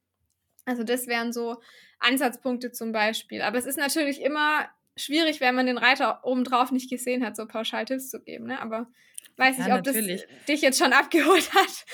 Also 0.66 0.84
das 0.84 1.08
wären 1.08 1.32
so 1.32 1.62
Ansatzpunkte 2.00 2.72
zum 2.72 2.92
Beispiel. 2.92 3.42
Aber 3.42 3.58
es 3.58 3.66
ist 3.66 3.78
natürlich 3.78 4.22
immer 4.22 4.68
schwierig, 4.96 5.42
wenn 5.42 5.56
man 5.56 5.66
den 5.66 5.78
Reiter 5.78 6.24
obendrauf 6.24 6.72
nicht 6.72 6.90
gesehen 6.90 7.26
hat, 7.26 7.36
so 7.36 7.46
pauschal 7.46 7.86
Tipps 7.86 8.10
zu 8.10 8.22
geben. 8.22 8.46
Ne? 8.46 8.62
Aber 8.62 8.88
weiß 9.38 9.58
nicht, 9.58 9.68
ja, 9.68 9.78
ob 9.78 9.86
natürlich. 9.86 10.22
das 10.22 10.46
dich 10.46 10.62
jetzt 10.62 10.80
schon 10.80 10.94
abgeholt 10.94 11.54
hat. 11.54 11.86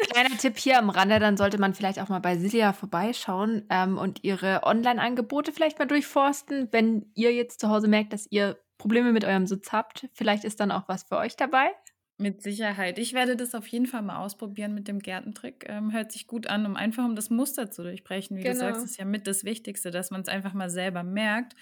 Kleiner 0.10 0.36
Tipp 0.36 0.58
hier 0.58 0.78
am 0.78 0.90
Rande, 0.90 1.18
dann 1.18 1.36
sollte 1.36 1.58
man 1.58 1.74
vielleicht 1.74 2.00
auch 2.00 2.08
mal 2.08 2.18
bei 2.18 2.36
Silja 2.36 2.72
vorbeischauen 2.72 3.66
ähm, 3.70 3.98
und 3.98 4.24
ihre 4.24 4.62
Online-Angebote 4.64 5.52
vielleicht 5.52 5.78
mal 5.78 5.86
durchforsten, 5.86 6.68
wenn 6.72 7.10
ihr 7.14 7.32
jetzt 7.32 7.60
zu 7.60 7.68
Hause 7.68 7.88
merkt, 7.88 8.12
dass 8.12 8.26
ihr 8.30 8.58
Probleme 8.78 9.12
mit 9.12 9.24
eurem 9.24 9.46
Sitz 9.46 9.72
habt. 9.72 10.08
Vielleicht 10.12 10.44
ist 10.44 10.60
dann 10.60 10.70
auch 10.70 10.88
was 10.88 11.04
für 11.04 11.16
euch 11.16 11.36
dabei. 11.36 11.70
Mit 12.18 12.42
Sicherheit. 12.42 12.98
Ich 12.98 13.12
werde 13.12 13.36
das 13.36 13.54
auf 13.54 13.66
jeden 13.66 13.84
Fall 13.84 14.00
mal 14.00 14.18
ausprobieren 14.18 14.72
mit 14.72 14.88
dem 14.88 15.00
Gärtentrick. 15.00 15.66
Ähm, 15.68 15.92
hört 15.92 16.12
sich 16.12 16.26
gut 16.26 16.46
an, 16.46 16.64
um 16.64 16.74
einfach 16.74 17.04
um 17.04 17.14
das 17.14 17.28
Muster 17.28 17.70
zu 17.70 17.82
durchbrechen. 17.82 18.38
Wie 18.38 18.42
genau. 18.42 18.54
du 18.54 18.60
sagst, 18.60 18.84
ist 18.84 18.96
ja 18.96 19.04
mit 19.04 19.26
das 19.26 19.44
Wichtigste, 19.44 19.90
dass 19.90 20.10
man 20.10 20.22
es 20.22 20.28
einfach 20.28 20.54
mal 20.54 20.70
selber 20.70 21.02
merkt 21.02 21.54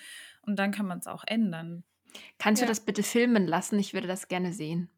und 0.47 0.57
dann 0.57 0.73
kann 0.73 0.87
man 0.87 0.99
es 0.99 1.07
auch 1.07 1.25
ändern. 1.27 1.85
Kannst 2.39 2.61
ja. 2.61 2.67
du 2.67 2.71
das 2.71 2.85
bitte 2.85 3.03
filmen 3.03 3.47
lassen? 3.47 3.79
Ich 3.79 3.95
würde 3.95 4.07
das 4.07 4.29
gerne 4.29 4.53
sehen. 4.53 4.89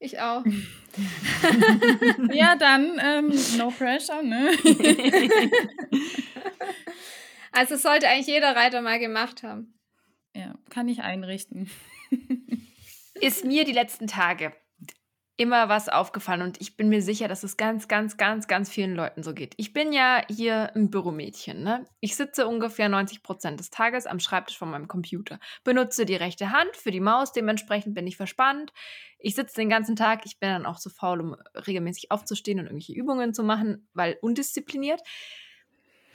Ich 0.00 0.20
auch. 0.20 0.44
ja, 2.32 2.56
dann 2.56 3.00
ähm, 3.02 3.32
no 3.56 3.70
pressure, 3.70 4.22
ne? 4.22 4.50
also 7.52 7.76
sollte 7.76 8.08
eigentlich 8.08 8.26
jeder 8.26 8.54
Reiter 8.54 8.80
mal 8.82 8.98
gemacht 8.98 9.42
haben. 9.42 9.74
Ja, 10.34 10.54
kann 10.70 10.88
ich 10.88 11.02
einrichten. 11.02 11.70
Ist 13.14 13.44
mir 13.44 13.64
die 13.64 13.72
letzten 13.72 14.06
Tage 14.06 14.52
immer 15.38 15.68
was 15.68 15.88
aufgefallen 15.88 16.42
und 16.42 16.60
ich 16.60 16.76
bin 16.76 16.88
mir 16.88 17.00
sicher, 17.00 17.28
dass 17.28 17.44
es 17.44 17.56
ganz, 17.56 17.86
ganz, 17.86 18.16
ganz, 18.16 18.48
ganz 18.48 18.68
vielen 18.68 18.96
Leuten 18.96 19.22
so 19.22 19.32
geht. 19.32 19.54
Ich 19.56 19.72
bin 19.72 19.92
ja 19.92 20.20
hier 20.28 20.74
ein 20.74 20.90
Büromädchen. 20.90 21.62
Ne? 21.62 21.86
Ich 22.00 22.16
sitze 22.16 22.48
ungefähr 22.48 22.88
90 22.88 23.22
Prozent 23.22 23.60
des 23.60 23.70
Tages 23.70 24.06
am 24.06 24.18
Schreibtisch 24.18 24.58
von 24.58 24.68
meinem 24.68 24.88
Computer, 24.88 25.38
benutze 25.62 26.04
die 26.04 26.16
rechte 26.16 26.50
Hand 26.50 26.76
für 26.76 26.90
die 26.90 27.00
Maus, 27.00 27.32
dementsprechend 27.32 27.94
bin 27.94 28.06
ich 28.08 28.16
verspannt. 28.16 28.72
Ich 29.20 29.36
sitze 29.36 29.54
den 29.54 29.68
ganzen 29.68 29.94
Tag, 29.94 30.26
ich 30.26 30.40
bin 30.40 30.50
dann 30.50 30.66
auch 30.66 30.78
so 30.78 30.90
faul, 30.90 31.20
um 31.20 31.36
regelmäßig 31.54 32.10
aufzustehen 32.10 32.58
und 32.58 32.66
irgendwelche 32.66 32.94
Übungen 32.94 33.32
zu 33.32 33.44
machen, 33.44 33.88
weil 33.94 34.18
undiszipliniert. 34.20 35.00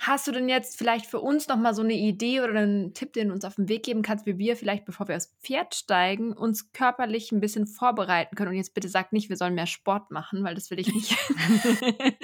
Hast 0.05 0.27
du 0.27 0.33
denn 0.33 0.49
jetzt 0.49 0.77
vielleicht 0.77 1.05
für 1.05 1.21
uns 1.21 1.47
nochmal 1.47 1.73
so 1.73 1.81
eine 1.81 1.93
Idee 1.93 2.41
oder 2.41 2.59
einen 2.59 2.93
Tipp, 2.93 3.13
den 3.13 3.29
du 3.29 3.33
uns 3.33 3.45
auf 3.45 3.55
den 3.55 3.69
Weg 3.69 3.83
geben 3.83 4.01
kannst, 4.01 4.25
wie 4.25 4.37
wir 4.37 4.57
vielleicht, 4.57 4.83
bevor 4.83 5.07
wir 5.07 5.15
aufs 5.15 5.33
Pferd 5.41 5.75
steigen, 5.75 6.33
uns 6.33 6.73
körperlich 6.73 7.31
ein 7.31 7.39
bisschen 7.39 7.67
vorbereiten 7.67 8.35
können? 8.35 8.49
Und 8.49 8.57
jetzt 8.57 8.73
bitte 8.73 8.89
sag 8.89 9.13
nicht, 9.13 9.29
wir 9.29 9.37
sollen 9.37 9.55
mehr 9.55 9.65
Sport 9.65 10.11
machen, 10.11 10.43
weil 10.43 10.55
das 10.55 10.69
will 10.71 10.79
ich 10.79 10.93
nicht. 10.93 11.15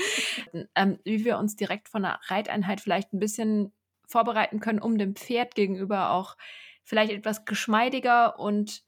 ähm, 0.76 1.00
wie 1.06 1.24
wir 1.24 1.38
uns 1.38 1.56
direkt 1.56 1.88
von 1.88 2.04
einer 2.04 2.20
Reiteinheit 2.26 2.82
vielleicht 2.82 3.14
ein 3.14 3.20
bisschen 3.20 3.72
vorbereiten 4.06 4.60
können, 4.60 4.80
um 4.80 4.98
dem 4.98 5.16
Pferd 5.16 5.56
gegenüber 5.56 6.12
auch 6.12 6.36
vielleicht 6.84 7.14
etwas 7.14 7.46
geschmeidiger 7.46 8.38
und 8.40 8.84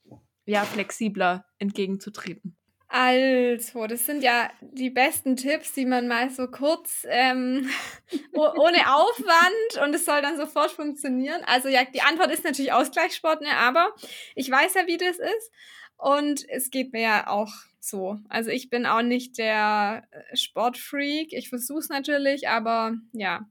ja, 0.46 0.66
flexibler 0.66 1.46
entgegenzutreten. 1.60 2.58
Also, 2.94 3.88
das 3.88 4.06
sind 4.06 4.22
ja 4.22 4.52
die 4.60 4.90
besten 4.90 5.38
Tipps, 5.38 5.72
die 5.72 5.86
man 5.86 6.10
mal 6.10 6.30
so 6.30 6.48
kurz 6.48 7.06
ähm, 7.08 7.70
ohne 8.34 8.94
Aufwand 8.94 9.82
und 9.82 9.96
es 9.96 10.04
soll 10.04 10.22
dann 10.22 10.36
sofort 10.36 10.72
funktionieren. 10.72 11.42
Also 11.46 11.70
ja, 11.70 11.86
die 11.86 12.02
Antwort 12.02 12.32
ist 12.32 12.44
natürlich 12.44 12.74
Ausgleichssport, 12.74 13.42
ne? 13.42 13.56
aber 13.56 13.96
ich 14.36 14.52
weiß 14.52 14.74
ja, 14.74 14.88
wie 14.88 14.98
das 14.98 15.20
ist 15.20 15.52
und 15.96 16.44
es 16.50 16.70
geht 16.70 16.92
mir 16.92 17.02
ja 17.02 17.28
auch 17.28 17.54
so. 17.80 18.20
Also 18.28 18.50
ich 18.50 18.70
bin 18.70 18.86
auch 18.86 19.04
nicht 19.04 19.38
der 19.38 20.04
äh, 20.12 20.36
Sportfreak. 20.36 21.32
Ich 21.32 21.48
versuche 21.48 21.80
es 21.80 21.88
natürlich, 21.88 22.50
aber 22.50 22.96
ja, 23.14 23.48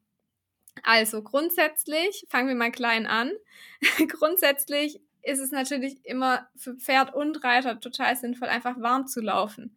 Also 0.83 1.23
grundsätzlich, 1.23 2.27
fangen 2.29 2.49
wir 2.49 2.55
mal 2.55 2.73
klein 2.73 3.07
an. 3.07 3.33
grundsätzlich 4.09 5.01
ist 5.23 5.39
es 5.39 5.51
natürlich 5.51 6.05
immer 6.05 6.49
für 6.57 6.75
Pferd 6.75 7.15
und 7.15 7.43
Reiter 7.45 7.81
total 7.81 8.17
sinnvoll, 8.17 8.49
einfach 8.49 8.81
warm 8.81 9.07
zu 9.07 9.21
laufen. 9.21 9.77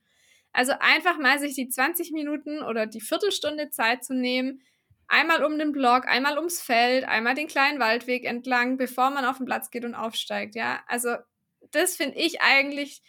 Also 0.52 0.74
einfach 0.80 1.18
mal 1.18 1.40
sich 1.40 1.56
die 1.56 1.70
20 1.70 2.12
Minuten 2.12 2.62
oder 2.62 2.86
die 2.86 3.02
Viertelstunde 3.02 3.70
Zeit 3.70 4.04
zu 4.04 4.14
nehmen, 4.14 4.62
einmal 5.08 5.44
um 5.44 5.58
den 5.58 5.72
Block, 5.72 6.08
einmal 6.08 6.38
ums 6.38 6.62
Feld, 6.62 7.06
einmal 7.06 7.36
den 7.36 7.48
kleinen 7.48 7.80
Waldweg 7.80 8.26
entlang, 8.26 8.78
bevor 8.78 9.10
man 9.10 9.26
auf 9.26 9.38
den 9.38 9.46
Platz 9.46 9.72
geht 9.72 9.86
und 9.86 9.96
aufsteigt. 9.96 10.56
Ja, 10.56 10.84
also 10.88 11.16
das 11.72 11.96
finde 11.96 12.18
ich 12.20 12.42
eigentlich 12.42 13.02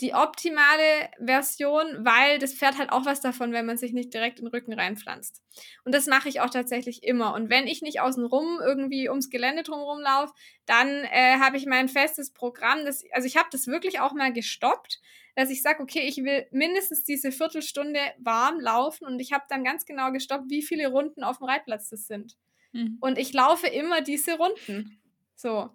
die 0.00 0.14
optimale 0.14 1.10
Version, 1.18 2.04
weil 2.04 2.38
das 2.38 2.54
Pferd 2.54 2.78
hat 2.78 2.90
auch 2.90 3.04
was 3.04 3.20
davon, 3.20 3.52
wenn 3.52 3.66
man 3.66 3.76
sich 3.76 3.92
nicht 3.92 4.14
direkt 4.14 4.38
in 4.38 4.46
den 4.46 4.50
Rücken 4.50 4.72
reinpflanzt. 4.72 5.42
Und 5.84 5.94
das 5.94 6.06
mache 6.06 6.28
ich 6.28 6.40
auch 6.40 6.50
tatsächlich 6.50 7.02
immer. 7.02 7.34
Und 7.34 7.50
wenn 7.50 7.66
ich 7.66 7.82
nicht 7.82 8.00
außenrum 8.00 8.60
irgendwie 8.62 9.08
ums 9.08 9.30
Gelände 9.30 9.62
drumherum 9.62 10.00
laufe, 10.00 10.32
dann 10.66 10.88
äh, 10.88 11.38
habe 11.38 11.56
ich 11.56 11.66
mein 11.66 11.88
festes 11.88 12.32
Programm. 12.32 12.84
Das, 12.84 13.04
also 13.12 13.26
ich 13.26 13.36
habe 13.36 13.48
das 13.52 13.66
wirklich 13.66 14.00
auch 14.00 14.12
mal 14.12 14.32
gestoppt, 14.32 15.00
dass 15.36 15.50
ich 15.50 15.62
sage, 15.62 15.82
okay, 15.82 16.00
ich 16.00 16.18
will 16.18 16.46
mindestens 16.50 17.04
diese 17.04 17.32
Viertelstunde 17.32 18.00
warm 18.18 18.60
laufen 18.60 19.06
und 19.06 19.20
ich 19.20 19.32
habe 19.32 19.44
dann 19.48 19.64
ganz 19.64 19.84
genau 19.84 20.12
gestoppt, 20.12 20.48
wie 20.48 20.62
viele 20.62 20.88
Runden 20.88 21.24
auf 21.24 21.38
dem 21.38 21.46
Reitplatz 21.46 21.90
das 21.90 22.06
sind. 22.06 22.36
Mhm. 22.72 22.98
Und 23.00 23.18
ich 23.18 23.32
laufe 23.32 23.66
immer 23.66 24.00
diese 24.00 24.36
Runden. 24.36 25.00
So. 25.36 25.70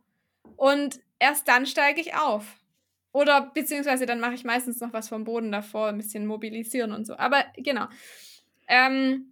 Und 0.57 0.99
erst 1.19 1.47
dann 1.47 1.65
steige 1.65 2.01
ich 2.01 2.15
auf. 2.15 2.59
Oder 3.15 3.49
beziehungsweise 3.53 4.05
dann 4.05 4.19
mache 4.19 4.33
ich 4.33 4.43
meistens 4.43 4.81
noch 4.81 4.91
was 4.91 5.07
vom 5.07 5.23
Boden 5.23 5.49
davor, 5.49 5.87
ein 5.87 5.95
bisschen 5.95 6.25
mobilisieren 6.25 6.91
und 6.91 7.07
so. 7.07 7.15
Aber 7.15 7.45
genau. 7.55 7.85
Ähm, 8.67 9.31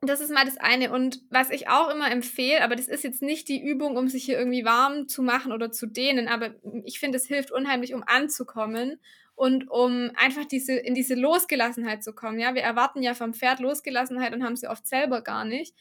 das 0.00 0.22
ist 0.22 0.30
mal 0.30 0.46
das 0.46 0.56
eine. 0.56 0.90
Und 0.90 1.20
was 1.28 1.50
ich 1.50 1.68
auch 1.68 1.90
immer 1.90 2.10
empfehle, 2.10 2.64
aber 2.64 2.74
das 2.74 2.88
ist 2.88 3.04
jetzt 3.04 3.20
nicht 3.20 3.48
die 3.48 3.62
Übung, 3.62 3.98
um 3.98 4.08
sich 4.08 4.24
hier 4.24 4.38
irgendwie 4.38 4.64
warm 4.64 5.08
zu 5.08 5.22
machen 5.22 5.52
oder 5.52 5.70
zu 5.70 5.86
dehnen, 5.86 6.26
aber 6.26 6.54
ich 6.84 7.00
finde, 7.00 7.18
es 7.18 7.26
hilft 7.26 7.50
unheimlich, 7.50 7.92
um 7.92 8.02
anzukommen 8.02 8.98
und 9.34 9.70
um 9.70 10.10
einfach 10.16 10.46
diese, 10.46 10.72
in 10.72 10.94
diese 10.94 11.14
Losgelassenheit 11.14 12.02
zu 12.02 12.14
kommen. 12.14 12.38
Ja, 12.38 12.54
wir 12.54 12.62
erwarten 12.62 13.02
ja 13.02 13.12
vom 13.12 13.34
Pferd 13.34 13.60
Losgelassenheit 13.60 14.32
und 14.32 14.42
haben 14.42 14.56
sie 14.56 14.68
oft 14.68 14.86
selber 14.86 15.20
gar 15.20 15.44
nicht. 15.44 15.74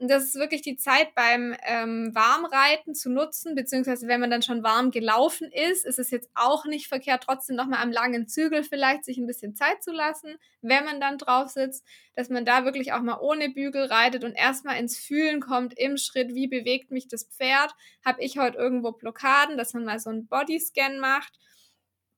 Und 0.00 0.08
das 0.08 0.26
ist 0.26 0.36
wirklich 0.36 0.62
die 0.62 0.76
Zeit 0.76 1.12
beim 1.16 1.56
ähm, 1.64 2.14
Warmreiten 2.14 2.94
zu 2.94 3.10
nutzen, 3.10 3.56
beziehungsweise 3.56 4.06
wenn 4.06 4.20
man 4.20 4.30
dann 4.30 4.42
schon 4.42 4.62
warm 4.62 4.92
gelaufen 4.92 5.50
ist, 5.50 5.84
ist 5.84 5.98
es 5.98 6.12
jetzt 6.12 6.30
auch 6.34 6.64
nicht 6.66 6.86
verkehrt, 6.86 7.24
trotzdem 7.24 7.56
nochmal 7.56 7.82
am 7.82 7.90
langen 7.90 8.28
Zügel 8.28 8.62
vielleicht 8.62 9.04
sich 9.04 9.18
ein 9.18 9.26
bisschen 9.26 9.56
Zeit 9.56 9.82
zu 9.82 9.90
lassen, 9.90 10.36
wenn 10.62 10.84
man 10.84 11.00
dann 11.00 11.18
drauf 11.18 11.48
sitzt, 11.48 11.84
dass 12.14 12.28
man 12.28 12.44
da 12.44 12.64
wirklich 12.64 12.92
auch 12.92 13.02
mal 13.02 13.18
ohne 13.20 13.48
Bügel 13.50 13.86
reitet 13.86 14.22
und 14.22 14.34
erstmal 14.34 14.78
ins 14.78 14.96
Fühlen 14.96 15.40
kommt 15.40 15.76
im 15.76 15.96
Schritt, 15.96 16.32
wie 16.32 16.46
bewegt 16.46 16.92
mich 16.92 17.08
das 17.08 17.24
Pferd, 17.24 17.74
habe 18.04 18.22
ich 18.22 18.38
heute 18.38 18.56
irgendwo 18.56 18.92
Blockaden, 18.92 19.58
dass 19.58 19.74
man 19.74 19.84
mal 19.84 19.98
so 19.98 20.10
einen 20.10 20.28
Bodyscan 20.28 21.00
macht 21.00 21.32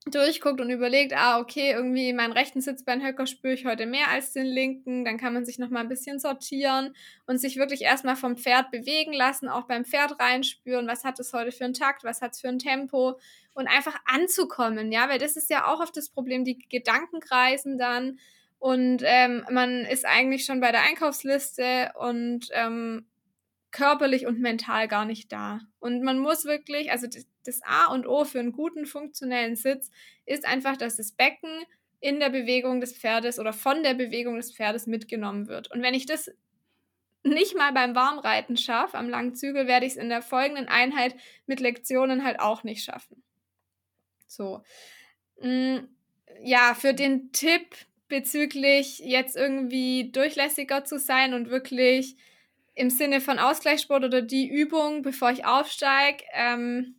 durchguckt 0.06 0.60
und 0.60 0.70
überlegt, 0.70 1.12
ah, 1.14 1.38
okay, 1.38 1.72
irgendwie 1.72 2.12
meinen 2.14 2.32
rechten 2.32 2.62
Sitzbeinhöcker 2.62 3.26
spüre 3.26 3.52
ich 3.52 3.66
heute 3.66 3.84
mehr 3.84 4.08
als 4.08 4.32
den 4.32 4.46
linken, 4.46 5.04
dann 5.04 5.18
kann 5.18 5.34
man 5.34 5.44
sich 5.44 5.58
nochmal 5.58 5.82
ein 5.82 5.90
bisschen 5.90 6.18
sortieren 6.18 6.94
und 7.26 7.38
sich 7.38 7.56
wirklich 7.56 7.82
erstmal 7.82 8.16
vom 8.16 8.36
Pferd 8.38 8.70
bewegen 8.70 9.12
lassen, 9.12 9.48
auch 9.48 9.64
beim 9.64 9.84
Pferd 9.84 10.18
reinspüren, 10.18 10.86
was 10.86 11.04
hat 11.04 11.20
es 11.20 11.34
heute 11.34 11.52
für 11.52 11.64
einen 11.64 11.74
Takt, 11.74 12.02
was 12.02 12.22
hat 12.22 12.32
es 12.32 12.40
für 12.40 12.48
ein 12.48 12.58
Tempo 12.58 13.18
und 13.52 13.66
einfach 13.66 13.96
anzukommen, 14.06 14.90
ja, 14.90 15.08
weil 15.10 15.18
das 15.18 15.36
ist 15.36 15.50
ja 15.50 15.66
auch 15.66 15.80
oft 15.80 15.96
das 15.96 16.08
Problem, 16.08 16.44
die 16.44 16.58
Gedanken 16.58 17.20
kreisen 17.20 17.76
dann 17.76 18.18
und 18.58 19.02
ähm, 19.04 19.44
man 19.50 19.84
ist 19.84 20.06
eigentlich 20.06 20.46
schon 20.46 20.60
bei 20.60 20.72
der 20.72 20.82
Einkaufsliste 20.82 21.92
und 21.98 22.48
ähm, 22.52 23.06
körperlich 23.70 24.26
und 24.26 24.40
mental 24.40 24.88
gar 24.88 25.04
nicht 25.04 25.32
da. 25.32 25.60
Und 25.78 26.02
man 26.02 26.18
muss 26.18 26.44
wirklich, 26.44 26.90
also 26.90 27.06
das 27.50 27.62
A 27.62 27.92
und 27.92 28.06
O 28.06 28.24
für 28.24 28.38
einen 28.38 28.52
guten 28.52 28.86
funktionellen 28.86 29.56
Sitz 29.56 29.90
ist 30.26 30.46
einfach, 30.46 30.76
dass 30.76 30.96
das 30.96 31.12
Becken 31.12 31.50
in 32.00 32.20
der 32.20 32.30
Bewegung 32.30 32.80
des 32.80 32.96
Pferdes 32.96 33.38
oder 33.38 33.52
von 33.52 33.82
der 33.82 33.94
Bewegung 33.94 34.36
des 34.36 34.54
Pferdes 34.54 34.86
mitgenommen 34.86 35.48
wird. 35.48 35.70
Und 35.70 35.82
wenn 35.82 35.94
ich 35.94 36.06
das 36.06 36.30
nicht 37.22 37.54
mal 37.54 37.72
beim 37.72 37.94
Warmreiten 37.94 38.56
schaffe, 38.56 38.96
am 38.96 39.10
langen 39.10 39.34
Zügel, 39.34 39.66
werde 39.66 39.84
ich 39.84 39.92
es 39.92 39.98
in 39.98 40.08
der 40.08 40.22
folgenden 40.22 40.68
Einheit 40.68 41.14
mit 41.46 41.60
Lektionen 41.60 42.24
halt 42.24 42.40
auch 42.40 42.64
nicht 42.64 42.82
schaffen. 42.82 43.22
So. 44.26 44.62
Mm, 45.42 45.78
ja, 46.42 46.74
für 46.74 46.94
den 46.94 47.32
Tipp 47.32 47.76
bezüglich 48.08 49.00
jetzt 49.00 49.36
irgendwie 49.36 50.10
durchlässiger 50.10 50.84
zu 50.84 50.98
sein 50.98 51.34
und 51.34 51.50
wirklich 51.50 52.16
im 52.74 52.88
Sinne 52.88 53.20
von 53.20 53.38
Ausgleichssport 53.38 54.04
oder 54.04 54.22
die 54.22 54.48
Übung, 54.48 55.02
bevor 55.02 55.30
ich 55.30 55.44
aufsteige, 55.44 56.24
ähm, 56.32 56.94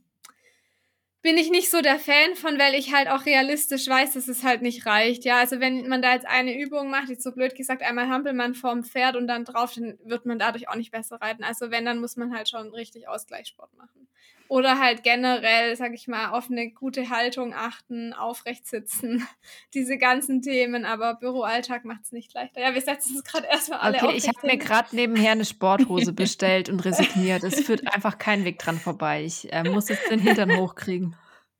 bin 1.22 1.38
ich 1.38 1.52
nicht 1.52 1.70
so 1.70 1.82
der 1.82 2.00
Fan 2.00 2.36
von, 2.36 2.58
weil 2.58 2.74
ich 2.74 2.94
halt 2.94 3.08
auch 3.08 3.26
realistisch 3.26 3.88
weiß, 3.88 4.14
dass 4.14 4.28
es 4.28 4.44
halt 4.44 4.62
nicht 4.62 4.86
reicht. 4.86 5.24
Ja, 5.24 5.38
also 5.38 5.60
wenn 5.60 5.88
man 5.88 6.02
da 6.02 6.14
jetzt 6.14 6.26
eine 6.28 6.58
Übung 6.60 6.90
macht, 6.90 7.10
jetzt 7.10 7.24
so 7.24 7.32
blöd 7.32 7.56
gesagt, 7.56 7.84
einmal 7.84 8.10
hampelt 8.10 8.36
man 8.36 8.56
vorm 8.56 8.84
Pferd 8.84 9.16
und 9.16 9.28
dann 9.28 9.46
drauf, 9.46 9.74
dann 9.76 10.00
wird 10.04 10.26
man 10.26 10.40
dadurch 10.40 10.68
auch 10.70 10.76
nicht 10.76 10.92
besser 10.92 11.18
reiten. 11.22 11.44
Also 11.44 11.70
wenn, 11.70 11.86
dann 11.86 12.00
muss 12.00 12.18
man 12.18 12.34
halt 12.36 12.50
schon 12.50 12.74
richtig 12.74 13.08
Ausgleichssport 13.08 13.74
machen. 13.78 14.08
Oder 14.52 14.80
halt 14.80 15.04
generell, 15.04 15.78
sag 15.78 15.94
ich 15.94 16.10
mal, 16.10 16.32
auf 16.32 16.52
eine 16.52 16.72
gute 16.72 17.10
Haltung 17.10 17.54
achten, 17.54 18.12
aufrecht 18.12 18.68
sitzen, 18.68 19.26
diese 19.74 19.98
ganzen 19.98 20.42
Themen. 20.42 20.84
Aber 20.84 21.16
Büroalltag 21.16 21.86
macht 21.86 22.02
es 22.04 22.12
nicht 22.12 22.34
leichter. 22.34 22.60
Ja, 22.60 22.74
wir 22.74 22.82
setzen 22.82 23.16
uns 23.16 23.24
gerade 23.24 23.48
erstmal 23.48 23.80
alle 23.80 24.04
Okay, 24.04 24.18
ich 24.18 24.28
habe 24.28 24.46
mir 24.46 24.58
gerade 24.58 24.94
nebenher 24.94 25.32
eine 25.32 25.46
Sporthose 25.46 26.12
bestellt 26.14 26.68
und 26.68 26.84
resigniert. 26.84 27.46
Es 27.46 27.62
führt 27.62 27.88
einfach 27.96 28.18
kein 28.18 28.44
Weg 28.44 28.60
dran 28.60 28.78
vorbei. 28.78 29.24
Ich 29.24 29.54
äh, 29.54 29.64
muss 29.64 29.88
jetzt 29.88 30.12
den 30.12 30.20
Hintern 30.20 30.58
hochkriegen. 30.58 31.16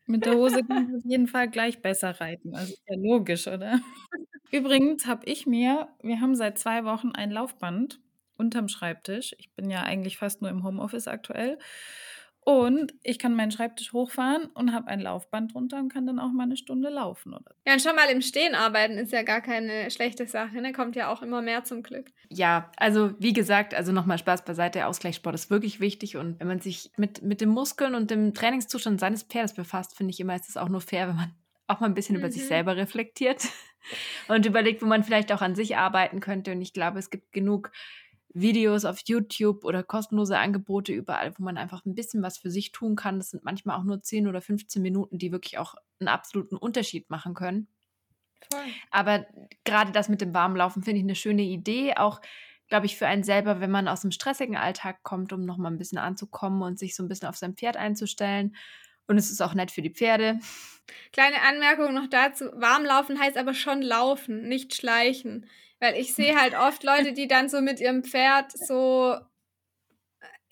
Mit 0.06 0.26
der 0.26 0.34
Hose 0.34 0.62
kann 0.62 0.90
ich 0.90 0.98
auf 0.98 1.06
jeden 1.06 1.28
Fall 1.28 1.50
gleich 1.50 1.82
besser 1.82 2.20
reiten. 2.20 2.54
Also 2.56 2.74
ist 2.74 2.84
ja 2.90 2.98
logisch, 2.98 3.48
oder? 3.48 3.80
Übrigens 4.52 5.06
habe 5.06 5.26
ich 5.28 5.46
mir, 5.46 5.88
wir 6.04 6.20
haben 6.20 6.36
seit 6.36 6.60
zwei 6.60 6.84
Wochen 6.84 7.12
ein 7.14 7.32
Laufband 7.32 8.02
unterm 8.36 8.68
Schreibtisch. 8.68 9.34
Ich 9.38 9.54
bin 9.54 9.70
ja 9.70 9.84
eigentlich 9.84 10.18
fast 10.18 10.42
nur 10.42 10.52
im 10.52 10.66
Homeoffice 10.66 11.08
aktuell. 11.08 11.58
Und 12.44 12.96
ich 13.04 13.20
kann 13.20 13.36
meinen 13.36 13.52
Schreibtisch 13.52 13.94
hochfahren 13.94 14.48
und 14.56 14.74
habe 14.74 14.88
ein 14.88 15.00
Laufband 15.00 15.54
drunter 15.54 15.78
und 15.78 15.94
kann 15.94 16.08
dann 16.08 16.18
auch 16.18 16.32
mal 16.32 16.44
eine 16.44 16.58
Stunde 16.58 16.90
laufen. 16.90 17.36
Oder? 17.36 17.54
Ja, 17.68 17.74
und 17.74 17.82
schon 17.84 17.96
mal 17.96 18.10
im 18.10 18.22
Stehen 18.22 18.56
arbeiten 18.56 18.98
ist 18.98 19.14
ja 19.14 19.22
gar 19.22 19.42
keine 19.42 19.92
schlechte 19.92 20.26
Sache. 20.26 20.60
Ne? 20.60 20.74
Kommt 20.74 20.96
ja 20.96 21.12
auch 21.12 21.22
immer 21.22 21.44
mehr 21.44 21.64
zum 21.64 21.84
Glück. 21.84 22.08
Ja, 22.30 22.72
also 22.78 23.14
wie 23.20 23.34
gesagt, 23.34 23.76
also 23.76 23.92
nochmal 23.92 24.18
Spaß 24.18 24.44
beiseite. 24.44 24.80
Der 24.80 24.88
Ausgleichssport 24.88 25.36
ist 25.36 25.52
wirklich 25.52 25.80
wichtig. 25.80 26.18
Und 26.18 26.40
wenn 26.40 26.48
man 26.48 26.60
sich 26.60 26.92
mit, 26.98 27.22
mit 27.22 27.42
den 27.42 27.50
Muskeln 27.50 27.94
und 27.94 28.10
dem 28.10 28.34
Trainingszustand 28.34 29.00
seines 29.00 29.22
Pferdes 29.22 29.54
befasst, 29.54 29.96
finde 29.96 30.10
ich 30.10 30.20
immer, 30.20 30.36
ist 30.36 30.50
es 30.50 30.58
auch 30.58 30.70
nur 30.70 30.82
fair, 30.82 31.10
wenn 31.10 31.18
man 31.18 31.36
auch 31.68 31.80
mal 31.80 31.86
ein 31.86 31.94
bisschen 31.94 32.16
mhm. 32.16 32.22
über 32.22 32.32
sich 32.32 32.42
mhm. 32.44 32.48
selber 32.48 32.76
reflektiert 32.76 33.50
und 34.28 34.48
überlegt, 34.48 34.82
wo 34.82 34.88
man 34.88 35.04
vielleicht 35.04 35.32
auch 35.32 35.44
an 35.44 35.54
sich 35.54 35.78
arbeiten 35.78 36.22
könnte. 36.22 36.54
Und 36.54 36.62
ich 36.64 36.74
glaube, 36.74 36.98
es 36.98 37.12
gibt 37.12 37.34
genug 37.34 37.72
Videos 38.34 38.86
auf 38.86 39.00
YouTube 39.06 39.66
oder 39.66 39.84
kostenlose 39.84 40.38
Angebote 40.38 40.94
überall, 40.94 41.34
wo 41.38 41.44
man 41.44 41.58
einfach 41.58 41.86
ein 41.86 41.96
bisschen 41.96 42.24
was 42.24 42.38
für 42.38 42.50
sich 42.50 42.72
tun 42.72 42.96
kann. 42.96 43.18
Das 43.18 43.32
sind 43.32 43.44
manchmal 43.44 43.78
auch 43.78 43.84
nur 43.84 44.02
10 44.02 44.28
oder 44.28 44.42
15 44.42 44.82
Minuten, 44.82 45.18
die 45.18 45.32
wirklich 45.32 45.58
auch 45.58 45.76
einen 46.00 46.08
absoluten 46.08 46.56
Unterschied 46.56 47.10
machen 47.10 47.34
können. 47.34 47.68
Voll. 48.52 48.62
Aber 48.90 49.26
gerade 49.64 49.92
das 49.92 50.10
mit 50.10 50.22
dem 50.22 50.34
Warmlaufen 50.34 50.84
finde 50.84 51.00
ich 51.00 51.04
eine 51.04 51.16
schöne 51.16 51.44
Idee. 51.44 51.96
Auch, 51.96 52.22
glaube 52.70 52.86
ich, 52.86 52.98
für 52.98 53.08
einen 53.08 53.24
selber, 53.24 53.60
wenn 53.60 53.72
man 53.72 53.88
aus 53.88 54.02
dem 54.02 54.12
stressigen 54.12 54.56
Alltag 54.56 55.04
kommt, 55.04 55.34
um 55.34 55.46
nochmal 55.46 55.72
ein 55.72 55.78
bisschen 55.78 55.98
anzukommen 55.98 56.62
und 56.62 56.80
sich 56.80 56.96
so 56.96 57.04
ein 57.04 57.10
bisschen 57.10 57.28
auf 57.28 57.38
sein 57.38 57.56
Pferd 57.56 57.78
einzustellen. 57.78 58.56
Und 59.08 59.18
es 59.18 59.30
ist 59.30 59.42
auch 59.42 59.54
nett 59.54 59.72
für 59.72 59.82
die 59.82 59.94
Pferde. 59.94 60.40
Kleine 61.12 61.42
Anmerkung 61.42 61.94
noch 61.94 62.08
dazu. 62.08 62.46
Warmlaufen 62.54 63.20
heißt 63.20 63.38
aber 63.38 63.54
schon 63.54 63.82
laufen, 63.82 64.48
nicht 64.48 64.74
schleichen. 64.74 65.48
Weil 65.82 65.98
ich 65.98 66.14
sehe 66.14 66.40
halt 66.40 66.56
oft 66.56 66.84
Leute, 66.84 67.12
die 67.12 67.28
dann 67.28 67.50
so 67.50 67.60
mit 67.60 67.82
ihrem 67.82 68.04
Pferd 68.04 68.54
so 68.54 69.18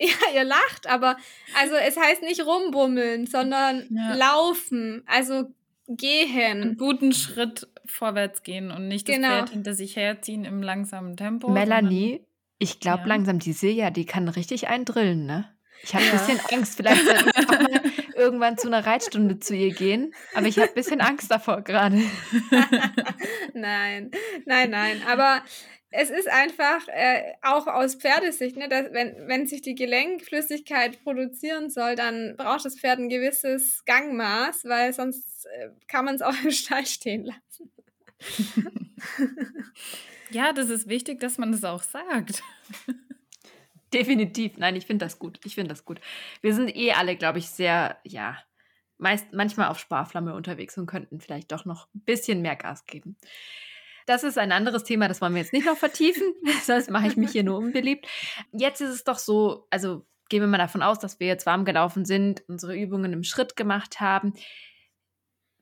ja, 0.00 0.34
ihr 0.34 0.44
lacht, 0.44 0.88
aber 0.88 1.16
also 1.58 1.74
es 1.76 1.96
heißt 1.96 2.22
nicht 2.22 2.44
rumbummeln, 2.44 3.26
sondern 3.26 3.86
ja. 3.90 4.14
laufen, 4.14 5.02
also 5.06 5.44
gehen. 5.86 6.62
Einen 6.62 6.76
guten 6.76 7.12
Schritt 7.12 7.68
vorwärts 7.84 8.42
gehen 8.42 8.70
und 8.70 8.88
nicht 8.88 9.06
genau. 9.06 9.28
das 9.28 9.36
Pferd 9.36 9.50
hinter 9.50 9.74
sich 9.74 9.96
herziehen 9.96 10.44
im 10.44 10.62
langsamen 10.62 11.16
Tempo. 11.16 11.48
Melanie, 11.48 12.24
ich 12.58 12.80
glaube 12.80 13.02
ja. 13.02 13.06
langsam, 13.06 13.38
die 13.38 13.52
Silja, 13.52 13.90
die 13.90 14.06
kann 14.06 14.28
richtig 14.28 14.68
eindrillen, 14.68 15.26
ne? 15.26 15.48
Ich 15.82 15.94
habe 15.94 16.04
ein 16.04 16.12
bisschen 16.12 16.40
Angst, 16.50 16.76
vielleicht 16.76 17.04
sollte 17.04 17.30
ich 17.30 17.48
auch 17.48 17.50
mal 17.50 17.80
irgendwann 18.14 18.58
zu 18.58 18.68
einer 18.68 18.84
Reitstunde 18.84 19.40
zu 19.40 19.54
ihr 19.54 19.72
gehen. 19.72 20.14
Aber 20.34 20.46
ich 20.46 20.58
habe 20.58 20.68
ein 20.68 20.74
bisschen 20.74 21.00
Angst 21.00 21.30
davor 21.30 21.62
gerade. 21.62 21.96
nein, 23.54 24.10
nein, 24.44 24.70
nein. 24.70 25.02
Aber 25.08 25.42
es 25.90 26.10
ist 26.10 26.28
einfach 26.28 26.86
äh, 26.88 27.34
auch 27.42 27.66
aus 27.66 27.96
Pferdesicht, 27.96 28.56
ne, 28.56 28.68
dass, 28.68 28.92
wenn, 28.92 29.26
wenn 29.26 29.46
sich 29.46 29.62
die 29.62 29.74
Gelenkflüssigkeit 29.74 31.02
produzieren 31.02 31.68
soll, 31.68 31.96
dann 31.96 32.36
braucht 32.36 32.64
das 32.64 32.78
Pferd 32.78 33.00
ein 33.00 33.08
gewisses 33.08 33.84
Gangmaß, 33.86 34.66
weil 34.66 34.92
sonst 34.92 35.46
äh, 35.46 35.70
kann 35.88 36.04
man 36.04 36.14
es 36.14 36.22
auch 36.22 36.34
im 36.44 36.50
Stall 36.50 36.86
stehen 36.86 37.24
lassen. 37.24 37.72
ja, 40.30 40.52
das 40.52 40.70
ist 40.70 40.88
wichtig, 40.88 41.20
dass 41.20 41.38
man 41.38 41.52
das 41.52 41.64
auch 41.64 41.82
sagt. 41.82 42.42
Definitiv. 43.92 44.56
Nein, 44.56 44.76
ich 44.76 44.86
finde 44.86 45.04
das 45.04 45.18
gut. 45.18 45.40
Ich 45.44 45.54
finde 45.54 45.70
das 45.70 45.84
gut. 45.84 46.00
Wir 46.40 46.54
sind 46.54 46.74
eh 46.76 46.92
alle, 46.92 47.16
glaube 47.16 47.38
ich, 47.38 47.50
sehr, 47.50 47.98
ja, 48.04 48.38
meist 48.98 49.32
manchmal 49.32 49.68
auf 49.68 49.78
Sparflamme 49.78 50.34
unterwegs 50.34 50.76
und 50.78 50.86
könnten 50.86 51.20
vielleicht 51.20 51.50
doch 51.52 51.64
noch 51.64 51.88
ein 51.94 52.02
bisschen 52.04 52.42
mehr 52.42 52.56
Gas 52.56 52.86
geben. 52.86 53.16
Das 54.06 54.24
ist 54.24 54.38
ein 54.38 54.52
anderes 54.52 54.84
Thema, 54.84 55.08
das 55.08 55.20
wollen 55.20 55.34
wir 55.34 55.42
jetzt 55.42 55.52
nicht 55.52 55.66
noch 55.66 55.76
vertiefen, 55.76 56.34
sonst 56.64 56.90
mache 56.90 57.06
ich 57.06 57.16
mich 57.16 57.30
hier 57.30 57.44
nur 57.44 57.58
unbeliebt. 57.58 58.06
Jetzt 58.52 58.80
ist 58.80 58.90
es 58.90 59.04
doch 59.04 59.18
so, 59.18 59.66
also 59.70 60.06
gehen 60.28 60.40
wir 60.40 60.48
mal 60.48 60.58
davon 60.58 60.82
aus, 60.82 60.98
dass 60.98 61.20
wir 61.20 61.26
jetzt 61.26 61.46
warm 61.46 61.64
gelaufen 61.64 62.04
sind, 62.04 62.42
unsere 62.48 62.76
Übungen 62.76 63.12
im 63.12 63.24
Schritt 63.24 63.56
gemacht 63.56 64.00
haben. 64.00 64.34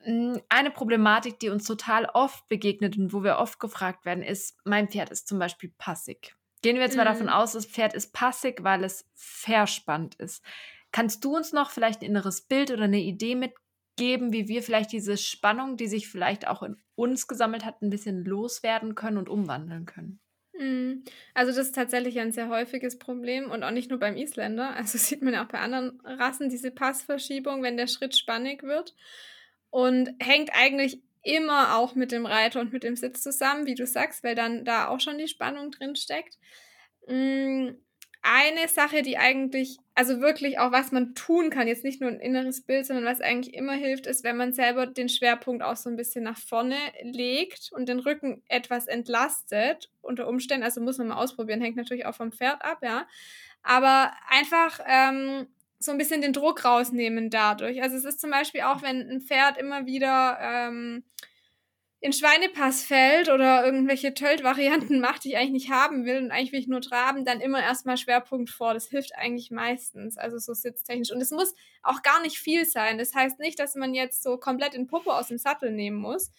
Hm, 0.00 0.40
eine 0.48 0.70
Problematik, 0.70 1.38
die 1.40 1.48
uns 1.48 1.64
total 1.64 2.06
oft 2.06 2.48
begegnet 2.48 2.96
und 2.98 3.12
wo 3.12 3.22
wir 3.22 3.38
oft 3.38 3.58
gefragt 3.60 4.04
werden, 4.04 4.22
ist, 4.22 4.56
mein 4.64 4.88
Pferd 4.88 5.10
ist 5.10 5.28
zum 5.28 5.38
Beispiel 5.38 5.72
passig. 5.78 6.37
Gehen 6.62 6.76
wir 6.76 6.82
jetzt 6.82 6.92
mhm. 6.92 6.98
mal 6.98 7.04
davon 7.04 7.26
mhm. 7.26 7.32
aus, 7.32 7.52
das 7.52 7.66
Pferd 7.66 7.94
ist 7.94 8.12
passig, 8.12 8.62
weil 8.62 8.84
es 8.84 9.06
verspannt 9.14 10.14
ist. 10.16 10.44
Kannst 10.92 11.24
du 11.24 11.36
uns 11.36 11.52
noch 11.52 11.70
vielleicht 11.70 12.00
ein 12.00 12.06
inneres 12.06 12.42
Bild 12.42 12.70
oder 12.70 12.84
eine 12.84 13.00
Idee 13.00 13.34
mitgeben, 13.34 14.32
wie 14.32 14.48
wir 14.48 14.62
vielleicht 14.62 14.92
diese 14.92 15.16
Spannung, 15.16 15.76
die 15.76 15.86
sich 15.86 16.08
vielleicht 16.08 16.46
auch 16.46 16.62
in 16.62 16.76
uns 16.94 17.26
gesammelt 17.26 17.64
hat, 17.64 17.82
ein 17.82 17.90
bisschen 17.90 18.24
loswerden 18.24 18.94
können 18.94 19.18
und 19.18 19.28
umwandeln 19.28 19.86
können? 19.86 20.20
Mhm. 20.58 21.04
Also 21.34 21.52
das 21.52 21.68
ist 21.68 21.74
tatsächlich 21.74 22.18
ein 22.18 22.32
sehr 22.32 22.48
häufiges 22.48 22.98
Problem 22.98 23.50
und 23.50 23.62
auch 23.62 23.70
nicht 23.70 23.90
nur 23.90 23.98
beim 23.98 24.16
Isländer. 24.16 24.74
Also 24.74 24.98
sieht 24.98 25.22
man 25.22 25.34
ja 25.34 25.44
auch 25.44 25.48
bei 25.48 25.60
anderen 25.60 26.00
Rassen 26.04 26.48
diese 26.48 26.70
Passverschiebung, 26.70 27.62
wenn 27.62 27.76
der 27.76 27.86
Schritt 27.86 28.16
spannig 28.16 28.62
wird 28.62 28.94
und 29.70 30.10
hängt 30.20 30.50
eigentlich 30.54 31.02
immer 31.28 31.76
auch 31.76 31.94
mit 31.94 32.10
dem 32.10 32.26
Reiter 32.26 32.60
und 32.60 32.72
mit 32.72 32.82
dem 32.84 32.96
Sitz 32.96 33.22
zusammen, 33.22 33.66
wie 33.66 33.74
du 33.74 33.86
sagst, 33.86 34.24
weil 34.24 34.34
dann 34.34 34.64
da 34.64 34.88
auch 34.88 35.00
schon 35.00 35.18
die 35.18 35.28
Spannung 35.28 35.70
drin 35.70 35.94
steckt. 35.94 36.38
Mm, 37.06 37.70
eine 38.22 38.68
Sache, 38.68 39.02
die 39.02 39.18
eigentlich, 39.18 39.78
also 39.94 40.20
wirklich 40.20 40.58
auch 40.58 40.72
was 40.72 40.90
man 40.90 41.14
tun 41.14 41.50
kann, 41.50 41.68
jetzt 41.68 41.84
nicht 41.84 42.00
nur 42.00 42.10
ein 42.10 42.20
inneres 42.20 42.62
Bild, 42.62 42.86
sondern 42.86 43.04
was 43.04 43.20
eigentlich 43.20 43.54
immer 43.54 43.74
hilft, 43.74 44.06
ist, 44.06 44.24
wenn 44.24 44.36
man 44.36 44.52
selber 44.52 44.86
den 44.86 45.08
Schwerpunkt 45.08 45.62
auch 45.62 45.76
so 45.76 45.88
ein 45.88 45.96
bisschen 45.96 46.24
nach 46.24 46.38
vorne 46.38 46.76
legt 47.02 47.70
und 47.72 47.88
den 47.88 48.00
Rücken 48.00 48.42
etwas 48.48 48.86
entlastet, 48.86 49.90
unter 50.00 50.28
Umständen, 50.28 50.64
also 50.64 50.80
muss 50.80 50.98
man 50.98 51.08
mal 51.08 51.22
ausprobieren, 51.22 51.60
hängt 51.60 51.76
natürlich 51.76 52.06
auch 52.06 52.14
vom 52.14 52.32
Pferd 52.32 52.62
ab, 52.64 52.78
ja. 52.82 53.06
Aber 53.62 54.12
einfach 54.28 54.80
ähm, 54.86 55.46
so 55.78 55.92
ein 55.92 55.98
bisschen 55.98 56.22
den 56.22 56.32
Druck 56.32 56.64
rausnehmen 56.64 57.30
dadurch. 57.30 57.82
Also 57.82 57.96
es 57.96 58.04
ist 58.04 58.20
zum 58.20 58.30
Beispiel 58.30 58.62
auch, 58.62 58.82
wenn 58.82 59.08
ein 59.08 59.20
Pferd 59.20 59.58
immer 59.58 59.86
wieder 59.86 60.38
ähm, 60.40 61.04
in 62.00 62.12
Schweinepass 62.12 62.84
fällt 62.84 63.28
oder 63.28 63.64
irgendwelche 63.64 64.14
Tölt-Varianten 64.14 65.00
macht, 65.00 65.24
die 65.24 65.30
ich 65.30 65.36
eigentlich 65.36 65.64
nicht 65.64 65.70
haben 65.70 66.04
will 66.04 66.18
und 66.18 66.30
eigentlich 66.30 66.52
will 66.52 66.60
ich 66.60 66.68
nur 66.68 66.80
traben, 66.80 67.24
dann 67.24 67.40
immer 67.40 67.60
erstmal 67.60 67.96
Schwerpunkt 67.96 68.50
vor. 68.50 68.72
Das 68.74 68.86
hilft 68.86 69.16
eigentlich 69.16 69.50
meistens, 69.50 70.16
also 70.16 70.38
so 70.38 70.54
sitztechnisch. 70.54 71.10
Und 71.10 71.20
es 71.20 71.32
muss 71.32 71.54
auch 71.82 72.02
gar 72.02 72.22
nicht 72.22 72.38
viel 72.38 72.64
sein. 72.64 72.98
Das 72.98 73.14
heißt 73.14 73.40
nicht, 73.40 73.58
dass 73.58 73.74
man 73.74 73.94
jetzt 73.94 74.22
so 74.22 74.36
komplett 74.36 74.74
den 74.74 74.86
Popo 74.86 75.10
aus 75.10 75.28
dem 75.28 75.38
Sattel 75.38 75.72
nehmen 75.72 75.96
muss. 75.96 76.30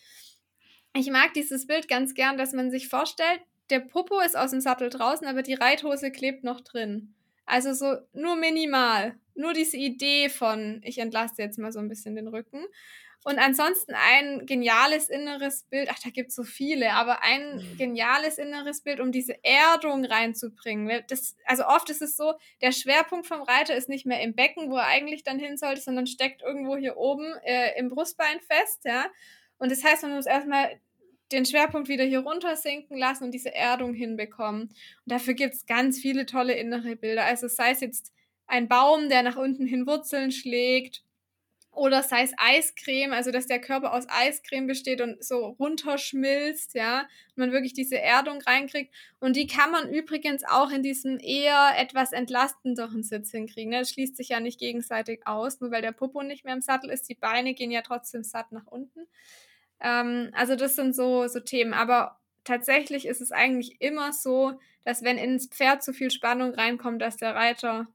Ich 0.96 1.10
mag 1.12 1.34
dieses 1.34 1.68
Bild 1.68 1.88
ganz 1.88 2.14
gern, 2.14 2.38
dass 2.38 2.54
man 2.54 2.72
sich 2.72 2.88
vorstellt, 2.88 3.42
der 3.70 3.80
Popo 3.80 4.20
ist 4.22 4.38
aus 4.38 4.52
dem 4.52 4.62
Sattel 4.62 4.90
draußen, 4.90 5.28
aber 5.28 5.44
die 5.44 5.54
Reithose 5.54 6.12
klebt 6.12 6.44
noch 6.44 6.62
drin. 6.62 7.14
Also 7.46 7.74
so 7.74 7.98
nur 8.14 8.36
minimal. 8.36 9.20
Nur 9.40 9.54
diese 9.54 9.78
Idee 9.78 10.28
von, 10.28 10.82
ich 10.84 10.98
entlaste 10.98 11.42
jetzt 11.42 11.58
mal 11.58 11.72
so 11.72 11.80
ein 11.80 11.88
bisschen 11.88 12.16
den 12.16 12.28
Rücken. 12.28 12.66
Und 13.24 13.40
ansonsten 13.40 13.94
ein 13.94 14.46
geniales 14.46 15.10
inneres 15.10 15.64
Bild, 15.64 15.90
ach, 15.92 16.00
da 16.00 16.10
gibt 16.10 16.30
es 16.30 16.36
so 16.36 16.44
viele, 16.44 16.92
aber 16.92 17.22
ein 17.24 17.58
mhm. 17.58 17.78
geniales 17.78 18.38
inneres 18.38 18.82
Bild, 18.82 19.00
um 19.00 19.12
diese 19.12 19.42
Erdung 19.44 20.04
reinzubringen. 20.04 21.04
Das, 21.08 21.38
also 21.46 21.66
oft 21.66 21.90
ist 21.90 22.02
es 22.02 22.18
so, 22.18 22.34
der 22.62 22.74
Schwerpunkt 22.74 23.28
vom 23.28 23.42
Reiter 23.42 23.76
ist 23.76 23.88
nicht 23.88 24.06
mehr 24.06 24.22
im 24.22 24.36
Becken, 24.36 24.70
wo 24.70 24.76
er 24.76 24.88
eigentlich 24.88 25.24
dann 25.24 25.40
hin 25.40 25.58
sollte, 25.58 25.82
sondern 25.82 26.08
steckt 26.08 26.42
irgendwo 26.42 26.76
hier 26.76 26.98
oben 26.98 27.34
äh, 27.44 27.78
im 27.78 27.90
Brustbein 27.90 28.40
fest, 28.42 28.84
ja. 28.84 29.06
Und 29.58 29.72
das 29.72 29.84
heißt, 29.84 30.04
man 30.04 30.16
muss 30.16 30.26
erstmal 30.26 30.80
den 31.32 31.46
Schwerpunkt 31.46 31.88
wieder 31.88 32.04
hier 32.04 32.20
runter 32.20 32.56
sinken 32.58 32.98
lassen 32.98 33.26
und 33.26 33.32
diese 33.32 33.54
Erdung 33.54 33.94
hinbekommen. 33.94 34.64
Und 34.64 34.72
dafür 35.06 35.34
gibt 35.34 35.54
es 35.54 35.66
ganz 35.66 36.00
viele 36.00 36.26
tolle 36.26 36.54
innere 36.54 36.96
Bilder. 36.96 37.24
Also 37.26 37.48
sei 37.48 37.72
es 37.72 37.82
jetzt 37.82 38.12
ein 38.50 38.68
Baum, 38.68 39.10
der 39.10 39.24
nach 39.24 39.38
unten 39.38 39.66
hin 39.66 39.88
Wurzeln 39.88 40.32
schlägt, 40.32 41.04
oder 41.72 42.04
sei 42.04 42.24
es 42.24 42.34
Eiscreme, 42.38 43.14
also 43.14 43.32
dass 43.32 43.46
der 43.46 43.62
Körper 43.62 43.94
aus 43.94 44.06
Eiscreme 44.10 44.68
besteht 44.68 45.02
und 45.02 45.24
so 45.24 45.56
runterschmilzt, 45.60 46.74
ja, 46.74 47.02
und 47.02 47.38
man 47.38 47.52
wirklich 47.52 47.74
diese 47.74 48.00
Erdung 48.00 48.42
reinkriegt. 48.42 48.94
Und 49.20 49.36
die 49.36 49.48
kann 49.48 49.72
man 49.72 49.88
übrigens 49.90 50.44
auch 50.44 50.72
in 50.72 50.84
diesem 50.84 51.20
eher 51.20 51.74
etwas 51.78 52.12
entlastenderen 52.12 53.04
Sitz 53.04 53.32
hinkriegen. 53.32 53.70
Ne? 53.70 53.80
Das 53.80 53.92
schließt 53.92 54.18
sich 54.18 54.30
ja 54.30 54.40
nicht 54.40 54.60
gegenseitig 54.60 55.26
aus, 55.26 55.62
nur 55.62 55.72
weil 55.72 55.82
der 55.82 55.92
Popo 55.92 56.24
nicht 56.24 56.44
mehr 56.44 56.56
im 56.56 56.62
Sattel 56.62 56.90
ist. 56.90 57.08
Die 57.08 57.16
Beine 57.16 57.54
gehen 57.54 57.72
ja 57.72 57.82
trotzdem 57.82 58.24
satt 58.24 58.52
nach 58.52 58.66
unten. 58.66 59.08
Ähm, 59.80 60.32
also 60.34 60.56
das 60.56 60.76
sind 60.76 60.96
so, 60.96 61.28
so 61.28 61.40
Themen. 61.40 61.74
Aber 61.74 62.20
tatsächlich 62.44 63.06
ist 63.06 63.22
es 63.22 63.32
eigentlich 63.32 63.80
immer 63.80 64.12
so, 64.12 64.60
dass 64.84 65.04
wenn 65.04 65.18
ins 65.18 65.48
Pferd 65.48 65.84
zu 65.84 65.94
viel 65.94 66.12
Spannung 66.12 66.54
reinkommt, 66.54 67.02
dass 67.02 67.16
der 67.16 67.36
Reiter 67.36 67.88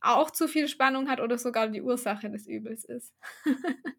auch 0.00 0.30
zu 0.30 0.48
viel 0.48 0.68
Spannung 0.68 1.08
hat 1.08 1.20
oder 1.20 1.38
sogar 1.38 1.68
die 1.68 1.82
Ursache 1.82 2.30
des 2.30 2.46
Übels 2.46 2.84
ist. 2.84 3.14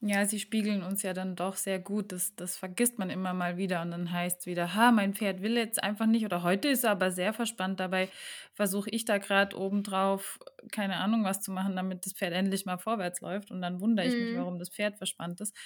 ja, 0.00 0.24
sie 0.24 0.38
spiegeln 0.38 0.82
uns 0.82 1.02
ja 1.02 1.12
dann 1.12 1.36
doch 1.36 1.56
sehr 1.56 1.78
gut. 1.78 2.12
Das, 2.12 2.36
das 2.36 2.56
vergisst 2.56 2.98
man 2.98 3.10
immer 3.10 3.34
mal 3.34 3.56
wieder 3.56 3.82
und 3.82 3.90
dann 3.90 4.12
heißt 4.12 4.40
es 4.40 4.46
wieder, 4.46 4.74
ha, 4.74 4.92
mein 4.92 5.14
Pferd 5.14 5.42
will 5.42 5.56
jetzt 5.56 5.82
einfach 5.82 6.06
nicht 6.06 6.24
oder 6.24 6.42
heute 6.42 6.68
ist 6.68 6.84
er 6.84 6.92
aber 6.92 7.10
sehr 7.10 7.32
verspannt. 7.32 7.80
Dabei 7.80 8.08
versuche 8.54 8.90
ich 8.90 9.04
da 9.04 9.18
gerade 9.18 9.56
obendrauf, 9.58 10.38
keine 10.70 10.96
Ahnung, 10.96 11.24
was 11.24 11.40
zu 11.40 11.50
machen, 11.50 11.76
damit 11.76 12.06
das 12.06 12.12
Pferd 12.12 12.32
endlich 12.32 12.66
mal 12.66 12.78
vorwärts 12.78 13.20
läuft 13.20 13.50
und 13.50 13.60
dann 13.60 13.80
wundere 13.80 14.06
ich 14.06 14.14
mhm. 14.14 14.20
mich, 14.20 14.36
warum 14.36 14.58
das 14.58 14.70
Pferd 14.70 14.96
verspannt 14.98 15.40
ist. 15.40 15.56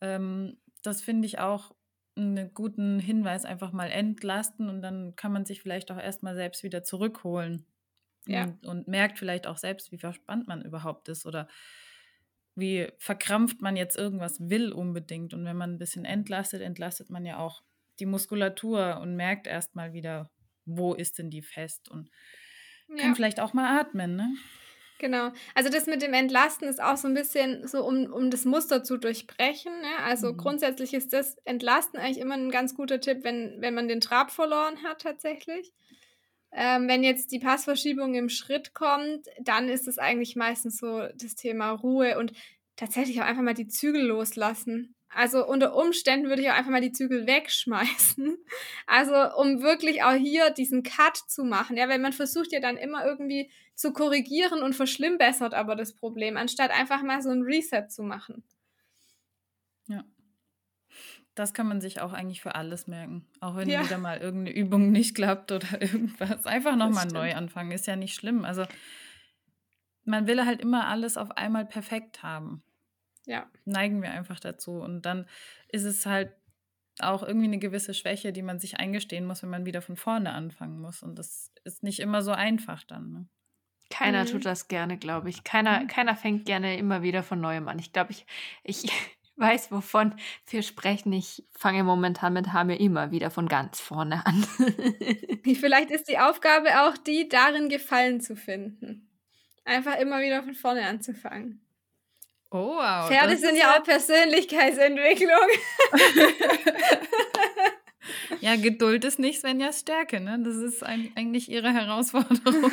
Ähm, 0.00 0.58
das 0.82 1.02
finde 1.02 1.26
ich 1.26 1.38
auch 1.38 1.74
einen 2.14 2.52
guten 2.52 2.98
Hinweis, 2.98 3.44
einfach 3.44 3.72
mal 3.72 3.90
entlasten 3.90 4.68
und 4.68 4.82
dann 4.82 5.16
kann 5.16 5.32
man 5.32 5.44
sich 5.44 5.62
vielleicht 5.62 5.90
auch 5.90 5.98
erstmal 5.98 6.34
selbst 6.34 6.62
wieder 6.62 6.84
zurückholen. 6.84 7.66
Ja. 8.26 8.44
Und, 8.44 8.66
und 8.66 8.88
merkt 8.88 9.18
vielleicht 9.18 9.46
auch 9.46 9.58
selbst, 9.58 9.92
wie 9.92 9.98
verspannt 9.98 10.46
man 10.48 10.62
überhaupt 10.62 11.08
ist 11.08 11.26
oder 11.26 11.48
wie 12.54 12.88
verkrampft 12.98 13.62
man 13.62 13.76
jetzt 13.76 13.96
irgendwas 13.96 14.38
will 14.40 14.72
unbedingt. 14.72 15.34
Und 15.34 15.44
wenn 15.44 15.56
man 15.56 15.72
ein 15.72 15.78
bisschen 15.78 16.04
entlastet, 16.04 16.60
entlastet 16.60 17.10
man 17.10 17.24
ja 17.24 17.38
auch 17.38 17.62
die 17.98 18.06
Muskulatur 18.06 18.98
und 19.00 19.16
merkt 19.16 19.46
erstmal 19.46 19.92
wieder, 19.92 20.30
wo 20.64 20.94
ist 20.94 21.18
denn 21.18 21.30
die 21.30 21.42
fest 21.42 21.88
und 21.88 22.10
ja. 22.88 22.96
kann 22.96 23.14
vielleicht 23.14 23.40
auch 23.40 23.52
mal 23.52 23.80
atmen, 23.80 24.16
ne? 24.16 24.34
Genau. 24.98 25.32
Also 25.56 25.68
das 25.68 25.86
mit 25.86 26.00
dem 26.00 26.14
Entlasten 26.14 26.68
ist 26.68 26.80
auch 26.80 26.96
so 26.96 27.08
ein 27.08 27.14
bisschen 27.14 27.66
so, 27.66 27.84
um, 27.84 28.06
um 28.12 28.30
das 28.30 28.44
Muster 28.44 28.84
zu 28.84 28.98
durchbrechen. 28.98 29.72
Ne? 29.80 30.04
Also 30.04 30.32
mhm. 30.32 30.36
grundsätzlich 30.36 30.94
ist 30.94 31.12
das 31.12 31.38
Entlasten 31.44 31.98
eigentlich 31.98 32.20
immer 32.20 32.34
ein 32.34 32.52
ganz 32.52 32.76
guter 32.76 33.00
Tipp, 33.00 33.24
wenn, 33.24 33.56
wenn 33.58 33.74
man 33.74 33.88
den 33.88 34.00
Trab 34.00 34.30
verloren 34.30 34.84
hat 34.84 35.00
tatsächlich. 35.00 35.72
Ähm, 36.54 36.86
wenn 36.88 37.02
jetzt 37.02 37.32
die 37.32 37.38
Passverschiebung 37.38 38.14
im 38.14 38.28
Schritt 38.28 38.74
kommt, 38.74 39.26
dann 39.40 39.68
ist 39.68 39.88
es 39.88 39.98
eigentlich 39.98 40.36
meistens 40.36 40.78
so 40.78 41.06
das 41.14 41.34
Thema 41.34 41.70
Ruhe 41.70 42.18
und 42.18 42.32
tatsächlich 42.76 43.20
auch 43.20 43.26
einfach 43.26 43.42
mal 43.42 43.54
die 43.54 43.68
Zügel 43.68 44.02
loslassen. 44.02 44.94
Also 45.14 45.46
unter 45.46 45.74
Umständen 45.76 46.28
würde 46.28 46.42
ich 46.42 46.48
auch 46.48 46.54
einfach 46.54 46.70
mal 46.70 46.80
die 46.80 46.92
Zügel 46.92 47.26
wegschmeißen. 47.26 48.36
Also 48.86 49.14
um 49.38 49.62
wirklich 49.62 50.02
auch 50.02 50.12
hier 50.12 50.50
diesen 50.50 50.82
Cut 50.82 51.16
zu 51.16 51.44
machen. 51.44 51.76
Ja, 51.76 51.88
weil 51.88 51.98
man 51.98 52.12
versucht 52.12 52.52
ja 52.52 52.60
dann 52.60 52.76
immer 52.76 53.06
irgendwie 53.06 53.50
zu 53.74 53.92
korrigieren 53.92 54.62
und 54.62 54.74
verschlimmbessert 54.74 55.54
aber 55.54 55.76
das 55.76 55.94
Problem, 55.94 56.36
anstatt 56.36 56.70
einfach 56.70 57.02
mal 57.02 57.22
so 57.22 57.30
ein 57.30 57.42
Reset 57.42 57.88
zu 57.88 58.02
machen. 58.02 58.42
Das 61.34 61.54
kann 61.54 61.66
man 61.66 61.80
sich 61.80 62.00
auch 62.00 62.12
eigentlich 62.12 62.42
für 62.42 62.54
alles 62.54 62.86
merken. 62.86 63.26
Auch 63.40 63.56
wenn 63.56 63.68
ja. 63.68 63.82
wieder 63.82 63.98
mal 63.98 64.18
irgendeine 64.18 64.56
Übung 64.56 64.92
nicht 64.92 65.14
klappt 65.14 65.50
oder 65.52 65.66
irgendwas. 65.80 66.46
Einfach 66.46 66.76
nochmal 66.76 67.06
neu 67.06 67.34
anfangen. 67.34 67.72
Ist 67.72 67.86
ja 67.86 67.96
nicht 67.96 68.14
schlimm. 68.14 68.44
Also 68.44 68.66
man 70.04 70.26
will 70.26 70.44
halt 70.44 70.60
immer 70.60 70.88
alles 70.88 71.16
auf 71.16 71.30
einmal 71.32 71.64
perfekt 71.64 72.22
haben. 72.22 72.62
Ja. 73.24 73.46
Neigen 73.64 74.02
wir 74.02 74.10
einfach 74.10 74.40
dazu. 74.40 74.72
Und 74.72 75.02
dann 75.02 75.26
ist 75.68 75.84
es 75.84 76.06
halt 76.06 76.32
auch 76.98 77.22
irgendwie 77.22 77.46
eine 77.46 77.58
gewisse 77.58 77.94
Schwäche, 77.94 78.32
die 78.32 78.42
man 78.42 78.58
sich 78.58 78.78
eingestehen 78.78 79.26
muss, 79.26 79.42
wenn 79.42 79.50
man 79.50 79.64
wieder 79.64 79.80
von 79.80 79.96
vorne 79.96 80.32
anfangen 80.32 80.80
muss. 80.80 81.02
Und 81.02 81.18
das 81.18 81.50
ist 81.64 81.82
nicht 81.82 82.00
immer 82.00 82.22
so 82.22 82.32
einfach 82.32 82.84
dann. 82.84 83.12
Ne? 83.12 83.28
Keiner 83.90 84.24
mhm. 84.24 84.28
tut 84.28 84.44
das 84.44 84.68
gerne, 84.68 84.98
glaube 84.98 85.30
ich. 85.30 85.44
Keiner, 85.44 85.80
mhm. 85.80 85.86
keiner 85.86 86.16
fängt 86.16 86.46
gerne 86.46 86.76
immer 86.76 87.02
wieder 87.02 87.22
von 87.22 87.40
neuem 87.40 87.68
an. 87.68 87.78
Ich 87.78 87.92
glaube, 87.92 88.10
ich, 88.10 88.26
ich, 88.64 88.90
weiß, 89.36 89.70
wovon 89.70 90.14
wir 90.48 90.62
sprechen. 90.62 91.12
Ich 91.12 91.44
fange 91.52 91.84
momentan 91.84 92.32
mit 92.32 92.52
Hamir 92.52 92.80
immer 92.80 93.10
wieder 93.10 93.30
von 93.30 93.48
ganz 93.48 93.80
vorne 93.80 94.24
an. 94.26 94.46
Vielleicht 95.44 95.90
ist 95.90 96.08
die 96.08 96.18
Aufgabe 96.18 96.68
auch 96.82 96.96
die, 96.96 97.28
darin 97.28 97.68
Gefallen 97.68 98.20
zu 98.20 98.36
finden. 98.36 99.08
Einfach 99.64 99.98
immer 99.98 100.20
wieder 100.20 100.42
von 100.42 100.54
vorne 100.54 100.86
anzufangen. 100.86 101.64
Oh, 102.50 102.76
wow. 102.76 103.08
Pferde 103.08 103.36
sind 103.36 103.56
ja 103.56 103.76
auch 103.76 103.82
Persönlichkeitsentwicklung. 103.82 105.48
Ja, 108.40 108.56
Geduld 108.56 109.04
ist 109.04 109.18
nicht 109.18 109.40
Svenjas 109.40 109.80
Stärke, 109.80 110.20
ne? 110.20 110.40
Das 110.42 110.56
ist 110.56 110.82
eigentlich 110.82 111.50
ihre 111.50 111.72
Herausforderung. 111.72 112.70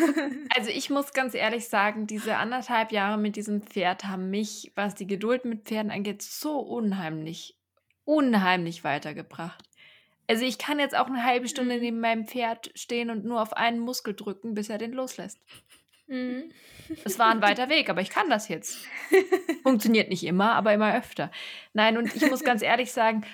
Also 0.55 0.71
ich 0.71 0.89
muss 0.89 1.13
ganz 1.13 1.35
ehrlich 1.35 1.69
sagen, 1.69 2.07
diese 2.07 2.35
anderthalb 2.37 2.91
Jahre 2.91 3.17
mit 3.17 3.35
diesem 3.35 3.61
Pferd 3.61 4.05
haben 4.05 4.29
mich, 4.29 4.71
was 4.75 4.95
die 4.95 5.07
Geduld 5.07 5.45
mit 5.45 5.65
Pferden 5.65 5.91
angeht, 5.91 6.21
so 6.21 6.59
unheimlich, 6.59 7.55
unheimlich 8.03 8.83
weitergebracht. 8.83 9.63
Also 10.27 10.45
ich 10.45 10.57
kann 10.57 10.79
jetzt 10.79 10.95
auch 10.95 11.07
eine 11.07 11.23
halbe 11.23 11.47
Stunde 11.47 11.75
mhm. 11.75 11.81
neben 11.81 11.99
meinem 11.99 12.27
Pferd 12.27 12.71
stehen 12.75 13.09
und 13.09 13.25
nur 13.25 13.41
auf 13.41 13.53
einen 13.53 13.79
Muskel 13.79 14.15
drücken, 14.15 14.53
bis 14.53 14.69
er 14.69 14.77
den 14.77 14.91
loslässt. 14.91 15.39
Mhm. 16.07 16.51
Es 17.03 17.19
war 17.19 17.27
ein 17.27 17.41
weiter 17.41 17.69
Weg, 17.69 17.89
aber 17.89 18.01
ich 18.01 18.09
kann 18.09 18.29
das 18.29 18.47
jetzt. 18.47 18.79
Funktioniert 19.63 20.09
nicht 20.09 20.23
immer, 20.23 20.53
aber 20.53 20.73
immer 20.73 20.95
öfter. 20.95 21.31
Nein, 21.73 21.97
und 21.97 22.15
ich 22.15 22.29
muss 22.29 22.43
ganz 22.43 22.61
ehrlich 22.63 22.91
sagen, 22.91 23.25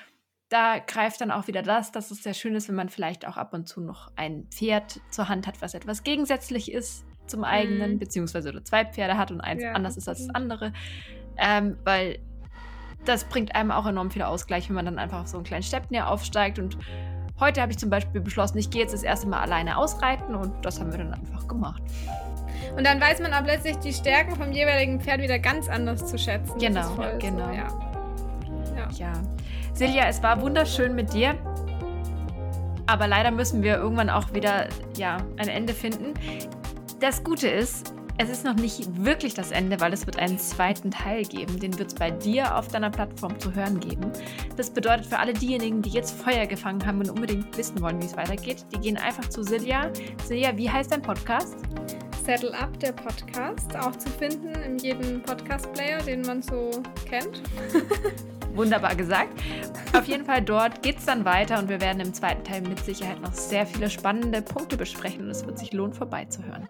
da 0.49 0.77
greift 0.79 1.21
dann 1.21 1.31
auch 1.31 1.47
wieder 1.47 1.63
das, 1.63 1.91
dass 1.91 2.11
es 2.11 2.23
sehr 2.23 2.33
schön 2.33 2.55
ist, 2.55 2.67
wenn 2.67 2.75
man 2.75 2.89
vielleicht 2.89 3.27
auch 3.27 3.37
ab 3.37 3.53
und 3.53 3.67
zu 3.67 3.81
noch 3.81 4.11
ein 4.15 4.45
Pferd 4.51 5.01
zur 5.09 5.27
Hand 5.27 5.47
hat, 5.47 5.61
was 5.61 5.73
etwas 5.73 6.03
gegensätzlich 6.03 6.71
ist 6.71 7.05
zum 7.25 7.43
eigenen, 7.43 7.93
mhm. 7.93 7.99
beziehungsweise 7.99 8.49
oder 8.49 8.63
zwei 8.63 8.85
Pferde 8.85 9.17
hat 9.17 9.31
und 9.31 9.41
eins 9.41 9.63
ja, 9.63 9.71
anders 9.71 9.97
ist 9.97 10.07
als 10.07 10.25
das 10.25 10.35
andere. 10.35 10.73
Ähm, 11.37 11.77
weil 11.83 12.19
das 13.05 13.25
bringt 13.25 13.55
einem 13.55 13.71
auch 13.71 13.85
enorm 13.85 14.11
viel 14.11 14.21
Ausgleich, 14.21 14.69
wenn 14.69 14.75
man 14.75 14.85
dann 14.85 14.99
einfach 14.99 15.21
auf 15.21 15.27
so 15.27 15.37
einen 15.37 15.45
kleinen 15.45 15.63
Steppnier 15.63 16.07
aufsteigt. 16.07 16.59
Und 16.59 16.77
heute 17.39 17.61
habe 17.61 17.71
ich 17.71 17.79
zum 17.79 17.89
Beispiel 17.89 18.21
beschlossen, 18.21 18.57
ich 18.57 18.69
gehe 18.69 18.81
jetzt 18.81 18.93
das 18.93 19.03
erste 19.03 19.27
Mal 19.27 19.41
alleine 19.41 19.77
ausreiten 19.77 20.35
und 20.35 20.63
das 20.63 20.79
haben 20.79 20.91
wir 20.91 20.99
dann 20.99 21.13
einfach 21.13 21.47
gemacht. 21.47 21.81
Und 22.77 22.85
dann 22.85 22.99
weiß 22.99 23.19
man 23.21 23.33
auch 23.33 23.43
plötzlich 23.43 23.77
die 23.77 23.93
Stärken 23.93 24.35
vom 24.35 24.51
jeweiligen 24.51 24.99
Pferd 24.99 25.21
wieder 25.21 25.39
ganz 25.39 25.67
anders 25.69 26.05
zu 26.05 26.17
schätzen. 26.17 26.57
Genau, 26.59 26.95
genau. 27.19 27.45
So, 27.47 27.51
ja. 27.51 27.67
Ja. 28.75 28.89
ja. 28.91 29.34
Silja, 29.75 30.07
es 30.07 30.23
war 30.23 30.41
wunderschön 30.41 30.95
mit 30.95 31.13
dir. 31.13 31.35
Aber 32.87 33.07
leider 33.07 33.29
müssen 33.29 33.61
wir 33.61 33.75
irgendwann 33.75 34.09
auch 34.09 34.33
wieder 34.33 34.69
ja, 34.95 35.17
ein 35.35 35.49
Ende 35.49 35.73
finden. 35.73 36.13
Das 37.01 37.25
Gute 37.25 37.49
ist, 37.49 37.93
es 38.17 38.29
ist 38.29 38.45
noch 38.45 38.53
nicht 38.53 39.03
wirklich 39.03 39.33
das 39.33 39.51
Ende, 39.51 39.81
weil 39.81 39.91
es 39.91 40.05
wird 40.05 40.17
einen 40.17 40.39
zweiten 40.39 40.91
Teil 40.91 41.23
geben. 41.23 41.59
Den 41.59 41.77
wird 41.77 41.89
es 41.89 41.95
bei 41.95 42.09
dir 42.09 42.57
auf 42.57 42.69
deiner 42.69 42.89
Plattform 42.89 43.37
zu 43.37 43.53
hören 43.53 43.81
geben. 43.81 44.13
Das 44.55 44.69
bedeutet 44.69 45.07
für 45.07 45.19
alle 45.19 45.33
diejenigen, 45.33 45.81
die 45.81 45.89
jetzt 45.89 46.17
Feuer 46.21 46.45
gefangen 46.45 46.85
haben 46.85 46.99
und 46.99 47.09
unbedingt 47.09 47.57
wissen 47.57 47.81
wollen, 47.81 48.01
wie 48.01 48.05
es 48.05 48.15
weitergeht, 48.15 48.65
die 48.73 48.79
gehen 48.79 48.95
einfach 48.95 49.27
zu 49.27 49.43
Silja. 49.43 49.91
Silja, 50.23 50.55
wie 50.55 50.69
heißt 50.69 50.93
dein 50.93 51.01
Podcast? 51.01 51.57
Settle 52.23 52.57
Up, 52.57 52.79
der 52.79 52.93
Podcast, 52.93 53.75
auch 53.75 53.95
zu 53.97 54.09
finden 54.09 54.55
in 54.63 54.77
jedem 54.77 55.21
Podcast-Player, 55.21 56.01
den 56.01 56.21
man 56.21 56.41
so 56.41 56.71
kennt. 57.09 57.41
Wunderbar 58.55 58.95
gesagt. 58.95 59.29
Auf 59.93 60.05
jeden 60.05 60.25
Fall 60.25 60.41
dort 60.41 60.81
geht 60.81 60.97
es 60.99 61.05
dann 61.05 61.25
weiter 61.25 61.59
und 61.59 61.69
wir 61.69 61.81
werden 61.81 61.99
im 61.99 62.13
zweiten 62.13 62.43
Teil 62.43 62.61
mit 62.61 62.79
Sicherheit 62.79 63.21
noch 63.21 63.33
sehr 63.33 63.65
viele 63.65 63.89
spannende 63.89 64.41
Punkte 64.41 64.77
besprechen 64.77 65.25
und 65.25 65.31
es 65.31 65.45
wird 65.45 65.59
sich 65.59 65.73
lohnen, 65.73 65.93
vorbeizuhören. 65.93 66.67